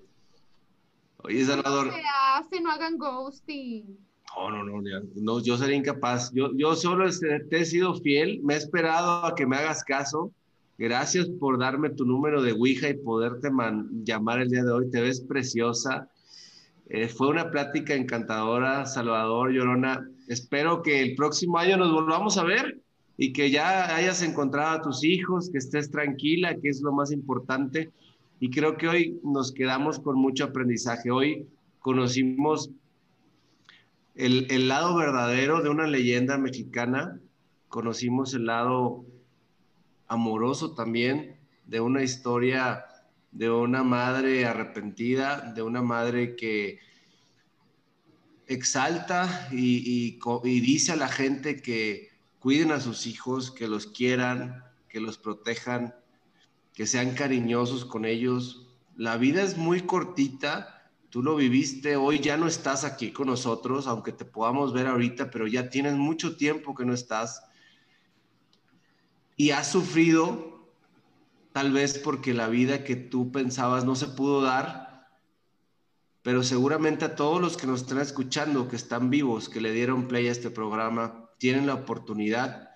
Oye, 1.18 1.44
Salvador. 1.44 1.92
¿Qué 1.92 2.02
hace? 2.34 2.60
No 2.60 2.70
hagan 2.70 2.96
ghosting. 2.96 3.98
No, 4.36 4.50
no, 4.50 4.80
no, 4.80 5.00
no, 5.16 5.42
yo 5.42 5.56
sería 5.56 5.76
incapaz. 5.76 6.30
Yo, 6.32 6.50
yo 6.54 6.76
solo 6.76 7.08
te 7.50 7.58
he 7.58 7.64
sido 7.64 7.94
fiel, 7.94 8.40
me 8.42 8.54
he 8.54 8.56
esperado 8.56 9.24
a 9.24 9.34
que 9.34 9.46
me 9.46 9.56
hagas 9.56 9.82
caso. 9.82 10.30
Gracias 10.76 11.28
por 11.40 11.58
darme 11.58 11.90
tu 11.90 12.04
número 12.04 12.40
de 12.40 12.52
Ouija 12.52 12.88
y 12.88 12.94
poderte 12.94 13.48
llamar 14.04 14.40
el 14.40 14.48
día 14.48 14.62
de 14.62 14.70
hoy. 14.70 14.90
Te 14.90 15.00
ves 15.00 15.20
preciosa. 15.20 16.08
Eh, 16.90 17.08
fue 17.08 17.28
una 17.28 17.50
plática 17.50 17.94
encantadora, 17.94 18.86
Salvador, 18.86 19.52
Llorona. 19.52 20.08
Espero 20.26 20.82
que 20.82 21.02
el 21.02 21.14
próximo 21.16 21.58
año 21.58 21.76
nos 21.76 21.92
volvamos 21.92 22.38
a 22.38 22.44
ver 22.44 22.80
y 23.18 23.32
que 23.34 23.50
ya 23.50 23.94
hayas 23.94 24.22
encontrado 24.22 24.78
a 24.78 24.82
tus 24.82 25.04
hijos, 25.04 25.50
que 25.50 25.58
estés 25.58 25.90
tranquila, 25.90 26.56
que 26.56 26.70
es 26.70 26.80
lo 26.80 26.92
más 26.92 27.12
importante. 27.12 27.90
Y 28.40 28.50
creo 28.50 28.78
que 28.78 28.88
hoy 28.88 29.20
nos 29.22 29.52
quedamos 29.52 29.98
con 29.98 30.16
mucho 30.16 30.44
aprendizaje. 30.44 31.10
Hoy 31.10 31.46
conocimos 31.80 32.70
el, 34.14 34.46
el 34.50 34.68
lado 34.68 34.96
verdadero 34.96 35.62
de 35.62 35.68
una 35.68 35.86
leyenda 35.86 36.38
mexicana, 36.38 37.20
conocimos 37.68 38.32
el 38.32 38.46
lado 38.46 39.04
amoroso 40.06 40.74
también 40.74 41.36
de 41.66 41.80
una 41.80 42.02
historia 42.02 42.86
de 43.30 43.50
una 43.50 43.82
madre 43.82 44.46
arrepentida, 44.46 45.52
de 45.54 45.62
una 45.62 45.82
madre 45.82 46.36
que 46.36 46.80
exalta 48.46 49.48
y, 49.52 50.18
dice 50.42 50.92
a 50.92 50.96
la 50.96 51.08
gente 51.08 51.60
que 51.60 52.10
cuiden 52.38 52.72
a 52.72 52.80
sus 52.80 53.06
hijos, 53.06 53.50
que 53.50 53.68
los 53.68 53.86
quieran, 53.86 54.64
que 54.88 55.00
los 55.00 55.18
protejan, 55.18 55.94
que 56.72 56.86
sean 56.86 57.14
cariñosos 57.14 57.84
con 57.84 58.04
ellos. 58.04 58.66
La 58.96 59.16
vida 59.16 59.42
es 59.42 59.56
muy 59.58 59.82
cortita, 59.82 60.90
tú 61.10 61.22
lo 61.22 61.36
viviste, 61.36 61.96
hoy 61.96 62.20
ya 62.20 62.36
no 62.36 62.46
estás 62.46 62.84
aquí 62.84 63.12
con 63.12 63.26
nosotros, 63.26 63.86
aunque 63.86 64.12
te 64.12 64.24
podamos 64.24 64.72
ver 64.72 64.86
ahorita, 64.86 65.30
pero 65.30 65.46
ya 65.46 65.68
tienes 65.68 65.94
mucho 65.94 66.36
tiempo 66.36 66.74
que 66.74 66.86
no 66.86 66.94
estás. 66.94 67.42
Y 69.36 69.50
has 69.50 69.70
sufrido, 69.70 70.57
tal 71.58 71.72
vez 71.72 71.98
porque 71.98 72.34
la 72.34 72.46
vida 72.46 72.84
que 72.84 72.94
tú 72.94 73.32
pensabas 73.32 73.84
no 73.84 73.96
se 73.96 74.06
pudo 74.06 74.42
dar, 74.42 75.08
pero 76.22 76.44
seguramente 76.44 77.04
a 77.04 77.16
todos 77.16 77.40
los 77.40 77.56
que 77.56 77.66
nos 77.66 77.80
están 77.80 77.98
escuchando, 77.98 78.68
que 78.68 78.76
están 78.76 79.10
vivos, 79.10 79.48
que 79.48 79.60
le 79.60 79.72
dieron 79.72 80.06
play 80.06 80.28
a 80.28 80.30
este 80.30 80.50
programa, 80.50 81.28
tienen 81.36 81.66
la 81.66 81.74
oportunidad 81.74 82.70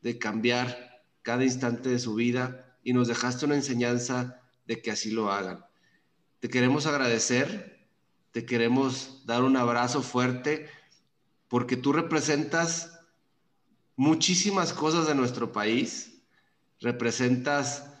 de 0.00 0.18
cambiar 0.18 1.04
cada 1.20 1.44
instante 1.44 1.90
de 1.90 1.98
su 1.98 2.14
vida 2.14 2.74
y 2.82 2.94
nos 2.94 3.06
dejaste 3.06 3.44
una 3.44 3.56
enseñanza 3.56 4.40
de 4.64 4.80
que 4.80 4.92
así 4.92 5.10
lo 5.10 5.30
hagan. 5.30 5.66
Te 6.40 6.48
queremos 6.48 6.86
agradecer, 6.86 7.86
te 8.30 8.46
queremos 8.46 9.26
dar 9.26 9.42
un 9.42 9.58
abrazo 9.58 10.00
fuerte 10.00 10.70
porque 11.48 11.76
tú 11.76 11.92
representas 11.92 12.98
muchísimas 13.94 14.72
cosas 14.72 15.06
de 15.06 15.14
nuestro 15.14 15.52
país, 15.52 16.22
representas 16.80 17.91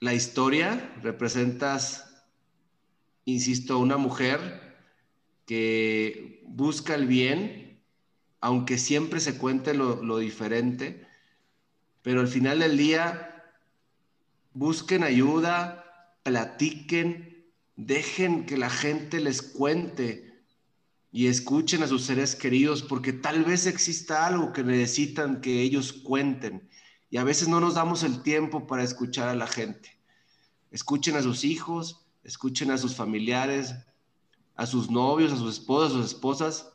la 0.00 0.14
historia, 0.14 0.94
representas, 1.02 2.24
insisto, 3.24 3.78
una 3.78 3.96
mujer 3.96 4.76
que 5.46 6.42
busca 6.46 6.94
el 6.94 7.06
bien 7.06 7.68
aunque 8.40 8.78
siempre 8.78 9.20
se 9.20 9.36
cuente 9.36 9.74
lo, 9.74 10.18
diferente, 10.18 11.06
pero 12.02 12.20
al 12.20 12.28
final 12.28 12.60
del 12.60 12.76
día 12.76 13.52
busquen 14.54 15.02
ayuda, 15.02 16.14
platiquen, 16.22 17.46
dejen 17.76 18.46
que 18.46 18.56
la 18.56 18.70
gente 18.70 19.20
les 19.20 19.42
cuente 19.42 20.42
y 21.10 21.26
escuchen 21.26 21.82
a 21.82 21.88
sus 21.88 22.04
seres 22.04 22.36
queridos, 22.36 22.82
porque 22.82 23.12
tal 23.12 23.44
vez 23.44 23.66
exista 23.66 24.26
algo 24.26 24.52
que 24.52 24.62
necesitan 24.62 25.40
que 25.40 25.62
ellos 25.62 25.92
cuenten. 25.92 26.68
Y 27.10 27.16
a 27.16 27.24
veces 27.24 27.48
no 27.48 27.60
nos 27.60 27.74
damos 27.74 28.02
el 28.02 28.22
tiempo 28.22 28.66
para 28.66 28.82
escuchar 28.82 29.28
a 29.28 29.34
la 29.34 29.46
gente. 29.46 29.98
Escuchen 30.70 31.16
a 31.16 31.22
sus 31.22 31.44
hijos, 31.44 32.06
escuchen 32.22 32.70
a 32.70 32.78
sus 32.78 32.94
familiares, 32.94 33.74
a 34.54 34.66
sus 34.66 34.90
novios, 34.90 35.32
a 35.32 35.36
sus 35.36 35.54
esposas, 35.54 35.90
a 35.90 35.94
sus 35.94 36.06
esposas, 36.06 36.72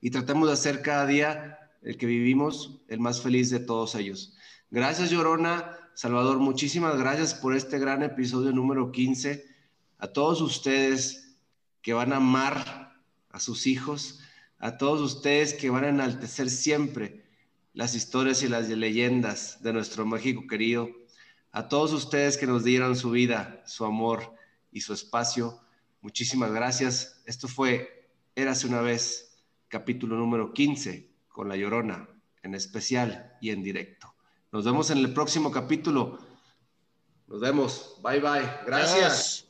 y 0.00 0.10
tratemos 0.10 0.48
de 0.48 0.54
hacer 0.54 0.82
cada 0.82 1.06
día 1.06 1.58
el 1.82 1.96
que 1.96 2.06
vivimos 2.06 2.80
el 2.88 3.00
más 3.00 3.20
feliz 3.20 3.50
de 3.50 3.58
todos 3.58 3.94
ellos. 3.94 4.36
Gracias, 4.70 5.10
Llorona. 5.10 5.76
Salvador, 5.94 6.38
muchísimas 6.38 6.96
gracias 6.98 7.34
por 7.34 7.56
este 7.56 7.78
gran 7.78 8.02
episodio 8.02 8.52
número 8.52 8.92
15. 8.92 9.46
A 9.98 10.08
todos 10.08 10.42
ustedes 10.42 11.38
que 11.80 11.94
van 11.94 12.12
a 12.12 12.16
amar 12.16 13.00
a 13.30 13.40
sus 13.40 13.66
hijos, 13.66 14.20
a 14.58 14.76
todos 14.76 15.00
ustedes 15.00 15.54
que 15.54 15.70
van 15.70 15.84
a 15.84 15.88
enaltecer 15.88 16.50
siempre 16.50 17.25
las 17.76 17.94
historias 17.94 18.42
y 18.42 18.48
las 18.48 18.70
leyendas 18.70 19.62
de 19.62 19.70
nuestro 19.74 20.06
México 20.06 20.44
querido, 20.48 20.88
a 21.52 21.68
todos 21.68 21.92
ustedes 21.92 22.38
que 22.38 22.46
nos 22.46 22.64
dieron 22.64 22.96
su 22.96 23.10
vida, 23.10 23.62
su 23.66 23.84
amor 23.84 24.34
y 24.72 24.80
su 24.80 24.94
espacio, 24.94 25.60
muchísimas 26.00 26.52
gracias. 26.52 27.22
Esto 27.26 27.48
fue 27.48 28.08
Érase 28.34 28.66
una 28.66 28.80
vez 28.80 29.42
capítulo 29.68 30.16
número 30.16 30.54
15 30.54 31.10
con 31.28 31.50
La 31.50 31.56
Llorona, 31.56 32.08
en 32.42 32.54
especial 32.54 33.36
y 33.42 33.50
en 33.50 33.62
directo. 33.62 34.14
Nos 34.52 34.64
vemos 34.64 34.88
en 34.90 34.96
el 34.96 35.12
próximo 35.12 35.50
capítulo. 35.50 36.18
Nos 37.26 37.40
vemos. 37.40 38.00
Bye 38.02 38.20
bye. 38.20 38.50
Gracias. 38.64 39.45